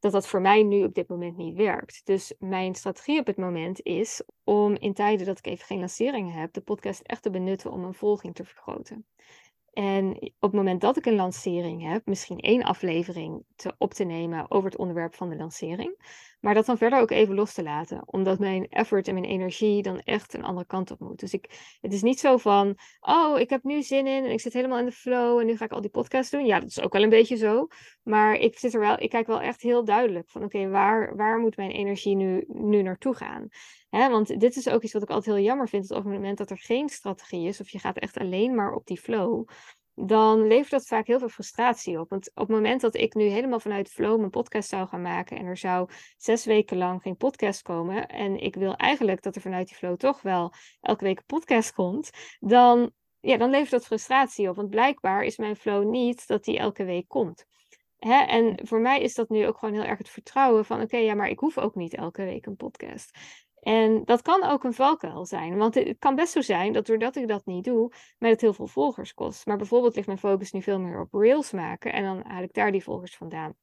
dat 0.00 0.12
dat 0.12 0.26
voor 0.26 0.40
mij 0.40 0.62
nu 0.62 0.84
op 0.84 0.94
dit 0.94 1.08
moment 1.08 1.36
niet 1.36 1.56
werkt. 1.56 2.00
Dus 2.04 2.34
mijn 2.38 2.74
strategie 2.74 3.20
op 3.20 3.26
het 3.26 3.36
moment 3.36 3.82
is 3.82 4.22
om 4.44 4.74
in 4.74 4.94
tijden 4.94 5.26
dat 5.26 5.38
ik 5.38 5.46
even 5.46 5.66
geen 5.66 5.78
lanceringen 5.78 6.32
heb, 6.32 6.52
de 6.52 6.60
podcast 6.60 7.00
echt 7.00 7.22
te 7.22 7.30
benutten 7.30 7.72
om 7.72 7.84
een 7.84 7.94
volging 7.94 8.34
te 8.34 8.44
vergroten. 8.44 9.06
En 9.72 10.16
op 10.16 10.40
het 10.40 10.52
moment 10.52 10.80
dat 10.80 10.96
ik 10.96 11.06
een 11.06 11.14
lancering 11.14 11.90
heb, 11.90 12.06
misschien 12.06 12.38
één 12.38 12.62
aflevering 12.62 13.44
te, 13.56 13.74
op 13.78 13.94
te 13.94 14.04
nemen 14.04 14.50
over 14.50 14.70
het 14.70 14.78
onderwerp 14.78 15.14
van 15.14 15.28
de 15.28 15.36
lancering. 15.36 15.96
Maar 16.40 16.54
dat 16.54 16.66
dan 16.66 16.78
verder 16.78 17.00
ook 17.00 17.10
even 17.10 17.34
los 17.34 17.54
te 17.54 17.62
laten. 17.62 18.02
Omdat 18.04 18.38
mijn 18.38 18.68
effort 18.68 19.08
en 19.08 19.14
mijn 19.14 19.26
energie 19.26 19.82
dan 19.82 19.98
echt 19.98 20.34
een 20.34 20.44
andere 20.44 20.66
kant 20.66 20.90
op 20.90 21.00
moet. 21.00 21.20
Dus 21.20 21.32
ik, 21.32 21.76
het 21.80 21.92
is 21.92 22.02
niet 22.02 22.20
zo 22.20 22.36
van, 22.36 22.78
oh, 23.00 23.38
ik 23.38 23.50
heb 23.50 23.62
nu 23.62 23.82
zin 23.82 24.06
in 24.06 24.24
en 24.24 24.30
ik 24.30 24.40
zit 24.40 24.52
helemaal 24.52 24.78
in 24.78 24.84
de 24.84 24.92
flow 24.92 25.38
en 25.38 25.46
nu 25.46 25.56
ga 25.56 25.64
ik 25.64 25.72
al 25.72 25.80
die 25.80 25.90
podcasts 25.90 26.30
doen. 26.30 26.46
Ja, 26.46 26.60
dat 26.60 26.68
is 26.68 26.80
ook 26.80 26.92
wel 26.92 27.02
een 27.02 27.08
beetje 27.08 27.36
zo. 27.36 27.66
Maar 28.02 28.34
ik 28.34 28.58
zit 28.58 28.74
er 28.74 28.80
wel, 28.80 29.00
ik 29.00 29.10
kijk 29.10 29.26
wel 29.26 29.40
echt 29.40 29.60
heel 29.60 29.84
duidelijk 29.84 30.30
van, 30.30 30.44
oké, 30.44 30.68
waar, 30.68 31.16
waar 31.16 31.38
moet 31.38 31.56
mijn 31.56 31.70
energie 31.70 32.16
nu, 32.16 32.44
nu 32.48 32.82
naartoe 32.82 33.14
gaan? 33.14 33.48
Want 33.90 34.40
dit 34.40 34.56
is 34.56 34.68
ook 34.68 34.82
iets 34.82 34.92
wat 34.92 35.02
ik 35.02 35.10
altijd 35.10 35.36
heel 35.36 35.44
jammer 35.44 35.68
vind. 35.68 35.88
Dat 35.88 35.98
op 35.98 36.04
het 36.04 36.12
moment 36.12 36.38
dat 36.38 36.50
er 36.50 36.58
geen 36.58 36.88
strategie 36.88 37.48
is, 37.48 37.60
of 37.60 37.68
je 37.68 37.78
gaat 37.78 37.98
echt 37.98 38.18
alleen 38.18 38.54
maar 38.54 38.72
op 38.72 38.86
die 38.86 39.00
flow, 39.00 39.48
dan 40.06 40.46
levert 40.46 40.70
dat 40.70 40.86
vaak 40.86 41.06
heel 41.06 41.18
veel 41.18 41.28
frustratie 41.28 42.00
op. 42.00 42.10
Want 42.10 42.30
op 42.30 42.46
het 42.46 42.56
moment 42.56 42.80
dat 42.80 42.94
ik 42.94 43.14
nu 43.14 43.24
helemaal 43.24 43.60
vanuit 43.60 43.90
flow 43.90 44.18
mijn 44.18 44.30
podcast 44.30 44.68
zou 44.68 44.88
gaan 44.88 45.02
maken 45.02 45.36
en 45.36 45.46
er 45.46 45.56
zou 45.56 45.88
zes 46.16 46.44
weken 46.44 46.76
lang 46.76 47.02
geen 47.02 47.16
podcast 47.16 47.62
komen 47.62 48.08
en 48.08 48.36
ik 48.36 48.54
wil 48.54 48.76
eigenlijk 48.76 49.22
dat 49.22 49.34
er 49.34 49.42
vanuit 49.42 49.68
die 49.68 49.76
flow 49.76 49.96
toch 49.96 50.22
wel 50.22 50.52
elke 50.80 51.04
week 51.04 51.18
een 51.18 51.24
podcast 51.26 51.72
komt, 51.72 52.10
dan, 52.40 52.90
ja, 53.20 53.36
dan 53.36 53.50
levert 53.50 53.70
dat 53.70 53.86
frustratie 53.86 54.48
op. 54.48 54.56
Want 54.56 54.70
blijkbaar 54.70 55.22
is 55.22 55.36
mijn 55.36 55.56
flow 55.56 55.90
niet 55.90 56.26
dat 56.26 56.44
die 56.44 56.58
elke 56.58 56.84
week 56.84 57.08
komt. 57.08 57.44
Hè? 57.98 58.22
En 58.24 58.60
voor 58.62 58.80
mij 58.80 59.00
is 59.00 59.14
dat 59.14 59.28
nu 59.28 59.46
ook 59.46 59.58
gewoon 59.58 59.74
heel 59.74 59.84
erg 59.84 59.98
het 59.98 60.10
vertrouwen 60.10 60.64
van 60.64 60.80
oké, 60.80 60.96
ja, 60.96 61.14
maar 61.14 61.28
ik 61.28 61.38
hoef 61.38 61.58
ook 61.58 61.74
niet 61.74 61.94
elke 61.94 62.24
week 62.24 62.46
een 62.46 62.56
podcast. 62.56 63.18
En 63.60 64.04
dat 64.04 64.22
kan 64.22 64.42
ook 64.44 64.64
een 64.64 64.72
valkuil 64.74 65.26
zijn. 65.26 65.56
Want 65.56 65.74
het 65.74 65.96
kan 65.98 66.14
best 66.14 66.32
zo 66.32 66.40
zijn 66.40 66.72
dat 66.72 66.86
doordat 66.86 67.16
ik 67.16 67.28
dat 67.28 67.46
niet 67.46 67.64
doe, 67.64 67.92
mij 68.18 68.30
het 68.30 68.40
heel 68.40 68.52
veel 68.52 68.66
volgers 68.66 69.14
kost. 69.14 69.46
Maar 69.46 69.56
bijvoorbeeld 69.56 69.94
ligt 69.94 70.06
mijn 70.06 70.18
focus 70.18 70.52
nu 70.52 70.62
veel 70.62 70.80
meer 70.80 71.00
op 71.00 71.12
reels 71.14 71.50
maken. 71.52 71.92
En 71.92 72.02
dan 72.04 72.22
haal 72.26 72.42
ik 72.42 72.52
daar 72.52 72.72
die 72.72 72.82
volgers 72.82 73.16
vandaan. 73.16 73.54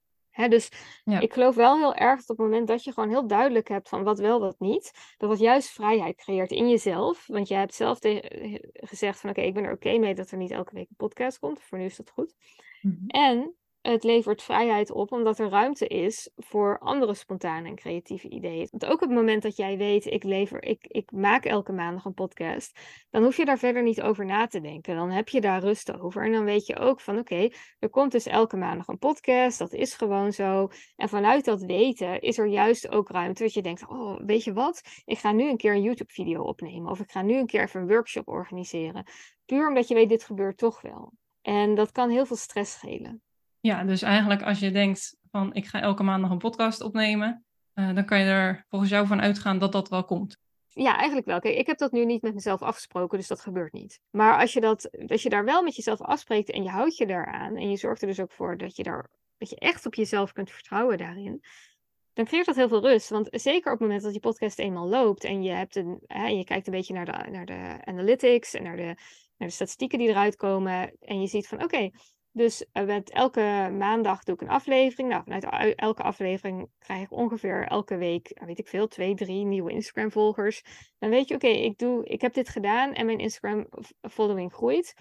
Dus 0.50 0.72
Ja. 1.04 1.20
ik 1.20 1.34
geloof 1.34 1.56
wel 1.56 1.78
heel 1.78 1.96
erg 1.96 2.20
dat 2.20 2.30
op 2.30 2.38
het 2.38 2.46
moment 2.46 2.68
dat 2.68 2.84
je 2.84 2.92
gewoon 2.94 3.10
heel 3.10 3.28
duidelijk 3.28 3.68
hebt 3.68 3.90
van 3.90 4.04
wat 4.04 4.20
wel, 4.20 4.40
wat 4.40 4.60
niet, 4.60 4.92
dat 5.18 5.30
dat 5.30 5.40
juist 5.40 5.70
vrijheid 5.70 6.16
creëert 6.16 6.52
in 6.52 6.70
jezelf. 6.70 7.28
Want 7.28 7.48
jij 7.48 7.60
hebt 7.60 7.74
zelf 7.74 8.00
te- 8.00 8.60
gezegd 8.74 9.20
van 9.20 9.30
oké, 9.30 9.42
ik 9.42 9.54
ben 9.54 9.64
er 9.64 9.74
oké 9.74 9.98
mee 9.98 10.16
dat 10.16 10.32
er 10.32 10.38
niet 10.38 10.52
elke 10.52 10.74
week 10.74 10.90
een 10.90 10.96
podcast 10.96 11.40
komt. 11.40 11.62
Voor 11.62 11.78
nu 11.78 11.84
is 11.86 11.96
dat 11.96 12.10
goed. 12.10 12.34
Mhm. 12.82 13.08
En 13.08 13.56
het 13.92 14.04
levert 14.04 14.44
vrijheid 14.44 14.92
op 14.92 15.12
omdat 15.12 15.40
er 15.40 15.50
ruimte 15.50 15.88
is 15.88 16.30
voor 16.36 16.80
andere 16.80 17.14
spontane 17.14 17.68
en 17.68 17.76
creatieve 17.76 18.30
ideeën. 18.30 18.68
Want 18.72 18.86
ook 18.86 19.02
op 19.02 19.10
het 19.10 19.18
moment 19.18 19.42
dat 19.42 19.56
jij 19.56 19.78
weet, 19.78 20.06
ik, 20.06 20.24
lever, 20.24 20.64
ik, 20.64 20.86
ik 20.88 21.12
maak 21.12 21.46
elke 21.46 21.72
maandag 21.72 22.06
een 22.06 22.14
podcast, 22.14 22.80
dan 23.10 23.24
hoef 23.24 23.38
je 23.38 23.46
daar 23.46 23.58
verder 23.58 23.84
niet 23.84 24.02
over 24.02 24.26
na 24.26 24.48
te 24.48 24.60
denken. 24.60 24.96
Dan 24.96 25.10
heb 25.10 25.30
je 25.30 25.42
daar 25.42 25.62
rust 25.62 26.00
over. 26.00 26.26
En 26.26 26.32
dan 26.32 26.44
weet 26.44 26.66
je 26.66 26.78
ook 26.78 27.02
van 27.02 27.18
oké, 27.18 27.50
er 27.80 27.90
komt 27.90 28.12
dus 28.12 28.26
elke 28.26 28.58
maandag 28.58 28.88
een 28.88 28.98
podcast. 28.98 29.60
Dat 29.60 29.74
is 29.74 29.94
gewoon 29.94 30.34
zo. 30.34 30.68
En 30.96 31.10
vanuit 31.10 31.46
dat 31.46 31.62
weten 31.62 32.22
is 32.22 32.38
er 32.38 32.48
juist 32.48 32.90
ook 32.90 33.10
ruimte. 33.10 33.44
Dat 33.44 33.54
je 33.54 33.62
denkt, 33.62 33.88
oh, 33.88 34.20
weet 34.26 34.44
je 34.44 34.54
wat? 34.54 34.82
Ik 35.06 35.18
ga 35.18 35.32
nu 35.32 35.50
een 35.50 35.58
keer 35.58 35.74
een 35.74 35.82
YouTube-video 35.82 36.44
opnemen. 36.44 36.92
Of 36.92 37.00
ik 37.00 37.12
ga 37.12 37.22
nu 37.22 37.38
een 37.38 37.46
keer 37.46 37.62
even 37.62 37.82
een 37.82 37.88
workshop 37.88 38.28
organiseren. 38.28 39.06
Puur 39.46 39.68
omdat 39.68 39.88
je 39.88 39.94
weet, 39.94 40.10
dit 40.10 40.24
gebeurt 40.24 40.58
toch 40.58 40.82
wel. 40.82 41.14
En 41.42 41.76
dat 41.76 41.92
kan 41.92 42.10
heel 42.10 42.26
veel 42.26 42.36
stress 42.36 42.74
schelen. 42.74 43.22
Ja, 43.68 43.84
dus 43.84 44.02
eigenlijk 44.02 44.42
als 44.44 44.60
je 44.60 44.72
denkt 44.72 45.18
van 45.32 45.54
ik 45.54 45.66
ga 45.66 45.82
elke 45.82 46.04
maandag 46.04 46.32
een 46.32 46.38
podcast 46.38 46.82
opnemen, 46.82 47.46
eh, 47.74 47.96
dan 47.96 48.06
kan 48.06 48.20
je 48.20 48.26
er 48.26 48.66
volgens 48.70 48.92
jou 48.92 49.08
van 49.08 49.22
uitgaan 49.22 49.60
dat 49.60 49.72
dat 49.72 49.90
wel 49.90 50.04
komt. 50.04 50.38
ja, 50.68 50.98
eigenlijk 50.98 51.28
wel. 51.28 51.40
Ik 51.42 51.68
heb 51.68 51.78
dat 51.78 51.92
nu 51.92 52.06
niet 52.06 52.22
met 52.22 52.34
mezelf 52.34 52.62
afgesproken, 52.62 53.18
dus 53.18 53.28
dat 53.28 53.42
gebeurt 53.42 53.74
niet. 53.74 54.00
Maar 54.10 54.40
als 54.40 54.54
je, 54.54 54.62
dat, 54.62 54.90
als 55.08 55.24
je 55.24 55.30
daar 55.30 55.46
wel 55.46 55.64
met 55.64 55.76
jezelf 55.76 56.02
afspreekt 56.02 56.50
en 56.50 56.64
je 56.64 56.70
houdt 56.70 56.98
je 56.98 57.06
daaraan 57.06 57.56
en 57.56 57.70
je 57.70 57.78
zorgt 57.78 58.02
er 58.02 58.08
dus 58.08 58.20
ook 58.20 58.32
voor 58.32 58.58
dat 58.58 58.76
je, 58.76 58.84
daar, 58.84 59.10
dat 59.38 59.50
je 59.50 59.56
echt 59.56 59.86
op 59.86 59.94
jezelf 59.94 60.32
kunt 60.32 60.52
vertrouwen 60.52 60.98
daarin, 60.98 61.44
dan 62.14 62.26
creëert 62.26 62.46
dat 62.46 62.56
heel 62.56 62.68
veel 62.68 62.82
rust. 62.82 63.10
Want 63.10 63.28
zeker 63.32 63.72
op 63.72 63.80
het 63.80 63.88
moment 63.88 64.02
dat 64.02 64.12
die 64.12 64.22
podcast 64.22 64.60
eenmaal 64.60 64.88
loopt 64.88 65.24
en 65.24 65.44
je, 65.44 65.52
hebt 65.52 65.76
een, 65.76 66.00
hè, 66.08 66.28
je 66.28 66.44
kijkt 66.44 66.68
een 66.68 66.74
beetje 66.74 66.94
naar 66.94 67.06
de, 67.06 67.30
naar 67.32 67.46
de 67.46 67.78
analytics 67.84 68.54
en 68.54 68.64
naar 68.64 68.78
de, 68.78 68.96
naar 69.38 69.48
de 69.48 69.54
statistieken 69.54 70.00
die 70.00 70.08
eruit 70.08 70.36
komen 70.36 70.98
en 71.00 71.22
je 71.22 71.28
ziet 71.28 71.48
van 71.48 71.64
oké, 71.64 71.90
dus 72.38 72.66
uh, 72.74 72.84
met 72.84 73.10
elke 73.10 73.70
maandag 73.78 74.24
doe 74.24 74.36
ik 74.36 74.42
een 74.42 74.50
aflevering. 74.50 75.10
Nou, 75.10 75.24
vanuit 75.24 75.76
elke 75.76 76.04
aflevering 76.04 76.70
krijg 76.80 77.02
ik 77.02 77.12
ongeveer 77.12 77.68
elke 77.68 77.98
week, 77.98 78.30
eh, 78.30 78.46
weet 78.46 78.60
ik 78.60 78.68
veel, 78.68 78.88
twee, 78.88 79.16
drie 79.16 79.46
nieuwe 79.46 79.72
Instagram-volgers. 79.72 80.64
Dan 81.00 81.10
weet 81.10 81.28
je, 81.28 81.36
oké, 81.36 81.48
ik 81.48 81.82
ik, 81.82 82.04
ik 82.04 82.22
heb 82.22 82.34
dit 82.34 82.50
gedaan 82.50 82.94
en 82.94 83.06
mijn 83.06 83.20
Instagram-following 83.20 84.54
groeit. 84.54 84.94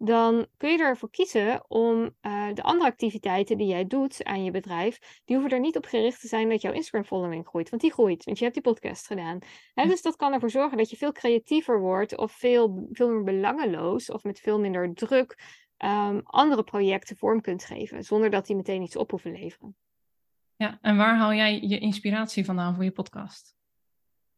Dan 0.00 0.46
kun 0.56 0.70
je 0.70 0.78
ervoor 0.78 1.10
kiezen 1.10 1.64
om 1.70 2.16
uh, 2.22 2.48
de 2.54 2.62
andere 2.62 2.90
activiteiten 2.90 3.58
die 3.58 3.66
jij 3.66 3.86
doet 3.86 4.24
aan 4.24 4.44
je 4.44 4.50
bedrijf, 4.50 4.98
die 5.24 5.36
hoeven 5.36 5.54
er 5.54 5.60
niet 5.60 5.76
op 5.76 5.84
gericht 5.84 6.20
te 6.20 6.28
zijn 6.28 6.48
dat 6.48 6.62
jouw 6.62 6.72
Instagram-following 6.72 7.46
groeit. 7.46 7.70
Want 7.70 7.82
die 7.82 7.92
groeit, 7.92 8.24
want 8.24 8.38
je 8.38 8.44
hebt 8.44 8.56
die 8.56 8.72
podcast 8.72 9.06
gedaan. 9.06 9.38
Hè, 9.74 9.86
dus 9.86 10.02
dat 10.02 10.16
kan 10.16 10.32
ervoor 10.32 10.50
zorgen 10.50 10.78
dat 10.78 10.90
je 10.90 10.96
veel 10.96 11.12
creatiever 11.12 11.80
wordt 11.80 12.16
of 12.16 12.32
veel, 12.32 12.88
veel 12.92 13.08
meer 13.08 13.24
belangeloos 13.24 14.10
of 14.10 14.22
met 14.22 14.40
veel 14.40 14.60
minder 14.60 14.94
druk 14.94 15.36
um, 15.78 16.20
andere 16.24 16.64
projecten 16.64 17.16
vorm 17.16 17.40
kunt 17.40 17.64
geven, 17.64 18.04
zonder 18.04 18.30
dat 18.30 18.46
die 18.46 18.56
meteen 18.56 18.82
iets 18.82 18.96
op 18.96 19.10
hoeven 19.10 19.32
leveren. 19.32 19.76
Ja, 20.56 20.78
en 20.82 20.96
waar 20.96 21.16
haal 21.16 21.32
jij 21.32 21.60
je 21.60 21.78
inspiratie 21.78 22.44
vandaan 22.44 22.74
voor 22.74 22.84
je 22.84 22.90
podcast? 22.90 23.56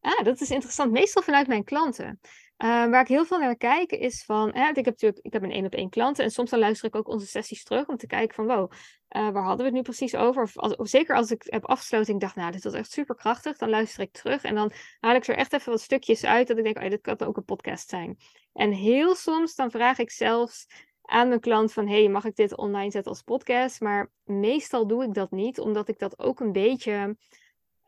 Ah, 0.00 0.24
dat 0.24 0.40
is 0.40 0.50
interessant. 0.50 0.92
Meestal 0.92 1.22
vanuit 1.22 1.46
mijn 1.46 1.64
klanten. 1.64 2.20
Uh, 2.58 2.68
waar 2.68 3.00
ik 3.00 3.08
heel 3.08 3.24
veel 3.24 3.38
naar 3.38 3.56
kijk 3.56 3.90
is 3.90 4.24
van, 4.24 4.48
ik 4.48 4.54
heb 4.54 4.84
natuurlijk, 4.84 5.24
ik 5.24 5.32
heb 5.32 5.42
een 5.42 5.50
één 5.50 5.64
op 5.64 5.74
één 5.74 5.90
klanten 5.90 6.24
en 6.24 6.30
soms 6.30 6.50
dan 6.50 6.58
luister 6.58 6.88
ik 6.88 6.94
ook 6.94 7.08
onze 7.08 7.26
sessies 7.26 7.64
terug 7.64 7.86
om 7.86 7.96
te 7.96 8.06
kijken 8.06 8.34
van, 8.34 8.46
wow, 8.46 8.72
uh, 8.72 9.30
waar 9.30 9.42
hadden 9.42 9.56
we 9.56 9.64
het 9.64 9.72
nu 9.72 9.82
precies 9.82 10.16
over? 10.16 10.42
Of, 10.42 10.58
als, 10.58 10.76
of, 10.76 10.88
zeker 10.88 11.16
als 11.16 11.30
ik 11.30 11.42
heb 11.46 11.64
afgesloten, 11.64 12.14
ik 12.14 12.20
dacht, 12.20 12.34
nou, 12.34 12.52
dit 12.52 12.64
was 12.64 12.72
echt 12.72 12.90
super 12.90 13.14
krachtig, 13.14 13.56
dan 13.56 13.68
luister 13.68 14.02
ik 14.02 14.12
terug 14.12 14.42
en 14.42 14.54
dan 14.54 14.72
haal 15.00 15.14
ik 15.14 15.26
er 15.26 15.36
echt 15.36 15.52
even 15.52 15.70
wat 15.70 15.80
stukjes 15.80 16.24
uit 16.24 16.48
dat 16.48 16.58
ik 16.58 16.64
denk, 16.64 16.78
oh, 16.78 16.90
dit 16.90 17.00
kan 17.00 17.18
ook 17.18 17.36
een 17.36 17.44
podcast 17.44 17.88
zijn. 17.88 18.18
En 18.52 18.72
heel 18.72 19.14
soms 19.14 19.54
dan 19.54 19.70
vraag 19.70 19.98
ik 19.98 20.10
zelfs 20.10 20.66
aan 21.10 21.28
mijn 21.28 21.40
klant 21.40 21.72
van 21.72 21.88
hey, 21.88 22.08
mag 22.08 22.24
ik 22.24 22.36
dit 22.36 22.56
online 22.56 22.90
zetten 22.90 23.12
als 23.12 23.22
podcast? 23.22 23.80
Maar 23.80 24.10
meestal 24.24 24.86
doe 24.86 25.04
ik 25.04 25.14
dat 25.14 25.30
niet, 25.30 25.60
omdat 25.60 25.88
ik 25.88 25.98
dat 25.98 26.18
ook 26.18 26.40
een 26.40 26.52
beetje. 26.52 27.16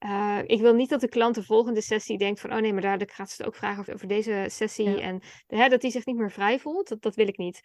Uh, 0.04 0.38
ik 0.46 0.61
wil 0.61 0.74
niet 0.74 0.88
dat 0.88 1.00
de 1.00 1.08
klant 1.08 1.35
de 1.35 1.42
volgende 1.42 1.80
sessie 1.80 2.18
denkt 2.18 2.40
van 2.40 2.52
oh 2.52 2.58
nee, 2.58 2.72
maar 2.72 2.82
daar 2.82 3.02
gaat 3.06 3.30
ze 3.30 3.46
ook 3.46 3.54
vragen 3.54 3.80
over, 3.80 3.94
over 3.94 4.08
deze 4.08 4.46
sessie. 4.48 5.00
En 5.00 5.20
hè, 5.46 5.68
dat 5.68 5.80
die 5.80 5.90
zich 5.90 6.06
niet 6.06 6.16
meer 6.16 6.30
vrij 6.30 6.58
voelt. 6.58 6.88
Dat, 6.88 7.02
dat 7.02 7.14
wil 7.14 7.28
ik 7.28 7.37
niet. 7.37 7.61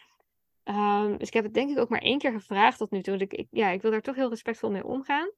Um, 0.63 1.17
dus 1.17 1.27
ik 1.27 1.33
heb 1.33 1.43
het 1.43 1.53
denk 1.53 1.69
ik 1.69 1.77
ook 1.77 1.89
maar 1.89 2.01
één 2.01 2.17
keer 2.17 2.31
gevraagd 2.31 2.77
tot 2.77 2.91
nu 2.91 3.01
toe. 3.01 3.17
Ik, 3.17 3.33
ik, 3.33 3.47
ja, 3.51 3.69
ik 3.69 3.81
wil 3.81 3.91
daar 3.91 4.01
toch 4.01 4.15
heel 4.15 4.29
respectvol 4.29 4.71
mee 4.71 4.85
omgaan. 4.85 5.31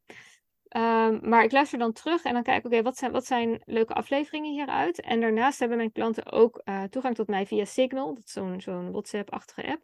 Um, 0.78 1.30
maar 1.30 1.44
ik 1.44 1.52
luister 1.52 1.80
dan 1.80 1.94
terug 1.94 2.24
en 2.24 2.34
dan 2.34 2.44
kijk 2.44 2.58
ik, 2.58 2.66
oké, 2.66 2.82
wat, 2.82 2.98
zijn, 2.98 3.12
wat 3.12 3.26
zijn 3.26 3.62
leuke 3.66 3.94
afleveringen 3.94 4.52
hieruit? 4.52 5.02
En 5.02 5.22
daarnaast 5.22 5.60
hebben 5.60 5.78
mijn 5.78 5.92
klanten 5.92 6.32
ook 6.32 6.62
uh, 6.66 6.84
toegang 6.84 7.16
tot 7.16 7.28
mij 7.28 7.46
via 7.46 7.66
Signal, 7.66 8.14
dat 8.14 8.24
is 8.24 8.32
zo'n 8.32 8.62
zo'n 8.62 8.92
WhatsApp-achtige 8.92 9.68
app. 9.68 9.82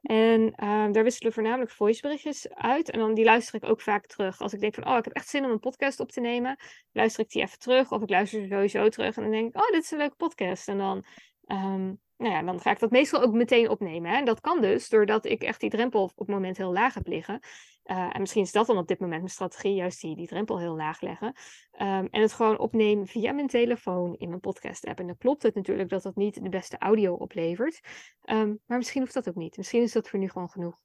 En 0.00 0.40
um, 0.40 0.92
daar 0.92 1.02
wisselen 1.02 1.32
voornamelijk 1.32 1.70
voiceberichtjes 1.70 2.54
uit. 2.54 2.90
En 2.90 2.98
dan 2.98 3.14
die 3.14 3.24
luister 3.24 3.54
ik 3.54 3.70
ook 3.70 3.80
vaak 3.80 4.06
terug. 4.06 4.40
Als 4.40 4.52
ik 4.52 4.60
denk 4.60 4.74
van, 4.74 4.88
oh, 4.88 4.96
ik 4.96 5.04
heb 5.04 5.12
echt 5.12 5.28
zin 5.28 5.44
om 5.44 5.50
een 5.50 5.58
podcast 5.58 6.00
op 6.00 6.10
te 6.10 6.20
nemen, 6.20 6.56
luister 6.92 7.24
ik 7.24 7.30
die 7.30 7.42
even 7.42 7.58
terug. 7.58 7.92
Of 7.92 8.02
ik 8.02 8.10
luister 8.10 8.46
sowieso 8.48 8.88
terug 8.88 9.16
en 9.16 9.22
dan 9.22 9.32
denk 9.32 9.48
ik, 9.48 9.62
oh, 9.62 9.70
dit 9.70 9.82
is 9.82 9.90
een 9.90 9.98
leuke 9.98 10.16
podcast. 10.16 10.68
En 10.68 10.78
dan 10.78 11.04
um, 11.46 12.00
nou 12.18 12.32
ja, 12.32 12.42
dan 12.42 12.60
ga 12.60 12.70
ik 12.70 12.78
dat 12.78 12.90
meestal 12.90 13.22
ook 13.22 13.32
meteen 13.32 13.68
opnemen. 13.68 14.10
Hè? 14.10 14.16
En 14.16 14.24
dat 14.24 14.40
kan 14.40 14.60
dus 14.60 14.88
doordat 14.88 15.24
ik 15.24 15.42
echt 15.42 15.60
die 15.60 15.70
drempel 15.70 16.02
op 16.02 16.18
het 16.18 16.28
moment 16.28 16.56
heel 16.56 16.72
laag 16.72 16.94
heb 16.94 17.06
liggen. 17.06 17.40
Uh, 17.84 18.14
en 18.14 18.20
misschien 18.20 18.42
is 18.42 18.52
dat 18.52 18.66
dan 18.66 18.78
op 18.78 18.88
dit 18.88 18.98
moment 19.00 19.20
mijn 19.20 19.32
strategie, 19.32 19.74
juist 19.74 20.00
die, 20.00 20.16
die 20.16 20.26
drempel 20.26 20.58
heel 20.58 20.76
laag 20.76 21.00
leggen. 21.00 21.26
Um, 21.26 22.08
en 22.10 22.20
het 22.20 22.32
gewoon 22.32 22.58
opnemen 22.58 23.06
via 23.06 23.32
mijn 23.32 23.46
telefoon 23.46 24.14
in 24.16 24.28
mijn 24.28 24.40
podcast-app. 24.40 24.98
En 24.98 25.06
dan 25.06 25.16
klopt 25.16 25.42
het 25.42 25.54
natuurlijk 25.54 25.88
dat 25.88 26.02
dat 26.02 26.16
niet 26.16 26.42
de 26.42 26.48
beste 26.48 26.78
audio 26.78 27.14
oplevert. 27.14 27.80
Um, 28.24 28.60
maar 28.66 28.78
misschien 28.78 29.00
hoeft 29.00 29.14
dat 29.14 29.28
ook 29.28 29.34
niet. 29.34 29.56
Misschien 29.56 29.82
is 29.82 29.92
dat 29.92 30.08
voor 30.08 30.18
nu 30.18 30.28
gewoon 30.28 30.50
genoeg. 30.50 30.80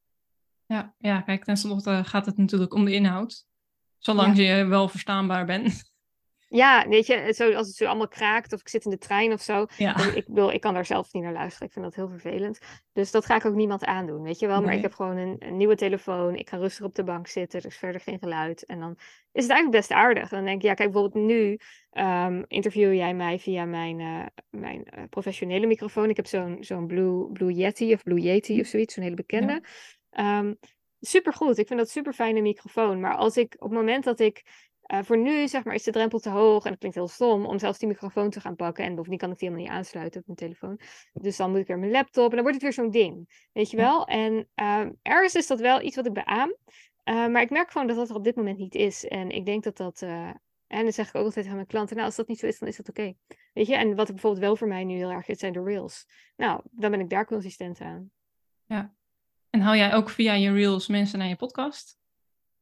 Ja, 0.66 0.94
ja 0.98 1.22
kijk, 1.22 1.44
tenslotte 1.44 2.02
gaat 2.04 2.26
het 2.26 2.38
natuurlijk 2.38 2.74
om 2.74 2.86
de 2.86 2.94
inhoud. 2.94 3.46
Zolang 3.98 4.38
je 4.38 4.66
wel 4.66 4.90
verstaanbaar 4.90 5.46
bent. 5.46 5.93
Ja, 6.56 6.88
weet 6.88 7.08
je, 7.08 7.34
zo, 7.36 7.54
als 7.54 7.68
het 7.68 7.76
zo 7.76 7.86
allemaal 7.86 8.08
kraakt 8.08 8.54
of 8.54 8.60
ik 8.60 8.70
zit 8.70 8.86
in 8.86 8.92
de 8.92 8.98
trein 8.98 9.32
of 9.32 9.42
zo. 9.42 9.66
Ja. 9.78 10.14
Ik 10.14 10.26
bedoel, 10.28 10.52
ik 10.52 10.62
kan 10.62 10.74
daar 10.74 10.86
zelf 10.86 11.14
niet 11.14 11.24
naar 11.24 11.34
luisteren. 11.34 11.68
Ik 11.68 11.74
vind 11.74 11.86
dat 11.86 11.96
heel 11.96 12.10
vervelend. 12.10 12.60
Dus 12.92 13.12
dat 13.12 13.26
ga 13.26 13.36
ik 13.36 13.46
ook 13.46 13.54
niemand 13.54 13.86
aandoen, 13.86 14.22
weet 14.22 14.40
je 14.40 14.48
wel. 14.48 14.62
Maar 14.62 14.74
ik 14.74 14.82
heb 14.82 14.94
gewoon 14.94 15.18
een, 15.18 15.36
een, 15.40 15.58
nieuwe 15.58 15.76
telefoon. 15.76 16.36
Ik 16.36 16.46
kan 16.46 16.60
rustig 16.60 16.86
op 16.86 16.96
de 16.96 17.04
bank 17.04 17.28
zitten. 17.28 17.60
Er 17.60 17.66
is 17.66 17.78
verder 17.78 18.02
geen 18.02 18.20
geluid. 18.20 18.66
En 18.66 18.80
dan 18.80 18.92
is 19.32 19.44
het 19.44 19.52
eigenlijk 19.52 19.72
best 19.72 19.92
aardig. 19.92 20.30
Dan 20.30 20.46
denk 20.46 20.58
ik, 20.58 20.64
ja, 20.64 20.74
kijk, 20.74 20.92
bijvoorbeeld 20.92 21.26
nu 21.26 21.60
um, 21.92 22.46
interview 22.48 22.94
jij 22.94 23.14
mij 23.14 23.40
via 23.40 23.66
mijn, 23.66 24.00
uh, 24.00 24.26
mijn 24.50 24.88
uh, 24.98 25.04
professionele 25.10 25.66
microfoon. 25.66 26.10
Ik 26.10 26.16
heb 26.16 26.28
zo'n 26.28 26.58
zo'n 26.60 26.88
Blue, 26.88 27.32
Blue 27.32 27.54
Yeti 27.54 27.94
of 27.94 28.04
Blue 28.04 28.20
Yeti 28.20 28.60
of 28.60 28.68
zoiets, 28.68 28.94
zo'n 28.94 29.04
hele 29.04 29.16
bekende. 29.16 29.62
Ja. 30.10 30.40
Um, 30.40 30.58
supergoed. 31.00 31.58
Ik 31.58 31.68
vind 31.68 31.80
dat 31.80 31.90
super 31.90 32.14
fijne 32.14 32.42
microfoon. 32.42 33.00
Maar 33.00 33.16
als 33.16 33.38
ik 33.38 33.54
op 33.54 33.70
het 33.70 33.80
moment 33.80 34.04
dat 34.04 34.20
ik 34.20 34.44
uh, 34.88 35.00
voor 35.04 35.18
nu 35.18 35.48
zeg 35.48 35.64
maar, 35.64 35.74
is 35.74 35.84
de 35.84 35.92
drempel 35.92 36.20
te 36.20 36.30
hoog 36.30 36.64
en 36.64 36.70
het 36.70 36.80
klinkt 36.80 36.98
heel 36.98 37.08
stom 37.08 37.46
om 37.46 37.60
zelfs 37.60 37.80
die 37.80 37.88
microfoon 37.88 38.30
te 38.30 38.40
gaan 38.40 38.56
pakken. 38.56 38.86
En 38.86 38.96
bovendien 38.96 39.20
kan 39.20 39.32
ik 39.32 39.38
die 39.38 39.48
helemaal 39.50 39.70
niet 39.70 39.78
aansluiten 39.78 40.20
op 40.20 40.26
mijn 40.26 40.38
telefoon. 40.38 40.80
Dus 41.14 41.38
dan 41.38 41.52
moet 41.52 41.60
ik 41.60 41.68
weer 41.68 41.80
mijn 41.80 41.92
laptop 41.92 42.30
en 42.30 42.36
dan 42.36 42.42
wordt 42.42 42.54
het 42.54 42.64
weer 42.64 42.74
zo'n 42.74 42.92
ding. 42.92 43.48
Weet 43.54 43.72
je 43.72 43.78
wel? 43.78 44.06
En 44.06 44.48
uh, 44.56 44.86
ergens 45.02 45.36
is 45.36 45.48
dat 45.48 45.60
wel 45.60 45.82
iets 45.82 45.96
wat 45.96 46.06
ik 46.06 46.14
beaam. 46.14 46.56
Uh, 47.06 47.28
maar 47.28 47.42
ik 47.42 47.50
merk 47.50 47.72
gewoon 47.72 47.88
dat 47.88 47.96
dat 47.96 48.10
er 48.10 48.16
op 48.16 48.24
dit 48.24 48.36
moment 48.36 48.58
niet 48.58 48.76
is. 48.76 49.08
En 49.08 49.30
ik 49.30 49.46
denk 49.46 49.64
dat 49.64 49.78
dat. 49.78 50.02
Eh, 50.02 50.30
en 50.68 50.84
dan 50.84 50.92
zeg 50.92 51.08
ik 51.08 51.16
ook 51.16 51.26
altijd 51.26 51.48
aan 51.48 51.56
mijn 51.56 51.68
klanten: 51.68 51.96
Nou, 51.96 52.08
als 52.08 52.16
dat 52.16 52.28
niet 52.28 52.40
zo 52.40 52.46
is, 52.46 52.60
dan 52.60 52.68
is 52.68 52.78
dat 52.78 52.90
oké. 52.90 53.14
Weet 53.54 53.68
je? 53.68 53.76
En 53.76 53.96
wat 53.96 54.08
bijvoorbeeld 54.08 54.44
wel 54.44 54.56
voor 54.56 54.68
mij 54.68 54.84
nu 54.84 54.96
heel 54.96 55.12
erg 55.12 55.28
is, 55.28 55.40
zijn 55.40 55.54
de 55.54 55.64
Reels. 55.64 56.06
Nou, 56.36 56.62
dan 56.72 56.92
ben 56.92 57.00
ik 57.00 57.10
daar 57.10 57.26
consistent 57.26 57.82
aan. 57.82 58.12
Ja. 58.66 58.94
En 59.50 59.60
hou 59.60 59.78
jij 59.78 59.94
ook 59.94 60.10
via 60.10 60.34
je 60.34 60.52
Reels 60.52 60.88
mensen 60.88 61.20
naar 61.20 61.28
je 61.28 61.36
podcast? 61.36 61.98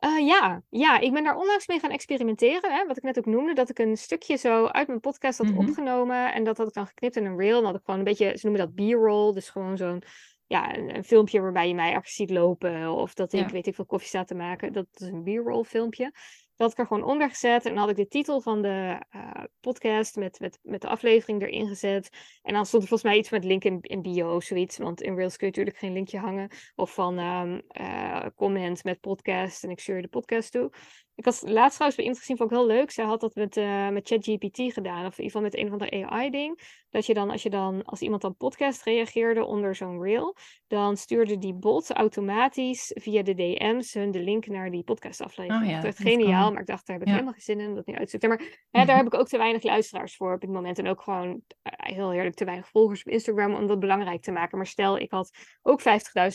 Uh, 0.05 0.27
ja. 0.27 0.63
ja, 0.69 0.99
ik 0.99 1.13
ben 1.13 1.23
daar 1.23 1.37
onlangs 1.37 1.67
mee 1.67 1.79
gaan 1.79 1.91
experimenteren. 1.91 2.73
Hè? 2.73 2.85
Wat 2.85 2.97
ik 2.97 3.03
net 3.03 3.17
ook 3.17 3.25
noemde, 3.25 3.53
dat 3.53 3.69
ik 3.69 3.79
een 3.79 3.97
stukje 3.97 4.35
zo 4.35 4.65
uit 4.65 4.87
mijn 4.87 4.99
podcast 4.99 5.37
had 5.37 5.47
mm-hmm. 5.47 5.67
opgenomen. 5.67 6.33
En 6.33 6.43
dat 6.43 6.57
had 6.57 6.67
ik 6.67 6.73
dan 6.73 6.87
geknipt 6.87 7.15
in 7.15 7.25
een 7.25 7.37
reel. 7.37 7.55
Dan 7.55 7.65
had 7.65 7.75
ik 7.75 7.81
gewoon 7.85 7.99
een 7.99 8.05
beetje, 8.05 8.37
ze 8.37 8.47
noemen 8.47 8.65
dat 8.65 8.75
b-roll. 8.75 9.33
Dus 9.33 9.49
gewoon 9.49 9.77
zo'n 9.77 10.03
ja, 10.47 10.77
een, 10.77 10.95
een, 10.95 11.03
filmpje 11.03 11.41
waarbij 11.41 11.67
je 11.67 11.75
mij 11.75 11.91
ergens 11.91 12.15
ziet 12.15 12.29
lopen. 12.29 12.89
Of 12.89 13.13
dat 13.13 13.33
ik, 13.33 13.47
weet 13.47 13.67
ik 13.67 13.75
veel, 13.75 13.85
koffie 13.85 14.07
sta 14.07 14.23
te 14.23 14.35
maken. 14.35 14.73
Dat 14.73 14.87
is 14.93 15.07
een 15.07 15.23
b-roll 15.23 15.63
filmpje. 15.63 16.13
Dat 16.61 16.69
had 16.69 16.79
ik 16.79 16.89
er 16.89 16.95
gewoon 16.95 17.11
onder 17.11 17.29
gezet. 17.29 17.65
En 17.65 17.69
dan 17.69 17.79
had 17.79 17.89
ik 17.89 17.95
de 17.95 18.07
titel 18.07 18.41
van 18.41 18.61
de 18.61 19.01
uh, 19.15 19.31
podcast 19.59 20.15
met, 20.15 20.39
met, 20.39 20.59
met 20.61 20.81
de 20.81 20.87
aflevering 20.87 21.41
erin 21.41 21.67
gezet. 21.67 22.09
En 22.41 22.53
dan 22.53 22.65
stond 22.65 22.83
er 22.83 22.89
volgens 22.89 23.09
mij 23.09 23.19
iets 23.19 23.29
met 23.29 23.43
link 23.43 23.63
in, 23.63 23.77
in 23.81 24.01
bio 24.01 24.35
of 24.35 24.43
zoiets. 24.43 24.77
Want 24.77 25.01
in 25.01 25.15
Rails 25.15 25.37
kun 25.37 25.47
je 25.47 25.53
natuurlijk 25.53 25.77
geen 25.77 25.93
linkje 25.93 26.19
hangen. 26.19 26.49
Of 26.75 26.93
van 26.93 27.19
um, 27.19 27.61
uh, 27.81 28.25
comment 28.35 28.83
met 28.83 28.99
podcast. 28.99 29.63
En 29.63 29.69
ik 29.69 29.79
stuur 29.79 30.01
de 30.01 30.07
podcast 30.07 30.51
toe. 30.51 30.71
Ik 31.15 31.25
had 31.25 31.41
laatst 31.45 31.75
trouwens 31.75 31.95
bij 31.95 32.05
iemand 32.05 32.19
gezien, 32.19 32.37
vond 32.37 32.51
ik 32.51 32.57
heel 32.57 32.67
leuk. 32.67 32.91
Zij 32.91 33.05
had 33.05 33.19
dat 33.19 33.35
met, 33.35 33.57
uh, 33.57 33.89
met 33.89 34.07
ChatGPT 34.07 34.73
gedaan. 34.73 35.05
Of 35.05 35.17
in 35.17 35.23
ieder 35.23 35.25
geval 35.25 35.41
met 35.41 35.57
een 35.57 35.65
of 35.65 35.71
andere 35.71 36.05
AI-ding. 36.05 36.79
Dat 36.89 37.05
je 37.05 37.13
dan, 37.13 37.29
als 37.29 37.43
je 37.43 37.49
dan, 37.49 37.83
als 37.83 38.01
iemand 38.01 38.21
dan 38.21 38.35
podcast 38.35 38.83
reageerde 38.83 39.45
onder 39.45 39.75
zo'n 39.75 40.01
reel, 40.01 40.35
dan 40.67 40.97
stuurde 40.97 41.37
die 41.37 41.53
bot 41.53 41.91
automatisch 41.91 42.91
via 42.93 43.23
de 43.23 43.33
DM's 43.33 43.93
hun 43.93 44.11
de 44.11 44.19
link 44.19 44.47
naar 44.47 44.71
die 44.71 44.83
podcastaflevering. 44.83 45.63
Oh, 45.63 45.69
ja, 45.69 45.73
dat 45.73 45.83
werd 45.83 45.99
geniaal, 46.09 46.51
maar 46.51 46.61
ik 46.61 46.67
dacht, 46.67 46.87
daar 46.87 46.97
heb 46.97 47.05
ik 47.05 47.11
helemaal 47.11 47.33
geen 47.33 47.41
zin 47.41 47.59
in, 47.59 47.75
dat 47.75 47.85
niet 47.85 47.97
uitzoeken. 47.97 48.29
Maar 48.29 48.41
hè, 48.71 48.85
daar 48.85 48.97
heb 48.97 49.05
ik 49.05 49.13
ook 49.13 49.27
te 49.27 49.37
weinig 49.37 49.63
luisteraars 49.63 50.15
voor 50.15 50.33
op 50.33 50.41
dit 50.41 50.49
moment. 50.49 50.79
En 50.79 50.87
ook 50.87 51.01
gewoon 51.01 51.27
uh, 51.27 51.41
heel 51.63 52.11
heerlijk 52.11 52.35
te 52.35 52.45
weinig 52.45 52.69
volgers 52.69 53.03
op 53.03 53.11
Instagram 53.11 53.53
om 53.53 53.67
dat 53.67 53.79
belangrijk 53.79 54.21
te 54.21 54.31
maken. 54.31 54.57
Maar 54.57 54.67
stel, 54.67 54.97
ik 54.97 55.11
had 55.11 55.31
ook 55.61 55.81
50.000 55.81 55.87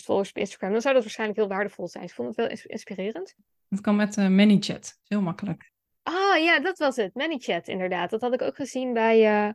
volgers 0.04 0.28
op 0.28 0.36
Instagram, 0.36 0.72
dan 0.72 0.80
zou 0.80 0.94
dat 0.94 1.02
waarschijnlijk 1.02 1.38
heel 1.38 1.48
waardevol 1.48 1.88
zijn. 1.88 2.04
ik 2.04 2.12
vond 2.12 2.28
het 2.28 2.36
wel 2.36 2.58
inspirerend. 2.62 3.36
Het 3.68 3.80
kan 3.80 3.96
met 3.96 4.16
uh, 4.16 4.28
ManyChat. 4.28 4.98
Heel 5.04 5.20
makkelijk. 5.20 5.70
Ah 6.02 6.42
ja, 6.42 6.60
dat 6.60 6.78
was 6.78 6.96
het. 6.96 7.14
ManyChat, 7.14 7.68
inderdaad. 7.68 8.10
Dat 8.10 8.20
had 8.20 8.34
ik 8.34 8.42
ook 8.42 8.56
gezien 8.56 8.92
bij. 8.92 9.46
Uh, 9.46 9.52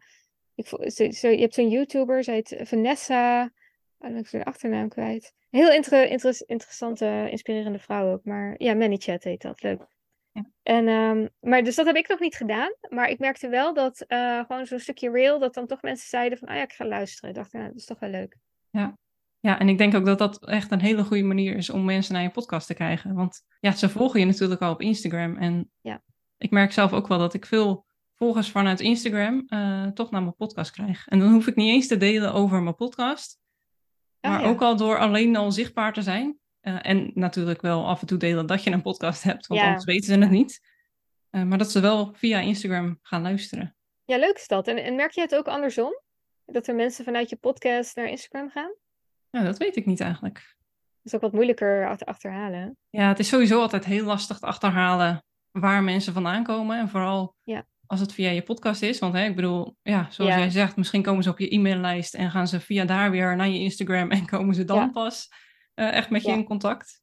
ik, 0.55 0.67
zo, 0.67 1.11
zo, 1.11 1.29
je 1.29 1.39
hebt 1.39 1.53
zo'n 1.53 1.69
YouTuber, 1.69 2.23
ze 2.23 2.31
heet 2.31 2.55
Vanessa. 2.63 3.43
Oh, 3.43 3.49
dan 3.97 4.11
ben 4.11 4.21
ik 4.21 4.31
de 4.31 4.45
achternaam 4.45 4.89
kwijt. 4.89 5.33
Heel 5.49 5.71
inter, 5.71 6.09
inter, 6.09 6.43
interessante, 6.45 7.27
inspirerende 7.29 7.79
vrouw 7.79 8.11
ook. 8.11 8.23
Maar 8.23 8.55
ja, 8.57 8.73
ManyChat 8.73 9.23
heet 9.23 9.41
dat. 9.41 9.61
Leuk. 9.61 9.87
Ja. 10.31 10.45
En, 10.63 10.87
um, 10.87 11.29
maar 11.39 11.63
dus 11.63 11.75
dat 11.75 11.85
heb 11.85 11.95
ik 11.95 12.07
nog 12.07 12.19
niet 12.19 12.35
gedaan. 12.35 12.75
Maar 12.89 13.09
ik 13.09 13.19
merkte 13.19 13.49
wel 13.49 13.73
dat 13.73 14.05
uh, 14.07 14.45
gewoon 14.45 14.65
zo'n 14.65 14.79
stukje 14.79 15.11
real, 15.11 15.39
dat 15.39 15.53
dan 15.53 15.67
toch 15.67 15.81
mensen 15.81 16.09
zeiden 16.09 16.37
van, 16.37 16.47
ah 16.47 16.55
ja, 16.55 16.61
ik 16.61 16.73
ga 16.73 16.85
luisteren. 16.85 17.29
Ik 17.29 17.35
dacht, 17.35 17.51
ja, 17.51 17.67
dat 17.67 17.75
is 17.75 17.85
toch 17.85 17.99
wel 17.99 18.09
leuk. 18.09 18.37
Ja, 18.69 18.97
ja, 19.41 19.59
en 19.59 19.69
ik 19.69 19.77
denk 19.77 19.95
ook 19.95 20.05
dat 20.05 20.17
dat 20.17 20.45
echt 20.45 20.71
een 20.71 20.81
hele 20.81 21.03
goede 21.03 21.23
manier 21.23 21.55
is 21.55 21.69
om 21.69 21.85
mensen 21.85 22.13
naar 22.13 22.23
je 22.23 22.29
podcast 22.29 22.67
te 22.67 22.73
krijgen. 22.73 23.13
Want 23.13 23.41
ja, 23.59 23.71
ze 23.71 23.89
volgen 23.89 24.19
je 24.19 24.25
natuurlijk 24.25 24.61
al 24.61 24.71
op 24.71 24.81
Instagram. 24.81 25.37
En 25.37 25.71
ja. 25.81 26.01
ik 26.37 26.51
merk 26.51 26.71
zelf 26.71 26.93
ook 26.93 27.07
wel 27.07 27.17
dat 27.17 27.33
ik 27.33 27.45
veel 27.45 27.85
volgers 28.15 28.51
vanuit 28.51 28.79
Instagram 28.79 29.45
uh, 29.47 29.87
toch 29.87 30.11
naar 30.11 30.21
mijn 30.21 30.35
podcast 30.35 30.71
krijg. 30.71 31.07
En 31.07 31.19
dan 31.19 31.31
hoef 31.31 31.47
ik 31.47 31.55
niet 31.55 31.73
eens 31.73 31.87
te 31.87 31.97
delen 31.97 32.33
over 32.33 32.61
mijn 32.61 32.75
podcast. 32.75 33.39
Ah, 34.19 34.31
maar 34.31 34.43
ook 34.43 34.61
al 34.61 34.77
door 34.77 34.97
alleen 34.97 35.35
al 35.35 35.51
zichtbaar 35.51 35.93
te 35.93 36.01
zijn. 36.01 36.39
Uh, 36.61 36.79
en 36.81 37.11
natuurlijk 37.13 37.61
wel 37.61 37.87
af 37.87 38.01
en 38.01 38.07
toe 38.07 38.17
delen 38.17 38.45
dat 38.45 38.63
je 38.63 38.71
een 38.71 38.81
podcast 38.81 39.23
hebt, 39.23 39.47
want 39.47 39.61
anders 39.61 39.85
weten 39.85 40.05
ze 40.05 40.19
het 40.19 40.29
niet. 40.29 40.61
Uh, 41.31 41.43
maar 41.43 41.57
dat 41.57 41.71
ze 41.71 41.79
wel 41.79 42.13
via 42.13 42.39
Instagram 42.39 42.99
gaan 43.01 43.21
luisteren. 43.21 43.75
Ja, 44.05 44.17
leuk 44.17 44.35
is 44.35 44.47
dat. 44.47 44.67
En, 44.67 44.83
en 44.83 44.95
merk 44.95 45.11
je 45.11 45.21
het 45.21 45.35
ook 45.35 45.47
andersom? 45.47 46.01
Dat 46.45 46.67
er 46.67 46.75
mensen 46.75 47.05
vanuit 47.05 47.29
je 47.29 47.35
podcast 47.35 47.95
naar 47.95 48.07
Instagram 48.07 48.49
gaan? 48.49 48.75
Ja, 49.31 49.43
dat 49.43 49.57
weet 49.57 49.75
ik 49.75 49.85
niet 49.85 49.99
eigenlijk. 49.99 50.35
Dat 50.35 51.13
is 51.13 51.15
ook 51.15 51.21
wat 51.21 51.33
moeilijker 51.33 51.97
te 51.97 52.05
achterhalen. 52.05 52.77
Ja, 52.89 53.07
het 53.07 53.19
is 53.19 53.27
sowieso 53.27 53.61
altijd 53.61 53.85
heel 53.85 54.05
lastig 54.05 54.39
te 54.39 54.45
achterhalen 54.45 55.23
waar 55.51 55.83
mensen 55.83 56.13
vandaan 56.13 56.43
komen. 56.43 56.79
En 56.79 56.89
vooral 56.89 57.35
ja. 57.43 57.65
als 57.85 57.99
het 57.99 58.13
via 58.13 58.29
je 58.29 58.41
podcast 58.41 58.81
is. 58.81 58.99
Want 58.99 59.13
hè, 59.13 59.25
ik 59.25 59.35
bedoel, 59.35 59.75
ja, 59.81 60.07
zoals 60.09 60.33
jij 60.33 60.49
zegt, 60.49 60.75
misschien 60.75 61.01
komen 61.01 61.23
ze 61.23 61.29
op 61.29 61.39
je 61.39 61.55
e-maillijst 61.55 62.13
en 62.13 62.31
gaan 62.31 62.47
ze 62.47 62.59
via 62.59 62.85
daar 62.85 63.11
weer 63.11 63.35
naar 63.35 63.49
je 63.49 63.59
Instagram 63.59 64.11
en 64.11 64.25
komen 64.35 64.55
ze 64.55 64.65
dan 64.65 64.91
pas 64.91 65.29
uh, 65.75 65.93
echt 65.93 66.09
met 66.09 66.23
je 66.23 66.31
in 66.31 66.43
contact. 66.43 67.01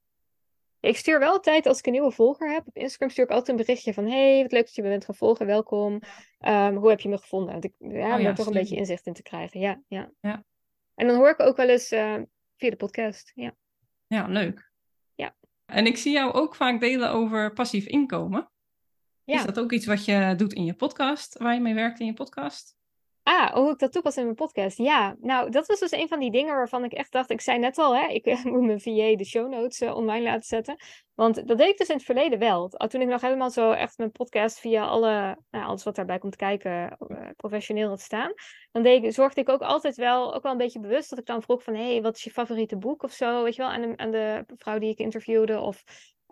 Ik 0.81 0.97
stuur 0.97 1.19
wel 1.19 1.33
altijd, 1.33 1.67
als 1.67 1.79
ik 1.79 1.87
een 1.87 1.93
nieuwe 1.93 2.11
volger 2.11 2.53
heb 2.53 2.67
op 2.67 2.77
Instagram, 2.77 3.11
stuur 3.11 3.25
ik 3.25 3.31
altijd 3.31 3.49
een 3.49 3.65
berichtje 3.65 3.95
van 3.95 4.07
hey, 4.07 4.43
wat 4.43 4.53
leuk 4.53 4.65
dat 4.65 4.75
je 4.75 4.83
me 4.83 4.89
bent 4.89 5.05
gaan 5.05 5.15
volgen, 5.15 5.47
welkom. 5.47 6.01
Um, 6.41 6.77
hoe 6.77 6.89
heb 6.89 7.01
je 7.01 7.09
me 7.09 7.19
gevonden? 7.19 7.53
Want 7.53 7.65
ik, 7.65 7.73
ja, 7.79 8.15
om 8.15 8.21
oh, 8.21 8.27
er 8.27 8.35
toch 8.35 8.47
een 8.47 8.53
beetje 8.53 8.77
inzicht 8.77 9.07
in 9.07 9.13
te 9.13 9.23
krijgen. 9.23 9.61
Ja, 9.61 9.81
ja. 9.89 10.11
ja. 10.21 10.45
En 10.99 11.07
dan 11.07 11.17
hoor 11.17 11.31
ik 11.31 11.41
ook 11.41 11.57
wel 11.57 11.69
eens 11.69 11.93
uh, 11.93 12.15
via 12.57 12.71
de 12.71 12.77
podcast. 12.77 13.33
Ja. 13.35 13.55
ja, 14.07 14.27
leuk. 14.27 14.71
Ja. 15.15 15.37
En 15.67 15.87
ik 15.87 15.97
zie 15.97 16.13
jou 16.13 16.33
ook 16.33 16.55
vaak 16.55 16.81
delen 16.81 17.11
over 17.11 17.53
passief 17.53 17.87
inkomen. 17.87 18.51
Ja. 19.25 19.35
Is 19.35 19.45
dat 19.45 19.59
ook 19.59 19.73
iets 19.73 19.87
wat 19.87 20.05
je 20.05 20.35
doet 20.37 20.53
in 20.53 20.65
je 20.65 20.75
podcast, 20.75 21.39
waar 21.39 21.55
je 21.55 21.61
mee 21.61 21.75
werkt 21.75 22.01
in 22.01 22.07
je 22.07 22.13
podcast? 22.13 22.78
Ah, 23.29 23.53
hoe 23.53 23.71
ik 23.71 23.79
dat 23.79 23.93
toepas 23.93 24.17
in 24.17 24.23
mijn 24.23 24.35
podcast. 24.35 24.79
Ja, 24.79 25.17
nou, 25.21 25.51
dat 25.51 25.67
was 25.67 25.79
dus 25.79 25.93
een 25.93 26.09
van 26.09 26.19
die 26.19 26.31
dingen 26.31 26.55
waarvan 26.55 26.85
ik 26.85 26.93
echt 26.93 27.13
dacht. 27.13 27.31
Ik 27.31 27.41
zei 27.41 27.59
net 27.59 27.79
al, 27.79 27.97
hè, 27.97 28.07
ik 28.07 28.25
moet 28.45 28.63
mijn 28.63 28.81
VA 28.81 29.17
de 29.17 29.25
show 29.25 29.49
notes 29.51 29.81
uh, 29.81 29.97
online 29.97 30.25
laten 30.25 30.43
zetten. 30.43 30.77
Want 31.15 31.47
dat 31.47 31.59
deed 31.59 31.69
ik 31.69 31.79
dus 31.79 31.89
in 31.89 31.97
het 31.97 32.05
verleden 32.05 32.39
wel. 32.39 32.69
Toen 32.69 33.01
ik 33.01 33.09
nog 33.09 33.21
helemaal 33.21 33.51
zo 33.51 33.71
echt 33.71 33.99
mijn 33.99 34.13
podcast 34.13 34.59
via 34.59 34.87
alle, 34.87 35.39
nou, 35.51 35.65
alles 35.65 35.85
wat 35.85 35.95
daarbij 35.95 36.19
komt 36.19 36.37
kijken, 36.37 36.97
uh, 37.09 37.29
professioneel 37.37 37.89
had 37.89 38.01
staan. 38.01 38.33
Dan 38.73 38.83
deed 38.83 39.05
ik, 39.05 39.13
zorgde 39.13 39.41
ik 39.41 39.49
ook 39.49 39.63
altijd 39.63 39.97
wel, 39.97 40.35
ook 40.35 40.43
wel 40.43 40.53
een 40.53 40.59
beetje 40.59 40.81
bewust 40.81 41.11
dat 41.11 41.19
ik 41.19 41.27
dan 41.27 41.43
vroeg 41.43 41.63
van, 41.63 41.75
hé, 41.75 41.93
hey, 41.93 42.03
wat 42.03 42.17
is 42.17 42.25
je 42.25 42.31
favoriete 42.31 42.77
boek 42.77 43.03
of 43.03 43.13
zo, 43.13 43.43
weet 43.43 43.55
je 43.55 43.63
wel, 43.63 43.71
aan 43.71 43.81
de, 43.81 43.97
aan 43.97 44.11
de 44.11 44.45
vrouw 44.57 44.79
die 44.79 44.91
ik 44.91 44.99
interviewde. 44.99 45.61
Of 45.61 45.85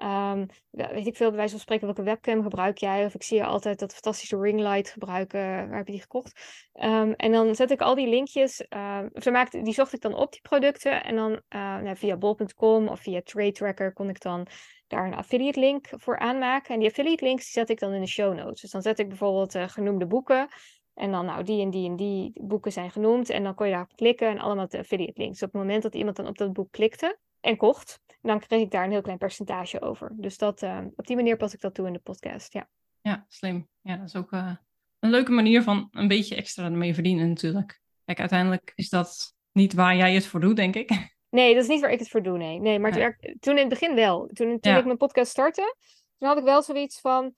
Um, 0.03 0.47
weet 0.71 1.07
ik 1.07 1.17
veel, 1.17 1.29
bij 1.29 1.37
wijze 1.37 1.51
van 1.51 1.61
spreken, 1.61 1.87
welke 1.87 2.03
webcam 2.03 2.43
gebruik 2.43 2.79
jij? 2.79 3.05
Of 3.05 3.15
ik 3.15 3.23
zie 3.23 3.37
je 3.37 3.45
altijd 3.45 3.79
dat 3.79 3.93
fantastische 3.93 4.41
ringlight 4.41 4.91
gebruiken. 4.91 5.41
Waar 5.41 5.77
heb 5.77 5.87
je 5.87 5.93
die 5.93 6.01
gekocht? 6.01 6.41
Um, 6.75 7.13
en 7.13 7.33
dan 7.33 7.55
zet 7.55 7.71
ik 7.71 7.81
al 7.81 7.95
die 7.95 8.09
linkjes, 8.09 8.67
uh, 8.69 9.03
of 9.13 9.51
die 9.51 9.75
zocht 9.75 9.93
ik 9.93 10.01
dan 10.01 10.15
op, 10.15 10.33
die 10.33 10.41
producten. 10.41 11.05
En 11.05 11.17
dan 11.17 11.31
uh, 11.33 11.41
nou, 11.79 11.97
via 11.97 12.17
bol.com 12.17 12.89
of 12.89 13.01
via 13.01 13.21
Trade 13.25 13.53
Tracker 13.53 13.93
kon 13.93 14.09
ik 14.09 14.21
dan 14.21 14.47
daar 14.87 15.07
een 15.07 15.15
affiliate 15.15 15.61
link 15.61 15.89
voor 15.91 16.19
aanmaken. 16.19 16.75
En 16.75 16.81
die 16.81 16.89
affiliate 16.89 17.25
links 17.25 17.51
zet 17.51 17.71
ik 17.71 17.79
dan 17.79 17.93
in 17.93 18.01
de 18.01 18.07
show 18.07 18.35
notes. 18.35 18.61
Dus 18.61 18.71
dan 18.71 18.83
zet 18.83 18.99
ik 18.99 19.09
bijvoorbeeld 19.09 19.55
uh, 19.55 19.69
genoemde 19.69 20.07
boeken. 20.07 20.49
En 20.95 21.11
dan, 21.11 21.25
nou, 21.25 21.43
die 21.43 21.63
en 21.63 21.71
die 21.71 21.89
en 21.89 21.97
die 21.97 22.33
boeken 22.43 22.73
zijn 22.73 22.91
genoemd. 22.91 23.31
En 23.31 23.43
dan 23.43 23.55
kon 23.55 23.67
je 23.67 23.73
daarop 23.73 23.97
klikken 23.97 24.29
en 24.29 24.39
allemaal 24.39 24.69
de 24.69 24.79
affiliate 24.79 25.21
links. 25.21 25.43
op 25.43 25.53
het 25.53 25.61
moment 25.61 25.83
dat 25.83 25.95
iemand 25.95 26.17
dan 26.17 26.27
op 26.27 26.39
dat 26.39 26.53
boek 26.53 26.71
klikte 26.71 27.19
en 27.47 27.57
kocht, 27.57 28.01
dan 28.21 28.41
kreeg 28.41 28.61
ik 28.61 28.71
daar 28.71 28.85
een 28.85 28.91
heel 28.91 29.01
klein 29.01 29.19
percentage 29.19 29.81
over. 29.81 30.13
Dus 30.17 30.39
dat, 30.39 30.63
uh, 30.63 30.81
op 30.97 31.07
die 31.07 31.17
manier 31.17 31.37
pas 31.37 31.55
ik 31.55 31.61
dat 31.61 31.75
toe 31.75 31.87
in 31.87 31.93
de 31.93 31.99
podcast, 31.99 32.53
ja. 32.53 32.69
Ja, 33.01 33.25
slim. 33.29 33.69
Ja, 33.81 33.97
dat 33.97 34.07
is 34.07 34.17
ook 34.17 34.33
uh, 34.33 34.57
een 34.99 35.11
leuke 35.11 35.33
manier 35.33 35.63
van 35.63 35.89
een 35.91 36.09
beetje 36.09 36.37
extra 36.37 36.65
ermee 36.65 36.95
verdienen 36.95 37.29
natuurlijk. 37.29 37.81
Kijk, 38.05 38.21
uiteindelijk 38.21 38.73
is 38.75 38.89
dat 38.89 39.35
niet 39.53 39.75
waar 39.75 39.97
jij 39.97 40.15
het 40.15 40.27
voor 40.27 40.41
doet, 40.41 40.57
denk 40.57 40.75
ik. 40.75 41.15
Nee, 41.31 41.55
dat 41.55 41.63
is 41.63 41.69
niet 41.69 41.81
waar 41.81 41.91
ik 41.91 41.99
het 41.99 42.09
voor 42.09 42.23
doe, 42.23 42.39
nee. 42.39 42.61
Nee, 42.61 42.79
maar. 42.79 42.93
Toen, 42.93 43.37
toen 43.41 43.55
in 43.55 43.61
het 43.61 43.69
begin 43.69 43.95
wel. 43.95 44.27
Toen, 44.27 44.61
toen 44.61 44.77
ik 44.77 44.85
mijn 44.85 44.97
podcast 44.97 45.31
startte, 45.31 45.77
toen 46.19 46.29
had 46.29 46.39
ik 46.39 46.45
wel 46.45 46.63
zoiets 46.63 47.01
van... 47.01 47.35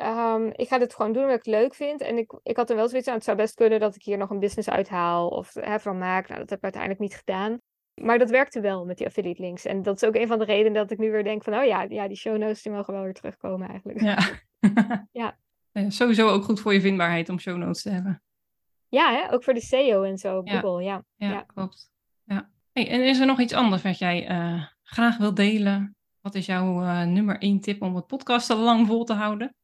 Um, 0.00 0.52
ik 0.52 0.68
ga 0.68 0.78
dit 0.78 0.94
gewoon 0.94 1.12
doen 1.12 1.26
wat 1.26 1.36
ik 1.36 1.46
leuk 1.46 1.74
vind. 1.74 2.00
En 2.00 2.18
ik, 2.18 2.38
ik 2.42 2.56
had 2.56 2.70
er 2.70 2.76
wel 2.76 2.88
zoiets 2.88 3.08
aan, 3.08 3.14
het 3.14 3.24
zou 3.24 3.36
best 3.36 3.54
kunnen 3.54 3.80
dat 3.80 3.94
ik 3.94 4.02
hier 4.02 4.18
nog 4.18 4.30
een 4.30 4.38
business 4.38 4.68
uithaal 4.68 5.28
of 5.28 5.54
hè, 5.54 5.80
van 5.80 5.98
maak. 5.98 6.28
Nou, 6.28 6.40
dat 6.40 6.50
heb 6.50 6.58
ik 6.58 6.64
uiteindelijk 6.64 7.02
niet 7.02 7.14
gedaan. 7.14 7.60
Maar 7.94 8.18
dat 8.18 8.30
werkte 8.30 8.60
wel 8.60 8.84
met 8.84 8.96
die 8.96 9.06
affiliate 9.06 9.42
links. 9.42 9.64
En 9.64 9.82
dat 9.82 10.02
is 10.02 10.08
ook 10.08 10.14
een 10.14 10.26
van 10.26 10.38
de 10.38 10.44
redenen 10.44 10.72
dat 10.72 10.90
ik 10.90 10.98
nu 10.98 11.10
weer 11.10 11.24
denk 11.24 11.42
van, 11.42 11.54
oh 11.54 11.64
ja, 11.64 11.82
ja 11.82 12.08
die 12.08 12.16
show 12.16 12.36
notes 12.36 12.62
die 12.62 12.72
mogen 12.72 12.94
wel 12.94 13.02
weer 13.02 13.14
terugkomen 13.14 13.68
eigenlijk. 13.68 14.00
Ja. 14.00 14.18
ja. 15.22 15.36
Sowieso 15.88 16.28
ook 16.28 16.44
goed 16.44 16.60
voor 16.60 16.72
je 16.72 16.80
vindbaarheid 16.80 17.28
om 17.28 17.38
show 17.38 17.56
notes 17.56 17.82
te 17.82 17.90
hebben. 17.90 18.22
Ja, 18.88 19.12
hè? 19.12 19.32
ook 19.32 19.44
voor 19.44 19.54
de 19.54 19.60
SEO 19.60 20.02
en 20.02 20.18
zo, 20.18 20.42
Google, 20.44 20.82
ja. 20.82 21.04
Ja, 21.16 21.42
klopt. 21.42 21.90
Ja. 22.24 22.50
Hey, 22.72 22.88
en 22.88 23.06
is 23.06 23.20
er 23.20 23.26
nog 23.26 23.40
iets 23.40 23.52
anders 23.52 23.82
wat 23.82 23.98
jij 23.98 24.30
uh, 24.30 24.64
graag 24.82 25.16
wilt 25.16 25.36
delen? 25.36 25.96
Wat 26.20 26.34
is 26.34 26.46
jouw 26.46 26.82
uh, 26.82 27.02
nummer 27.02 27.38
één 27.38 27.60
tip 27.60 27.82
om 27.82 27.94
het 27.94 28.06
podcast 28.06 28.48
lang 28.48 28.86
vol 28.86 29.04
te 29.04 29.12
houden? 29.12 29.54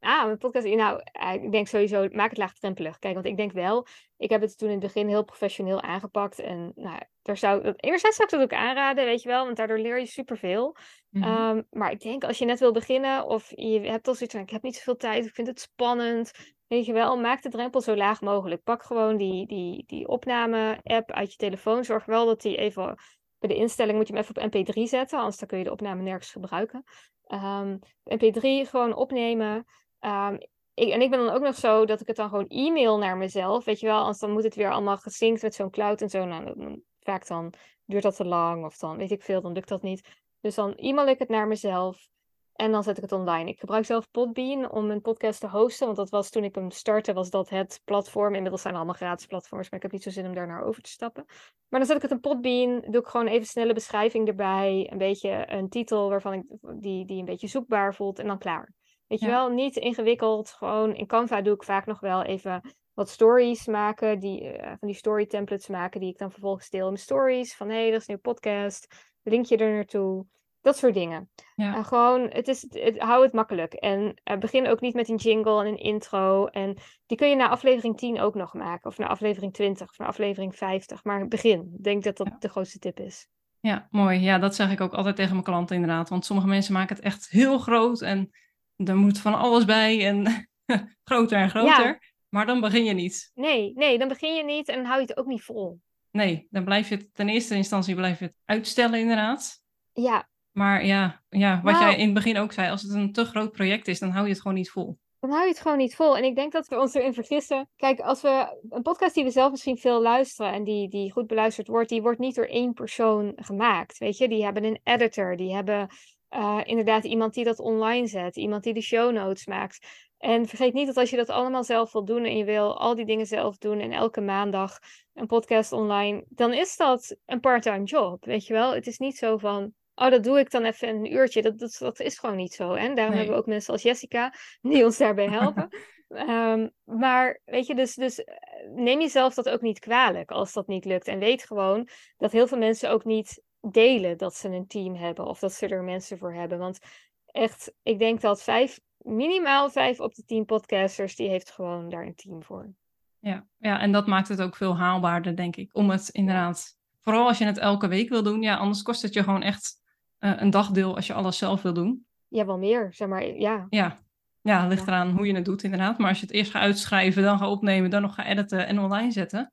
Ah, 0.00 0.24
mijn 0.24 0.38
podcast. 0.38 0.66
Nou, 0.66 1.00
eh, 1.12 1.34
ik 1.34 1.52
denk 1.52 1.66
sowieso, 1.66 2.08
maak 2.12 2.28
het 2.28 2.38
laagdrempelig. 2.38 2.98
Kijk, 2.98 3.14
want 3.14 3.26
ik 3.26 3.36
denk 3.36 3.52
wel, 3.52 3.86
ik 4.16 4.30
heb 4.30 4.40
het 4.40 4.58
toen 4.58 4.68
in 4.68 4.74
het 4.74 4.84
begin 4.84 5.08
heel 5.08 5.24
professioneel 5.24 5.82
aangepakt. 5.82 6.38
En 6.38 6.72
nou, 6.74 6.98
daar 7.22 7.36
zou, 7.36 7.72
enerzijds 7.76 8.16
zou 8.16 8.28
ik 8.28 8.30
dat 8.30 8.40
ook 8.42 8.66
aanraden, 8.66 9.04
weet 9.04 9.22
je 9.22 9.28
wel, 9.28 9.44
want 9.44 9.56
daardoor 9.56 9.78
leer 9.78 9.98
je 9.98 10.06
superveel. 10.06 10.76
Mm 11.10 11.66
maar 11.70 11.90
ik 11.90 12.00
denk, 12.00 12.24
als 12.24 12.38
je 12.38 12.44
net 12.44 12.58
wil 12.58 12.72
beginnen, 12.72 13.26
of 13.26 13.52
je 13.54 13.80
hebt 13.80 14.08
al 14.08 14.14
zoiets 14.14 14.34
van, 14.34 14.44
ik 14.44 14.50
heb 14.50 14.62
niet 14.62 14.76
zoveel 14.76 14.96
tijd, 14.96 15.26
ik 15.26 15.34
vind 15.34 15.46
het 15.46 15.60
spannend. 15.60 16.32
Weet 16.66 16.86
je 16.86 16.92
wel, 16.92 17.18
maak 17.18 17.42
de 17.42 17.48
drempel 17.48 17.80
zo 17.80 17.96
laag 17.96 18.20
mogelijk. 18.20 18.62
Pak 18.62 18.82
gewoon 18.82 19.16
die, 19.16 19.46
die, 19.46 19.84
die 19.86 20.08
opname-app 20.08 21.10
uit 21.10 21.30
je 21.30 21.36
telefoon. 21.36 21.84
Zorg 21.84 22.04
wel 22.04 22.26
dat 22.26 22.42
die 22.42 22.56
even 22.56 22.96
bij 23.38 23.48
de 23.48 23.54
instelling 23.54 23.96
moet 23.96 24.08
je 24.08 24.14
hem 24.14 24.22
even 24.22 24.36
op 24.36 24.76
MP3 24.76 24.82
zetten, 24.82 25.18
anders 25.18 25.36
dan 25.36 25.48
kun 25.48 25.58
je 25.58 25.64
de 25.64 25.70
opname 25.70 26.02
nergens 26.02 26.30
gebruiken. 26.30 26.84
Um, 27.28 27.78
MP3 28.04 28.68
gewoon 28.68 28.94
opnemen. 28.94 29.66
Um, 30.06 30.38
ik, 30.74 30.88
en 30.88 31.00
ik 31.00 31.10
ben 31.10 31.24
dan 31.24 31.34
ook 31.34 31.42
nog 31.42 31.54
zo 31.54 31.84
dat 31.84 32.00
ik 32.00 32.06
het 32.06 32.16
dan 32.16 32.28
gewoon 32.28 32.48
e-mail 32.48 32.98
naar 32.98 33.16
mezelf. 33.16 33.64
Weet 33.64 33.80
je 33.80 33.86
wel, 33.86 33.98
anders 33.98 34.18
dan 34.18 34.30
moet 34.30 34.42
het 34.42 34.54
weer 34.54 34.72
allemaal 34.72 34.96
gesynct 34.96 35.42
met 35.42 35.54
zo'n 35.54 35.70
cloud 35.70 36.00
en 36.00 36.10
zo. 36.10 36.24
Nou, 36.24 36.82
vaak 37.00 37.26
dan 37.26 37.52
duurt 37.84 38.02
dat 38.02 38.16
te 38.16 38.24
lang 38.24 38.64
of 38.64 38.76
dan 38.76 38.96
weet 38.96 39.10
ik 39.10 39.22
veel, 39.22 39.40
dan 39.40 39.52
lukt 39.52 39.68
dat 39.68 39.82
niet. 39.82 40.08
Dus 40.40 40.54
dan 40.54 40.74
e-mail 40.74 41.08
ik 41.08 41.18
het 41.18 41.28
naar 41.28 41.46
mezelf 41.46 42.08
en 42.52 42.72
dan 42.72 42.82
zet 42.82 42.96
ik 42.96 43.02
het 43.02 43.12
online. 43.12 43.50
Ik 43.50 43.58
gebruik 43.58 43.84
zelf 43.84 44.10
Podbean 44.10 44.70
om 44.70 44.90
een 44.90 45.00
podcast 45.00 45.40
te 45.40 45.48
hosten, 45.48 45.86
want 45.86 45.98
dat 45.98 46.10
was 46.10 46.30
toen 46.30 46.44
ik 46.44 46.54
hem 46.54 46.70
startte, 46.70 47.12
was 47.12 47.30
dat 47.30 47.48
het 47.48 47.80
platform. 47.84 48.34
Inmiddels 48.34 48.62
zijn 48.62 48.72
er 48.72 48.78
allemaal 48.78 48.98
gratis 48.98 49.26
platforms, 49.26 49.70
maar 49.70 49.76
ik 49.76 49.82
heb 49.82 49.92
niet 49.92 50.02
zo 50.02 50.10
zin 50.10 50.26
om 50.26 50.34
daar 50.34 50.46
naar 50.46 50.64
over 50.64 50.82
te 50.82 50.90
stappen. 50.90 51.24
Maar 51.68 51.80
dan 51.80 51.88
zet 51.88 51.96
ik 51.96 52.02
het 52.02 52.10
in 52.10 52.20
Podbean, 52.20 52.80
doe 52.80 53.00
ik 53.00 53.06
gewoon 53.06 53.26
even 53.26 53.46
snelle 53.46 53.72
beschrijving 53.72 54.28
erbij, 54.28 54.88
een 54.90 54.98
beetje 54.98 55.44
een 55.52 55.68
titel 55.68 56.08
waarvan 56.08 56.32
ik, 56.32 56.44
die, 56.80 57.04
die 57.04 57.18
een 57.18 57.24
beetje 57.24 57.48
zoekbaar 57.48 57.94
voelt 57.94 58.18
en 58.18 58.26
dan 58.26 58.38
klaar. 58.38 58.74
Weet 59.06 59.20
je 59.20 59.26
wel, 59.26 59.48
niet 59.48 59.76
ingewikkeld. 59.76 60.50
Gewoon 60.50 60.94
in 60.94 61.06
Canva 61.06 61.42
doe 61.42 61.54
ik 61.54 61.62
vaak 61.62 61.86
nog 61.86 62.00
wel 62.00 62.22
even 62.22 62.60
wat 62.94 63.08
stories 63.08 63.66
maken. 63.66 64.18
Die, 64.18 64.42
uh, 64.42 64.66
van 64.66 64.88
die 64.88 64.94
story 64.94 65.26
templates 65.26 65.66
maken 65.66 66.00
die 66.00 66.10
ik 66.10 66.18
dan 66.18 66.30
vervolgens 66.30 66.70
deel 66.70 66.80
in 66.80 66.92
mijn 66.92 66.98
stories. 66.98 67.56
Van 67.56 67.68
hé, 67.68 67.74
hey, 67.74 67.90
dat 67.90 68.00
is 68.00 68.08
een 68.08 68.14
nieuwe 68.22 68.34
podcast. 68.34 68.94
Linkje 69.22 69.56
er 69.56 69.72
naartoe. 69.72 70.26
Dat 70.60 70.76
soort 70.76 70.94
dingen. 70.94 71.30
Ja. 71.54 71.74
En 71.74 71.84
gewoon, 71.84 72.28
het 72.28 72.48
is, 72.48 72.66
het, 72.68 72.98
hou 72.98 73.22
het 73.22 73.32
makkelijk. 73.32 73.72
En 73.72 74.20
uh, 74.24 74.38
begin 74.38 74.68
ook 74.68 74.80
niet 74.80 74.94
met 74.94 75.08
een 75.08 75.16
jingle 75.16 75.60
en 75.60 75.66
een 75.66 75.78
intro. 75.78 76.46
En 76.46 76.76
die 77.06 77.16
kun 77.16 77.28
je 77.28 77.36
na 77.36 77.48
aflevering 77.48 77.96
10 77.98 78.20
ook 78.20 78.34
nog 78.34 78.54
maken. 78.54 78.90
Of 78.90 78.98
na 78.98 79.06
aflevering 79.06 79.52
20 79.52 79.88
of 79.88 79.98
na 79.98 80.06
aflevering 80.06 80.56
50. 80.56 81.04
Maar 81.04 81.28
begin. 81.28 81.72
Ik 81.76 81.84
denk 81.84 82.02
dat 82.02 82.16
dat 82.16 82.30
de 82.38 82.48
grootste 82.48 82.78
tip 82.78 83.00
is. 83.00 83.28
Ja, 83.60 83.86
mooi. 83.90 84.20
Ja, 84.20 84.38
dat 84.38 84.54
zeg 84.54 84.70
ik 84.70 84.80
ook 84.80 84.94
altijd 84.94 85.16
tegen 85.16 85.32
mijn 85.32 85.44
klanten 85.44 85.76
inderdaad. 85.76 86.08
Want 86.08 86.24
sommige 86.24 86.48
mensen 86.48 86.72
maken 86.72 86.96
het 86.96 87.04
echt 87.04 87.28
heel 87.28 87.58
groot 87.58 88.00
en 88.00 88.30
er 88.76 88.96
moet 88.96 89.18
van 89.18 89.34
alles 89.34 89.64
bij 89.64 90.06
en 90.06 90.48
groter 91.08 91.38
en 91.38 91.50
groter. 91.50 92.14
Maar 92.28 92.46
dan 92.46 92.60
begin 92.60 92.84
je 92.84 92.92
niet. 92.92 93.30
Nee, 93.34 93.72
nee, 93.74 93.98
dan 93.98 94.08
begin 94.08 94.34
je 94.34 94.44
niet 94.44 94.68
en 94.68 94.76
dan 94.76 94.84
hou 94.84 95.00
je 95.00 95.06
het 95.06 95.16
ook 95.16 95.26
niet 95.26 95.42
vol. 95.42 95.80
Nee, 96.10 96.46
dan 96.50 96.64
blijf 96.64 96.88
je 96.88 96.94
het 96.94 97.14
ten 97.14 97.28
eerste 97.28 97.54
instantie 97.54 97.94
blijf 97.94 98.18
je 98.18 98.24
het 98.24 98.34
uitstellen 98.44 99.00
inderdaad. 99.00 99.62
Ja. 99.92 100.28
Maar 100.52 100.84
ja, 100.84 101.22
ja 101.28 101.60
wat 101.62 101.72
nou 101.72 101.84
jij 101.84 101.96
in 101.96 102.04
het 102.04 102.14
begin 102.14 102.38
ook 102.38 102.52
zei, 102.52 102.70
als 102.70 102.82
het 102.82 102.92
een 102.92 103.12
te 103.12 103.24
groot 103.24 103.52
project 103.52 103.88
is, 103.88 103.98
dan 103.98 104.10
hou 104.10 104.24
je 104.24 104.32
het 104.32 104.40
gewoon 104.40 104.56
niet 104.56 104.70
vol. 104.70 104.98
Dan 105.20 105.30
hou 105.30 105.42
je 105.42 105.50
het 105.50 105.60
gewoon 105.60 105.78
niet 105.78 105.94
vol. 105.94 106.16
En 106.16 106.24
ik 106.24 106.34
denk 106.34 106.52
dat 106.52 106.68
we 106.68 106.78
ons 106.78 106.94
erin 106.94 107.14
vergissen. 107.14 107.68
Kijk, 107.76 108.00
als 108.00 108.22
we 108.22 108.60
een 108.68 108.82
podcast 108.82 109.14
die 109.14 109.24
we 109.24 109.30
zelf 109.30 109.50
misschien 109.50 109.76
veel 109.76 110.02
luisteren 110.02 110.52
en 110.52 110.64
die, 110.64 110.88
die 110.88 111.12
goed 111.12 111.26
beluisterd 111.26 111.66
wordt, 111.68 111.88
die 111.88 112.02
wordt 112.02 112.18
niet 112.18 112.34
door 112.34 112.46
één 112.46 112.72
persoon 112.72 113.32
gemaakt. 113.36 113.98
Weet 113.98 114.16
je, 114.16 114.28
die 114.28 114.44
hebben 114.44 114.64
een 114.64 114.80
editor, 114.82 115.36
die 115.36 115.54
hebben 115.54 115.88
uh, 116.30 116.60
inderdaad 116.64 117.04
iemand 117.04 117.34
die 117.34 117.44
dat 117.44 117.58
online 117.58 118.06
zet, 118.06 118.36
iemand 118.36 118.62
die 118.62 118.74
de 118.74 118.80
show 118.80 119.12
notes 119.12 119.46
maakt. 119.46 119.86
En 120.18 120.46
vergeet 120.46 120.72
niet 120.72 120.86
dat 120.86 120.96
als 120.96 121.10
je 121.10 121.16
dat 121.16 121.30
allemaal 121.30 121.64
zelf 121.64 121.92
wil 121.92 122.04
doen 122.04 122.24
en 122.24 122.36
je 122.36 122.44
wil 122.44 122.78
al 122.78 122.94
die 122.94 123.04
dingen 123.04 123.26
zelf 123.26 123.58
doen 123.58 123.80
en 123.80 123.92
elke 123.92 124.20
maandag 124.20 124.78
een 125.14 125.26
podcast 125.26 125.72
online, 125.72 126.24
dan 126.28 126.52
is 126.52 126.76
dat 126.76 127.16
een 127.26 127.40
part-time 127.40 127.84
job, 127.84 128.24
weet 128.24 128.46
je 128.46 128.52
wel. 128.52 128.74
Het 128.74 128.86
is 128.86 128.98
niet 128.98 129.16
zo 129.16 129.36
van, 129.36 129.72
oh 129.94 130.10
dat 130.10 130.24
doe 130.24 130.38
ik 130.38 130.50
dan 130.50 130.64
even 130.64 130.88
een 130.88 131.12
uurtje, 131.12 131.42
dat, 131.42 131.58
dat, 131.58 131.76
dat 131.78 132.00
is 132.00 132.18
gewoon 132.18 132.36
niet 132.36 132.52
zo. 132.52 132.72
En 132.72 132.94
daarom 132.94 133.14
hebben 133.14 133.34
we 133.34 133.40
ook 133.40 133.46
mensen 133.46 133.72
als 133.72 133.82
Jessica 133.82 134.34
die 134.60 134.84
ons 134.84 134.96
daarbij 134.96 135.28
helpen. 135.28 135.68
Ehm, 136.08 136.68
maar 136.84 137.40
weet 137.44 137.66
je, 137.66 137.74
dus, 137.74 137.94
dus 137.94 138.24
eh, 138.24 138.34
neem 138.74 139.00
jezelf 139.00 139.34
dat 139.34 139.48
ook 139.48 139.60
niet 139.60 139.78
kwalijk 139.78 140.30
als 140.30 140.52
dat 140.52 140.66
niet 140.66 140.84
lukt. 140.84 141.06
En 141.06 141.18
weet 141.18 141.44
gewoon 141.44 141.88
dat 142.16 142.32
heel 142.32 142.46
veel 142.46 142.58
mensen 142.58 142.90
ook 142.90 143.04
niet 143.04 143.42
delen 143.72 144.18
dat 144.18 144.34
ze 144.34 144.48
een 144.48 144.66
team 144.66 144.94
hebben 144.94 145.26
of 145.26 145.38
dat 145.38 145.52
ze 145.52 145.68
er 145.68 145.82
mensen 145.82 146.18
voor 146.18 146.32
hebben. 146.32 146.58
Want 146.58 146.78
echt, 147.26 147.72
ik 147.82 147.98
denk 147.98 148.20
dat 148.20 148.42
vijf, 148.42 148.80
minimaal 148.98 149.70
vijf 149.70 150.00
op 150.00 150.14
de 150.14 150.24
tien 150.24 150.44
podcasters, 150.44 151.16
die 151.16 151.28
heeft 151.28 151.50
gewoon 151.50 151.88
daar 151.88 152.06
een 152.06 152.14
team 152.14 152.42
voor. 152.42 152.74
Ja, 153.18 153.46
ja, 153.58 153.80
en 153.80 153.92
dat 153.92 154.06
maakt 154.06 154.28
het 154.28 154.42
ook 154.42 154.56
veel 154.56 154.76
haalbaarder, 154.76 155.36
denk 155.36 155.56
ik. 155.56 155.70
Om 155.72 155.90
het 155.90 156.08
inderdaad, 156.08 156.78
vooral 157.00 157.26
als 157.26 157.38
je 157.38 157.44
het 157.44 157.58
elke 157.58 157.88
week 157.88 158.08
wil 158.08 158.22
doen, 158.22 158.42
ja, 158.42 158.56
anders 158.56 158.82
kost 158.82 159.02
het 159.02 159.14
je 159.14 159.22
gewoon 159.22 159.42
echt 159.42 159.74
uh, 160.20 160.32
een 160.36 160.50
dagdeel 160.50 160.94
als 160.94 161.06
je 161.06 161.12
alles 161.12 161.38
zelf 161.38 161.62
wil 161.62 161.74
doen. 161.74 162.06
Ja, 162.28 162.46
wel 162.46 162.58
meer, 162.58 162.94
zeg 162.94 163.08
maar, 163.08 163.26
ja. 163.26 163.66
Ja, 163.68 163.98
ja 164.40 164.66
ligt 164.66 164.86
eraan 164.86 165.10
hoe 165.10 165.26
je 165.26 165.34
het 165.34 165.44
doet, 165.44 165.62
inderdaad. 165.62 165.98
Maar 165.98 166.08
als 166.08 166.20
je 166.20 166.26
het 166.26 166.34
eerst 166.34 166.50
gaat 166.50 166.62
uitschrijven, 166.62 167.22
dan 167.22 167.38
gaat 167.38 167.48
opnemen, 167.48 167.90
dan 167.90 168.02
nog 168.02 168.14
gaat 168.14 168.26
editen 168.26 168.66
en 168.66 168.78
online 168.78 169.10
zetten, 169.10 169.52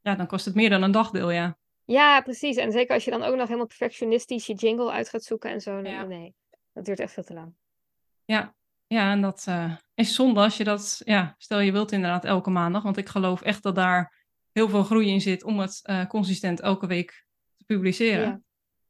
ja, 0.00 0.14
dan 0.14 0.26
kost 0.26 0.44
het 0.44 0.54
meer 0.54 0.70
dan 0.70 0.82
een 0.82 0.92
dagdeel, 0.92 1.30
ja. 1.30 1.58
Ja, 1.90 2.20
precies. 2.20 2.56
En 2.56 2.72
zeker 2.72 2.94
als 2.94 3.04
je 3.04 3.10
dan 3.10 3.22
ook 3.22 3.36
nog 3.36 3.46
helemaal 3.46 3.66
perfectionistisch 3.66 4.46
je 4.46 4.54
jingle 4.54 4.90
uit 4.90 5.08
gaat 5.08 5.24
zoeken 5.24 5.50
en 5.50 5.60
zo. 5.60 5.80
Nee, 5.80 6.06
nee 6.06 6.34
dat 6.72 6.84
duurt 6.84 7.00
echt 7.00 7.12
veel 7.12 7.24
te 7.24 7.34
lang. 7.34 7.54
Ja, 8.24 8.54
ja 8.86 9.12
en 9.12 9.20
dat 9.20 9.46
uh, 9.48 9.74
is 9.94 10.14
zonde 10.14 10.40
als 10.40 10.56
je 10.56 10.64
dat, 10.64 11.00
ja, 11.04 11.34
stel 11.38 11.60
je 11.60 11.72
wilt 11.72 11.92
inderdaad 11.92 12.24
elke 12.24 12.50
maandag, 12.50 12.82
want 12.82 12.96
ik 12.96 13.08
geloof 13.08 13.42
echt 13.42 13.62
dat 13.62 13.74
daar 13.74 14.26
heel 14.52 14.68
veel 14.68 14.82
groei 14.82 15.08
in 15.08 15.20
zit 15.20 15.44
om 15.44 15.58
het 15.58 15.80
uh, 15.84 16.06
consistent 16.06 16.60
elke 16.60 16.86
week 16.86 17.26
te 17.56 17.64
publiceren. 17.64 18.26
Ja. 18.26 18.40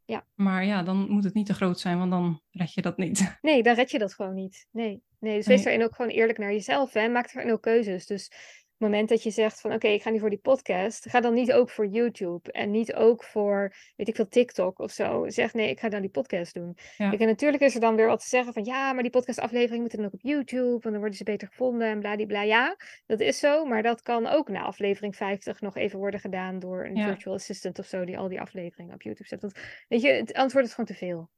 ja. 0.04 0.26
Maar 0.34 0.64
ja, 0.64 0.82
dan 0.82 1.10
moet 1.10 1.24
het 1.24 1.34
niet 1.34 1.46
te 1.46 1.54
groot 1.54 1.80
zijn, 1.80 1.98
want 1.98 2.10
dan 2.10 2.42
red 2.50 2.74
je 2.74 2.82
dat 2.82 2.96
niet. 2.96 3.36
Nee, 3.40 3.62
dan 3.62 3.74
red 3.74 3.90
je 3.90 3.98
dat 3.98 4.14
gewoon 4.14 4.34
niet. 4.34 4.66
Nee, 4.70 5.02
nee 5.18 5.36
dus 5.36 5.46
wees 5.46 5.62
daarin 5.62 5.84
ook 5.84 5.94
gewoon 5.94 6.10
eerlijk 6.10 6.38
naar 6.38 6.52
jezelf 6.52 6.94
en 6.94 7.12
maak 7.12 7.34
erin 7.34 7.52
ook 7.52 7.62
keuzes. 7.62 8.06
Dus 8.06 8.32
moment 8.80 9.08
dat 9.08 9.22
je 9.22 9.30
zegt 9.30 9.60
van 9.60 9.72
oké, 9.72 9.88
ik 9.88 10.02
ga 10.02 10.10
niet 10.10 10.20
voor 10.20 10.30
die 10.30 10.38
podcast, 10.38 11.10
ga 11.10 11.20
dan 11.20 11.34
niet 11.34 11.52
ook 11.52 11.70
voor 11.70 11.86
YouTube 11.86 12.52
en 12.52 12.70
niet 12.70 12.94
ook 12.94 13.24
voor, 13.24 13.74
weet 13.96 14.08
ik 14.08 14.14
veel, 14.14 14.28
TikTok 14.28 14.78
of 14.78 14.90
zo. 14.90 15.28
Zeg 15.28 15.54
nee, 15.54 15.68
ik 15.68 15.80
ga 15.80 15.88
dan 15.88 16.00
die 16.00 16.10
podcast 16.10 16.54
doen. 16.54 16.76
Ja. 16.96 17.12
en 17.12 17.26
natuurlijk 17.26 17.62
is 17.62 17.74
er 17.74 17.80
dan 17.80 17.96
weer 17.96 18.06
wat 18.06 18.20
te 18.20 18.28
zeggen 18.28 18.52
van 18.52 18.64
ja, 18.64 18.92
maar 18.92 19.02
die 19.02 19.12
podcastaflevering 19.12 19.82
moet 19.82 19.96
dan 19.96 20.04
ook 20.04 20.12
op 20.12 20.20
YouTube 20.22 20.86
en 20.86 20.90
dan 20.90 20.98
worden 20.98 21.16
ze 21.16 21.24
beter 21.24 21.48
gevonden 21.48 21.88
en 21.88 22.00
bladibla. 22.00 22.42
Ja, 22.42 22.76
dat 23.06 23.20
is 23.20 23.38
zo, 23.38 23.64
maar 23.64 23.82
dat 23.82 24.02
kan 24.02 24.26
ook 24.26 24.48
na 24.48 24.62
aflevering 24.62 25.16
50 25.16 25.60
nog 25.60 25.76
even 25.76 25.98
worden 25.98 26.20
gedaan 26.20 26.58
door 26.58 26.84
een 26.84 27.02
virtual 27.02 27.34
assistant 27.34 27.78
of 27.78 27.86
zo 27.86 28.04
die 28.04 28.18
al 28.18 28.28
die 28.28 28.40
afleveringen 28.40 28.94
op 28.94 29.02
YouTube 29.02 29.28
zet. 29.28 29.40
Want 29.40 29.54
weet 29.88 30.02
je, 30.02 30.08
het 30.08 30.34
antwoord 30.34 30.64
is 30.64 30.70
gewoon 30.70 30.86
te 30.86 30.94
veel. 30.94 31.30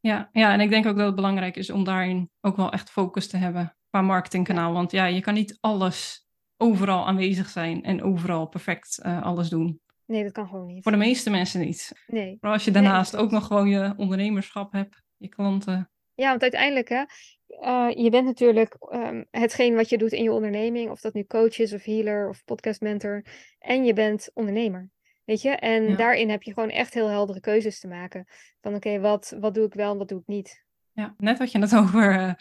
Ja, 0.00 0.28
ja, 0.32 0.52
en 0.52 0.60
ik 0.60 0.70
denk 0.70 0.86
ook 0.86 0.96
dat 0.96 1.06
het 1.06 1.14
belangrijk 1.14 1.56
is 1.56 1.70
om 1.70 1.84
daarin 1.84 2.30
ook 2.40 2.56
wel 2.56 2.72
echt 2.72 2.90
focus 2.90 3.28
te 3.28 3.36
hebben 3.36 3.76
qua 3.90 4.02
marketingkanaal. 4.02 4.72
Want 4.72 4.90
ja, 4.90 5.06
je 5.06 5.20
kan 5.20 5.34
niet 5.34 5.58
alles 5.60 6.25
overal 6.56 7.06
aanwezig 7.06 7.48
zijn 7.48 7.82
en 7.82 8.02
overal 8.02 8.46
perfect 8.46 9.00
uh, 9.02 9.22
alles 9.22 9.48
doen. 9.48 9.80
Nee, 10.06 10.22
dat 10.22 10.32
kan 10.32 10.48
gewoon 10.48 10.66
niet. 10.66 10.82
Voor 10.82 10.92
de 10.92 10.98
meeste 10.98 11.30
mensen 11.30 11.60
niet. 11.60 11.92
Nee. 12.06 12.38
Maar 12.40 12.52
als 12.52 12.64
je 12.64 12.70
daarnaast 12.70 13.12
nee, 13.12 13.22
ook 13.22 13.30
nog 13.30 13.46
gewoon 13.46 13.68
je 13.68 13.94
ondernemerschap 13.96 14.72
hebt, 14.72 15.02
je 15.16 15.28
klanten. 15.28 15.90
Ja, 16.14 16.28
want 16.28 16.42
uiteindelijk, 16.42 16.88
hè, 16.88 17.04
uh, 17.48 18.04
je 18.04 18.10
bent 18.10 18.24
natuurlijk 18.24 18.76
um, 18.92 19.26
hetgeen 19.30 19.74
wat 19.74 19.88
je 19.88 19.98
doet 19.98 20.12
in 20.12 20.22
je 20.22 20.32
onderneming, 20.32 20.90
of 20.90 21.00
dat 21.00 21.14
nu 21.14 21.24
coach 21.24 21.58
is 21.58 21.72
of 21.72 21.84
healer 21.84 22.28
of 22.28 22.44
podcast 22.44 22.80
mentor, 22.80 23.24
en 23.58 23.84
je 23.84 23.92
bent 23.92 24.30
ondernemer. 24.34 24.90
Weet 25.24 25.42
je? 25.42 25.50
En 25.50 25.88
ja. 25.88 25.96
daarin 25.96 26.30
heb 26.30 26.42
je 26.42 26.52
gewoon 26.52 26.70
echt 26.70 26.94
heel 26.94 27.08
heldere 27.08 27.40
keuzes 27.40 27.80
te 27.80 27.88
maken. 27.88 28.24
Van 28.60 28.74
oké, 28.74 28.88
okay, 28.88 29.00
wat, 29.00 29.36
wat 29.40 29.54
doe 29.54 29.66
ik 29.66 29.74
wel 29.74 29.92
en 29.92 29.98
wat 29.98 30.08
doe 30.08 30.20
ik 30.20 30.26
niet? 30.26 30.64
Ja, 30.92 31.14
net 31.18 31.38
had 31.38 31.52
je 31.52 31.58
het 31.58 31.76
over 31.76 32.20
uh, 32.20 32.32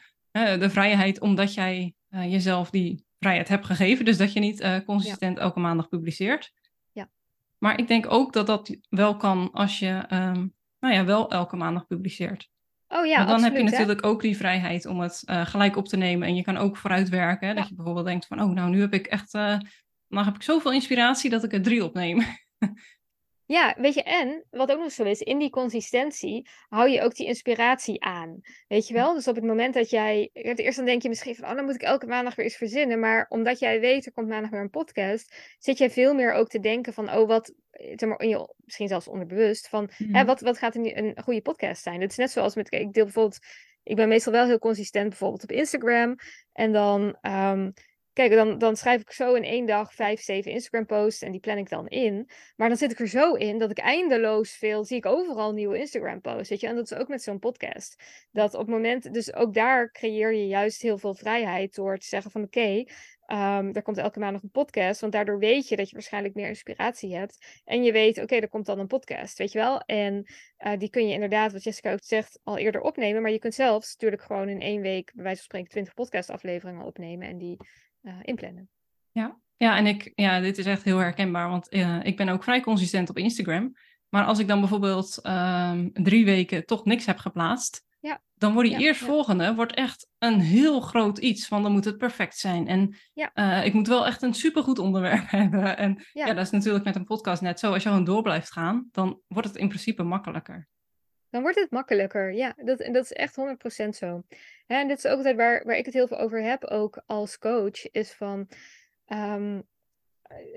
de 0.44 0.70
vrijheid, 0.70 1.20
omdat 1.20 1.54
jij 1.54 1.94
uh, 2.10 2.32
jezelf 2.32 2.70
die 2.70 3.06
vrijheid 3.20 3.48
hebt 3.48 3.66
gegeven. 3.66 4.06
Dus 4.06 4.18
dat 4.18 4.34
je 4.34 4.40
niet 4.40 4.62
uh, 4.62 4.78
consistent 4.86 5.38
ja. 5.38 5.44
elke 5.44 5.60
maandag 5.60 5.90
publiceert. 5.90 6.54
Ja. 6.92 7.10
Maar 7.58 7.80
ik 7.80 7.88
denk 7.88 8.12
ook 8.12 8.34
dat 8.34 8.48
dat 8.48 8.78
wel 8.90 9.18
kan 9.18 9.52
als 9.52 9.80
je 9.80 10.06
um, 10.14 10.54
nou 10.80 10.94
ja, 10.94 11.06
wel 11.06 11.32
elke 11.32 11.56
maandag 11.56 11.88
publiceert. 11.88 12.50
Oh 12.88 13.06
ja, 13.06 13.16
Want 13.16 13.28
dan 13.28 13.36
absoluut, 13.36 13.44
heb 13.44 13.56
je 13.56 13.72
natuurlijk 13.72 14.02
hè? 14.02 14.08
ook 14.08 14.22
die 14.22 14.38
vrijheid 14.38 14.86
om 14.86 15.00
het 15.00 15.24
uh, 15.26 15.46
gelijk 15.46 15.76
op 15.76 15.88
te 15.88 15.98
nemen. 15.98 16.28
En 16.28 16.36
je 16.36 16.44
kan 16.44 16.58
ook 16.58 16.78
vooruitwerken. 16.78 17.48
Ja. 17.48 17.54
Dat 17.54 17.68
je 17.68 17.76
bijvoorbeeld 17.76 18.06
denkt 18.06 18.28
van, 18.28 18.42
oh 18.42 18.52
nou, 18.52 18.70
nu 18.70 18.80
heb 18.82 18.94
ik 18.94 19.08
echt, 19.08 19.34
uh, 19.34 19.58
nou 20.08 20.26
heb 20.26 20.36
ik 20.36 20.44
zoveel 20.44 20.72
inspiratie 20.72 21.30
dat 21.30 21.44
ik 21.44 21.54
er 21.54 21.62
drie 21.62 21.84
opneem. 21.84 22.18
Ja, 23.48 23.76
weet 23.78 23.94
je, 23.94 24.04
en 24.04 24.44
wat 24.50 24.72
ook 24.72 24.80
nog 24.80 24.92
zo 24.92 25.04
is, 25.04 25.22
in 25.22 25.40
die 25.40 25.50
consistentie 25.50 26.48
hou 26.68 26.90
je 26.90 27.02
ook 27.02 27.16
die 27.16 27.28
inspiratie 27.28 28.04
aan. 28.04 28.42
Weet 28.68 28.88
je 28.88 28.94
wel? 28.94 29.14
Dus 29.14 29.28
op 29.28 29.36
het 29.36 29.44
moment 29.44 29.74
dat 29.74 29.90
jij. 29.90 30.30
Het 30.34 30.60
eerst 30.60 30.78
dan 30.78 30.86
denk 30.86 31.02
je 31.02 31.10
misschien 31.10 31.36
van, 31.36 31.50
oh, 31.50 31.56
dan 31.56 31.66
moet 31.66 31.76
ik 31.76 31.82
elke 31.82 32.06
maandag 32.06 32.36
weer 32.36 32.46
eens 32.46 32.56
verzinnen. 32.56 33.00
Maar 33.00 33.26
omdat 33.30 33.60
jij 33.60 33.80
weet, 33.80 34.06
er 34.06 34.12
komt 34.12 34.28
maandag 34.28 34.52
weer 34.52 34.62
een 34.62 34.70
podcast, 34.70 35.56
zit 35.60 35.78
jij 35.78 35.90
veel 35.90 36.14
meer 36.14 36.34
ook 36.34 36.50
te 36.50 36.60
denken 36.60 36.94
van, 36.94 37.14
oh, 37.14 37.28
wat. 37.28 37.54
Zeg 37.72 38.10
maar, 38.10 38.20
in 38.20 38.30
je, 38.30 38.54
misschien 38.58 38.88
zelfs 38.88 39.08
onderbewust, 39.08 39.70
van 39.70 39.90
mm. 39.98 40.16
hè, 40.16 40.26
wat, 40.26 40.42
wat 40.42 40.58
gaat 40.58 40.76
een, 40.76 40.98
een 40.98 41.24
goede 41.24 41.42
podcast 41.42 41.84
zijn? 41.84 42.02
Het 42.02 42.12
is 42.12 42.18
net 42.18 42.32
zoals 42.32 42.56
met. 42.56 42.74
Ik 42.74 42.94
deel 42.94 43.04
bijvoorbeeld. 43.04 43.40
Ik 43.84 43.96
ben 43.96 44.08
meestal 44.08 44.32
wel 44.34 44.46
heel 44.46 44.60
consistent, 44.60 45.10
bijvoorbeeld 45.10 45.44
op 45.44 45.52
Instagram. 45.52 46.16
En 46.54 46.72
dan. 46.72 47.18
Um, 47.22 47.74
Kijk, 48.16 48.32
dan, 48.32 48.58
dan 48.58 48.76
schrijf 48.76 49.02
ik 49.02 49.12
zo 49.12 49.34
in 49.34 49.44
één 49.44 49.66
dag 49.66 49.94
vijf, 49.94 50.22
zeven 50.22 50.52
Instagram 50.52 50.86
posts 50.86 51.22
en 51.22 51.32
die 51.32 51.40
plan 51.40 51.58
ik 51.58 51.70
dan 51.70 51.88
in. 51.88 52.30
Maar 52.56 52.68
dan 52.68 52.78
zit 52.78 52.92
ik 52.92 53.00
er 53.00 53.08
zo 53.08 53.34
in 53.34 53.58
dat 53.58 53.72
ik 53.72 53.78
eindeloos 53.78 54.52
veel, 54.52 54.84
zie 54.84 54.98
ik 54.98 55.06
overal 55.06 55.54
nieuwe 55.54 55.78
Instagram 55.78 56.22
posts, 56.22 56.50
weet 56.50 56.60
je. 56.60 56.68
En 56.68 56.76
dat 56.76 56.92
is 56.92 56.98
ook 56.98 57.08
met 57.08 57.24
zo'n 57.24 57.40
podcast. 57.40 58.04
Dat 58.32 58.54
op 58.54 58.60
het 58.60 58.70
moment, 58.70 59.14
dus 59.14 59.34
ook 59.34 59.54
daar 59.54 59.92
creëer 59.92 60.34
je 60.34 60.48
juist 60.48 60.82
heel 60.82 60.98
veel 60.98 61.14
vrijheid 61.14 61.76
door 61.76 61.98
te 61.98 62.08
zeggen 62.08 62.32
van 62.32 62.44
oké, 62.44 62.60
okay, 62.60 62.88
Um, 63.28 63.74
er 63.74 63.82
komt 63.82 63.98
elke 63.98 64.20
maand 64.20 64.34
nog 64.34 64.44
een 64.44 64.50
podcast, 64.50 65.02
want 65.02 65.14
daardoor 65.14 65.40
weet 65.40 65.68
je 65.68 65.76
dat 65.76 65.90
je 65.90 65.96
waarschijnlijk 65.96 66.36
meer 66.36 66.48
inspiratie 66.48 67.16
hebt. 67.16 67.62
En 67.66 67.84
je 67.84 67.92
weet, 67.92 68.22
oké, 68.22 68.36
er 68.36 68.50
komt 68.50 68.66
dan 68.66 68.80
een 68.80 68.88
podcast, 68.88 69.38
weet 69.38 69.52
je 69.52 69.60
wel. 69.60 69.80
En 69.80 70.26
uh, 70.66 70.78
die 70.78 70.90
kun 70.90 71.08
je 71.08 71.14
inderdaad, 71.14 71.52
wat 71.52 71.64
Jessica 71.64 71.92
ook 71.92 72.04
zegt, 72.04 72.40
al 72.44 72.58
eerder 72.58 72.82
opnemen. 72.82 73.22
Maar 73.22 73.32
je 73.32 73.40
kunt 73.40 73.54
zelfs 73.54 73.92
natuurlijk 73.94 74.22
gewoon 74.22 74.50
in 74.50 74.62
één 74.62 74.82
week, 74.82 75.12
bij 75.14 75.24
wijze 75.24 75.38
van 75.38 75.46
spreken, 75.46 75.70
20 75.70 75.94
podcastafleveringen 75.94 76.86
opnemen 76.86 77.28
en 77.28 77.38
die 77.38 77.58
uh, 78.06 78.14
inplannen. 78.22 78.70
Ja. 79.12 79.40
ja, 79.56 79.78
en 79.78 79.88
ik, 79.88 80.12
ja, 80.16 80.40
dit 80.40 80.58
is 80.58 80.66
echt 80.66 80.84
heel 80.84 80.98
herkenbaar, 80.98 81.50
want 81.50 81.74
uh, 81.74 82.04
ik 82.04 82.18
ben 82.18 82.30
ook 82.30 82.44
vrij 82.44 82.62
consistent 82.62 83.10
op 83.10 83.18
Instagram. 83.18 83.76
Maar 84.10 84.26
als 84.26 84.40
ik 84.40 84.48
dan 84.48 84.60
bijvoorbeeld 84.60 85.20
um, 85.24 85.92
drie 85.94 86.26
weken 86.26 86.66
toch 86.66 86.86
niks 86.86 87.06
heb 87.06 87.18
geplaatst, 87.18 87.86
ja. 88.00 88.22
dan 88.34 88.54
wordt 88.54 88.70
die 88.70 88.80
ja, 88.80 88.86
eerstvolgende 88.86 89.44
ja. 89.44 89.56
wordt 89.56 89.74
echt 89.74 90.08
een 90.18 90.40
heel 90.40 90.80
groot 90.80 91.18
iets. 91.18 91.48
Van 91.48 91.64
dan 91.64 91.72
moet 91.72 91.86
het 91.86 91.98
perfect 91.98 92.38
zijn. 92.38 92.68
En 92.68 92.96
uh, 93.34 93.66
ik 93.66 93.74
moet 93.74 93.88
wel 93.88 94.06
echt 94.06 94.22
een 94.22 94.34
supergoed 94.34 94.80
onderwerp 94.80 95.30
hebben. 95.40 95.78
En 95.78 96.06
ja. 96.14 96.34
dat 96.34 96.46
is 96.46 96.52
natuurlijk 96.52 96.86
met 96.86 96.96
een 96.96 97.06
podcast 97.06 97.42
net 97.42 97.60
zo. 97.60 97.74
Als 97.74 97.84
je 97.84 97.90
gewoon 97.90 98.04
door 98.04 98.22
blijft 98.22 98.52
gaan, 98.52 98.88
dan 98.92 99.22
wordt 99.28 99.48
het 99.48 99.58
in 99.58 99.68
principe 99.68 100.04
makkelijker. 100.04 100.68
Dan 101.30 101.42
wordt 101.42 101.60
het 101.60 101.72
makkelijker, 101.72 102.34
ja. 102.34 102.54
Dat, 102.58 102.78
dat 102.78 103.04
is 103.04 103.14
echt 103.14 103.36
100% 103.86 103.90
zo. 103.90 104.24
En 104.68 104.88
dit 104.88 104.98
is 104.98 105.06
ook 105.06 105.18
altijd 105.18 105.36
waar, 105.36 105.64
waar 105.66 105.76
ik 105.78 105.86
het 105.86 105.94
heel 105.94 106.08
veel 106.08 106.20
over 106.20 106.42
heb, 106.42 106.64
ook 106.64 107.04
als 107.06 107.38
coach, 107.38 107.92
is 107.92 108.12
van 108.12 108.50
um, 109.08 109.68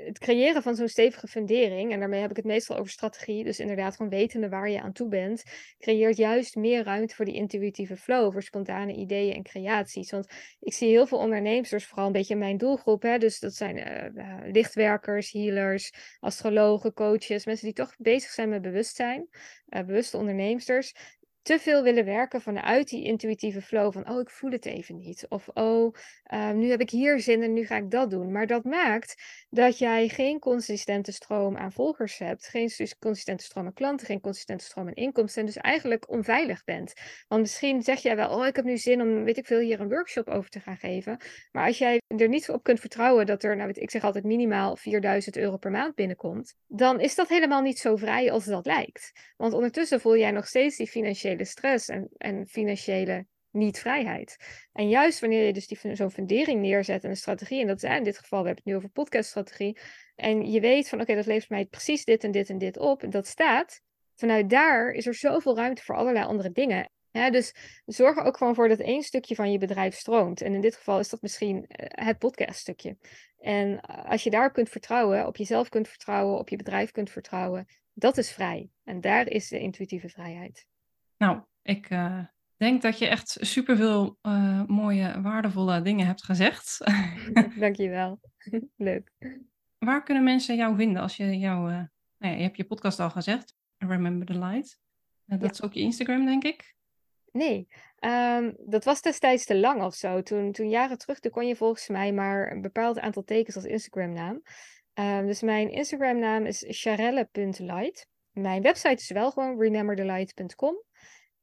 het 0.05 0.19
creëren 0.19 0.63
van 0.63 0.75
zo'n 0.75 0.89
stevige 0.89 1.27
fundering, 1.27 1.93
en 1.93 1.99
daarmee 1.99 2.21
heb 2.21 2.31
ik 2.31 2.37
het 2.37 2.45
meestal 2.45 2.77
over 2.77 2.91
strategie, 2.91 3.45
dus 3.45 3.61
inderdaad 3.61 3.97
gewoon 3.97 4.11
wetende 4.11 4.49
waar 4.49 4.71
je 4.71 4.81
aan 4.81 4.93
toe 4.93 5.09
bent, 5.09 5.43
creëert 5.79 6.17
juist 6.17 6.57
meer 6.57 6.85
ruimte 6.85 7.15
voor 7.15 7.25
die 7.25 7.35
intuïtieve 7.35 7.97
flow, 7.97 8.33
voor 8.33 8.43
spontane 8.43 8.95
ideeën 8.95 9.35
en 9.35 9.43
creaties. 9.43 10.11
Want 10.11 10.27
ik 10.61 10.73
zie 10.73 10.89
heel 10.89 11.07
veel 11.07 11.19
ondernemers, 11.19 11.87
vooral 11.87 12.07
een 12.07 12.13
beetje 12.13 12.33
in 12.35 12.41
mijn 12.41 12.57
doelgroep, 12.57 13.03
hè, 13.03 13.19
dus 13.19 13.39
dat 13.39 13.55
zijn 13.55 13.77
uh, 13.77 14.05
uh, 14.15 14.53
lichtwerkers, 14.53 15.33
healers, 15.33 15.93
astrologen, 16.21 16.93
coaches, 16.93 17.47
mensen 17.47 17.67
die 17.67 17.75
toch 17.75 17.95
bezig 17.99 18.31
zijn 18.31 18.49
met 18.49 18.63
bewustzijn, 18.63 19.29
uh, 19.69 19.83
bewuste 19.83 20.17
onderneemsters, 20.17 20.95
te 21.49 21.59
veel 21.59 21.83
willen 21.83 22.05
werken 22.05 22.41
vanuit 22.41 22.89
die 22.89 23.05
intuïtieve 23.05 23.63
flow 23.63 23.93
van, 23.93 24.11
oh, 24.11 24.21
ik 24.21 24.31
voel 24.31 24.51
het 24.51 24.67
even 24.67 24.97
niet. 24.97 25.27
Of, 25.29 25.49
oh, 25.49 25.95
uh, 26.33 26.51
nu 26.51 26.71
heb 26.71 26.81
ik 26.81 26.91
hier 26.91 27.21
zin 27.21 27.43
en 27.43 27.53
nu 27.53 27.67
ga 27.67 27.77
ik 27.77 27.91
dat 27.91 28.11
doen. 28.11 28.33
Maar 28.33 28.47
dat 28.47 28.65
maakt 28.65 29.23
dat 29.51 29.79
jij 29.79 30.09
geen 30.09 30.39
consistente 30.39 31.13
stroom 31.13 31.57
aan 31.57 31.73
volgers 31.73 32.19
hebt, 32.19 32.47
geen 32.47 32.71
consistente 32.99 33.45
stroom 33.45 33.67
aan 33.67 33.73
klanten, 33.73 34.07
geen 34.07 34.21
consistente 34.21 34.65
stroom 34.65 34.87
aan 34.87 34.95
inkomsten 34.95 35.41
en 35.41 35.47
dus 35.47 35.57
eigenlijk 35.57 36.11
onveilig 36.11 36.65
bent. 36.65 36.93
Want 37.29 37.41
misschien 37.41 37.83
zeg 37.83 38.03
jij 38.03 38.17
wel, 38.17 38.31
oh, 38.31 38.47
ik 38.47 38.57
heb 38.57 38.65
nu 38.65 38.77
zin 38.77 39.01
om, 39.01 39.25
weet 39.25 39.39
ik 39.39 39.47
veel, 39.47 39.61
hier 39.61 39.81
een 39.81 39.89
workshop 39.89 40.29
over 40.29 40.51
te 40.51 40.61
gaan 40.61 40.77
geven. 40.77 41.17
Maar 41.53 41.67
als 41.67 41.79
jij 41.79 42.01
er 42.17 42.29
niet 42.29 42.51
op 42.51 42.63
kunt 42.63 42.81
vertrouwen 42.81 43.27
dat 43.27 43.43
er, 43.43 43.57
nou, 43.57 43.71
ik 43.73 43.91
zeg 43.91 44.05
altijd 44.05 44.25
minimaal 44.25 44.77
4000 44.77 45.37
euro 45.37 45.57
per 45.57 45.71
maand 45.71 45.95
binnenkomt, 45.95 46.55
dan 46.67 47.01
is 47.01 47.15
dat 47.15 47.29
helemaal 47.29 47.63
niet 47.63 47.79
zo 47.79 47.97
vrij 47.97 48.33
als 48.33 48.45
dat 48.45 48.67
lijkt. 48.67 49.13
Want 49.37 49.53
ondertussen 49.53 50.01
voel 50.01 50.17
jij 50.17 50.31
nog 50.31 50.47
steeds 50.47 50.77
die 50.77 50.89
financiële 50.89 51.37
stress 51.45 51.89
en, 51.89 52.09
en 52.17 52.47
financiële 52.47 53.27
niet-vrijheid. 53.51 54.37
En 54.73 54.89
juist 54.89 55.21
wanneer 55.21 55.47
je 55.47 55.53
dus 55.53 55.67
die, 55.67 55.97
zo'n 55.97 56.11
fundering 56.11 56.61
neerzet 56.61 57.05
en 57.05 57.11
een 57.11 57.17
strategie, 57.17 57.61
en 57.61 57.67
dat 57.67 57.83
is 57.83 57.97
in 57.97 58.05
dit 58.05 58.19
geval, 58.19 58.41
we 58.41 58.47
hebben 58.47 58.65
het 58.65 58.73
nu 58.73 58.77
over 58.77 58.89
podcaststrategie, 58.89 59.79
en 60.17 60.51
je 60.51 60.61
weet 60.61 60.89
van 60.89 61.01
oké, 61.01 61.15
dat 61.15 61.27
levert 61.27 61.51
mij 61.51 61.65
precies 61.65 62.05
dit 62.05 62.25
en 62.25 62.31
dit 62.31 62.51
en 62.51 62.59
dit 62.59 62.79
op, 62.79 63.03
en 63.03 63.11
dat 63.11 63.27
staat, 63.27 63.81
vanuit 64.17 64.51
daar 64.51 64.91
is 64.91 65.07
er 65.07 65.15
zoveel 65.15 65.57
ruimte 65.57 65.83
voor 65.83 65.97
allerlei 65.97 66.27
andere 66.27 66.53
dingen. 66.53 66.91
Dus 67.31 67.55
zorg 67.87 68.17
er 68.17 68.25
ook 68.25 68.37
gewoon 68.37 68.55
voor 68.55 68.69
dat 68.69 68.79
één 68.79 69.03
stukje 69.03 69.35
van 69.35 69.53
je 69.53 69.59
bedrijf 69.59 69.95
stroomt. 69.95 70.41
En 70.41 70.55
in 70.55 70.61
dit 70.61 70.77
geval 70.77 70.99
is 70.99 71.09
dat 71.09 71.23
misschien 71.23 71.67
eh, 71.67 72.07
het 72.07 72.19
podcaststukje. 72.19 72.97
En 73.39 73.81
als 73.81 74.23
je 74.23 74.31
daarop 74.31 74.53
kunt 74.53 74.69
vertrouwen, 74.69 75.27
op 75.27 75.37
jezelf 75.37 75.69
kunt 75.69 75.89
vertrouwen, 75.89 76.39
op 76.39 76.49
je 76.49 76.57
bedrijf 76.57 76.91
kunt 76.91 77.11
vertrouwen, 77.11 77.67
dat 77.93 78.17
is 78.17 78.33
vrij. 78.33 78.69
En 78.85 79.01
daar 79.01 79.29
is 79.29 79.49
de 79.49 79.59
intuïtieve 79.59 80.09
vrijheid. 80.09 80.67
Nou, 81.19 81.41
ik 81.63 81.91
uh, 81.91 82.25
denk 82.57 82.83
dat 82.83 82.99
je 82.99 83.07
echt 83.07 83.37
superveel 83.41 84.19
uh, 84.23 84.65
mooie, 84.65 85.21
waardevolle 85.21 85.83
dingen 85.83 86.07
hebt 86.07 86.25
gezegd. 86.25 86.79
Dankjewel. 87.59 88.21
Leuk. 88.77 89.13
Waar 89.79 90.03
kunnen 90.03 90.25
mensen 90.25 90.57
jou 90.57 90.77
vinden 90.77 91.03
als 91.03 91.17
je 91.17 91.39
jou... 91.39 91.71
Uh, 91.71 91.77
nou 92.19 92.33
ja, 92.33 92.39
je 92.39 92.43
hebt 92.43 92.57
je 92.57 92.65
podcast 92.65 93.01
al 93.01 93.11
gezegd, 93.11 93.55
Remember 93.77 94.27
the 94.27 94.39
Light. 94.39 94.79
dat 95.25 95.41
ja. 95.41 95.51
is 95.51 95.63
ook 95.63 95.73
je 95.73 95.81
Instagram, 95.81 96.25
denk 96.25 96.45
ik. 96.45 96.77
Nee, 97.33 97.69
um, 98.01 98.57
dat 98.67 98.85
was 98.85 99.03
destijds 99.03 99.45
te 99.45 99.57
lang 99.59 99.83
of 99.83 99.95
zo. 99.95 100.23
Toen, 100.23 100.53
toen 100.53 100.69
jaren 100.69 100.99
terug, 100.99 101.19
toen 101.19 101.31
kon 101.31 101.47
je 101.47 101.57
volgens 101.57 101.89
mij 101.89 102.13
maar 102.13 102.53
een 102.53 102.61
bepaald 102.61 102.99
aantal 102.99 103.25
tekens 103.25 103.57
als 103.57 103.65
Instagram-naam. 103.65 104.43
Um, 104.95 105.27
dus 105.27 105.43
mijn 105.43 105.71
Instagram-naam 105.71 106.47
is 106.47 106.65
charelle.light. 106.69 108.07
Mijn 108.33 108.63
website 108.63 108.95
is 108.95 109.11
wel 109.11 109.31
gewoon 109.31 109.61
rememberthelight.com. 109.61 110.83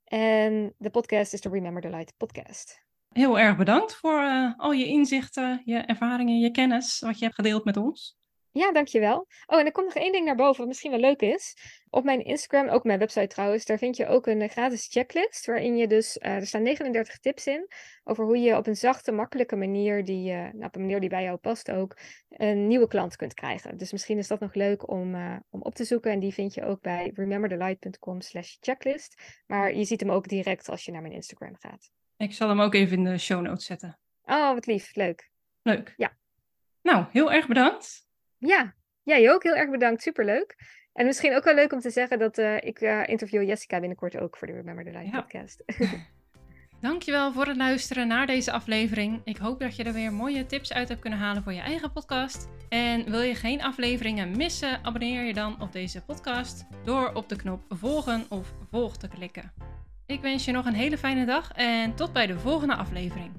En 0.06 0.74
de 0.78 0.89
podcast 0.89 1.34
is 1.34 1.41
de 1.41 1.49
Remember 1.49 1.82
the 1.82 1.89
Light 1.89 2.14
podcast. 2.18 2.84
Heel 3.10 3.39
erg 3.39 3.58
bedankt 3.58 3.95
voor 3.95 4.22
uh, 4.22 4.53
al 4.58 4.72
je 4.72 4.86
inzichten, 4.86 5.62
je 5.66 5.78
ervaringen, 5.78 6.39
je 6.39 6.51
kennis, 6.51 6.99
wat 6.99 7.18
je 7.18 7.24
hebt 7.24 7.36
gedeeld 7.36 7.66
met 7.66 7.78
ons. 7.78 8.18
Ja, 8.58 8.72
dankjewel. 8.72 9.28
Oh, 9.45 9.60
en 9.60 9.66
er 9.66 9.72
komt 9.72 9.86
nog 9.86 10.03
één 10.03 10.12
ding 10.12 10.26
naar 10.26 10.36
boven, 10.36 10.58
wat 10.58 10.68
misschien 10.68 10.91
wel 10.91 10.99
leuk 10.99 11.22
is. 11.22 11.58
Op 11.89 12.03
mijn 12.03 12.24
Instagram, 12.24 12.68
ook 12.68 12.84
mijn 12.84 12.99
website 12.99 13.28
trouwens, 13.28 13.66
daar 13.66 13.78
vind 13.78 13.97
je 13.97 14.08
ook 14.08 14.28
een 14.28 14.49
gratis 14.49 14.88
checklist. 14.88 15.45
Waarin 15.45 15.78
je 15.78 15.88
dus, 15.88 16.18
uh, 16.18 16.36
er 16.36 16.47
staan 16.47 16.62
39 16.62 17.18
tips 17.18 17.47
in. 17.47 17.68
Over 18.03 18.26
hoe 18.26 18.38
je 18.38 18.58
op 18.58 18.68
een 18.68 18.76
zachte, 18.76 19.12
makkelijke 19.12 19.56
manier, 19.56 20.06
die, 20.06 20.32
uh, 20.32 20.38
nou, 20.38 20.64
op 20.64 20.76
een 20.76 20.82
manier 20.82 20.99
die 20.99 21.10
bij 21.10 21.24
jou 21.24 21.38
past 21.38 21.72
ook, 21.72 21.97
een 22.30 22.68
nieuwe 22.68 22.88
klant 22.88 23.16
kunt 23.16 23.34
krijgen. 23.34 23.78
Dus 23.78 23.91
misschien 23.91 24.18
is 24.18 24.28
dat 24.28 24.39
nog 24.39 24.53
leuk 24.53 24.89
om, 24.89 25.16
uh, 25.16 25.36
om 25.49 25.62
op 25.62 25.76
te 25.76 25.84
zoeken. 25.84 26.12
En 26.12 26.20
die 26.20 26.34
vind 26.34 26.53
je 26.53 26.66
ook 26.66 26.82
bij 26.82 27.12
rememberthelight.com 27.14 28.22
slash 28.22 28.56
checklist. 28.60 29.41
Maar 29.47 29.76
je 29.76 29.84
ziet 29.84 29.99
hem 29.99 30.12
ook 30.12 30.28
direct 30.28 30.70
als 30.70 30.86
je 30.86 30.91
naar 30.91 31.01
mijn 31.01 31.14
Instagram 31.14 31.56
gaat. 31.60 31.91
Ik 32.18 32.34
zal 32.34 32.49
hem 32.49 32.62
ook 32.62 32.74
even 32.74 32.97
in 32.97 33.03
de 33.03 33.18
show 33.18 33.41
notes 33.41 33.66
zetten. 33.66 33.99
Oh, 34.24 34.53
wat 34.53 34.66
lief. 34.66 34.95
Leuk. 34.95 35.32
Leuk. 35.62 35.93
Ja. 35.97 36.18
Nou, 36.82 37.06
heel 37.12 37.32
erg 37.32 37.47
bedankt. 37.47 38.06
Ja, 38.38 38.76
jij 39.04 39.32
ook 39.32 39.44
heel 39.44 39.56
erg 39.56 39.70
bedankt. 39.70 40.02
Superleuk. 40.02 40.56
En 40.94 41.06
misschien 41.06 41.36
ook 41.36 41.44
wel 41.44 41.56
leuk 41.56 41.74
om 41.74 41.80
te 41.80 41.90
zeggen 41.90 42.20
dat 42.20 42.38
uh, 42.38 42.58
ik 42.58 42.82
uh, 42.82 43.08
interview 43.08 43.44
Jessica 43.44 43.80
binnenkort 43.80 44.18
ook 44.18 44.38
voor 44.38 44.48
de 44.48 44.54
Remember 44.54 44.84
the 44.84 44.92
Light 44.92 45.12
ja. 45.12 45.22
podcast. 45.22 45.64
Dankjewel 46.82 47.34
voor 47.34 47.46
het 47.46 47.58
luisteren 47.58 48.08
naar 48.08 48.28
deze 48.28 48.52
aflevering. 48.52 49.22
Ik 49.24 49.38
hoop 49.38 49.60
dat 49.60 49.76
je 49.76 49.84
er 49.84 49.94
weer 49.94 50.14
mooie 50.14 50.46
tips 50.46 50.74
uit 50.74 50.90
hebt 50.90 51.02
kunnen 51.02 51.20
halen 51.20 51.44
voor 51.44 51.54
je 51.54 51.62
eigen 51.62 51.92
podcast. 51.92 52.50
En 52.70 53.12
wil 53.12 53.22
je 53.22 53.36
geen 53.36 53.64
afleveringen 53.64 54.38
missen, 54.38 54.84
abonneer 54.84 55.24
je 55.24 55.34
dan 55.34 55.62
op 55.62 55.72
deze 55.72 56.02
podcast 56.02 56.66
door 56.84 57.12
op 57.14 57.30
de 57.30 57.36
knop 57.36 57.62
volgen 57.70 58.26
of 58.30 58.54
volg 58.70 58.98
te 58.98 59.08
klikken. 59.08 59.54
Ik 60.06 60.22
wens 60.22 60.46
je 60.46 60.52
nog 60.52 60.66
een 60.66 60.74
hele 60.74 60.98
fijne 60.98 61.26
dag 61.26 61.52
en 61.52 61.96
tot 61.96 62.14
bij 62.14 62.28
de 62.28 62.40
volgende 62.40 62.76
aflevering. 62.76 63.32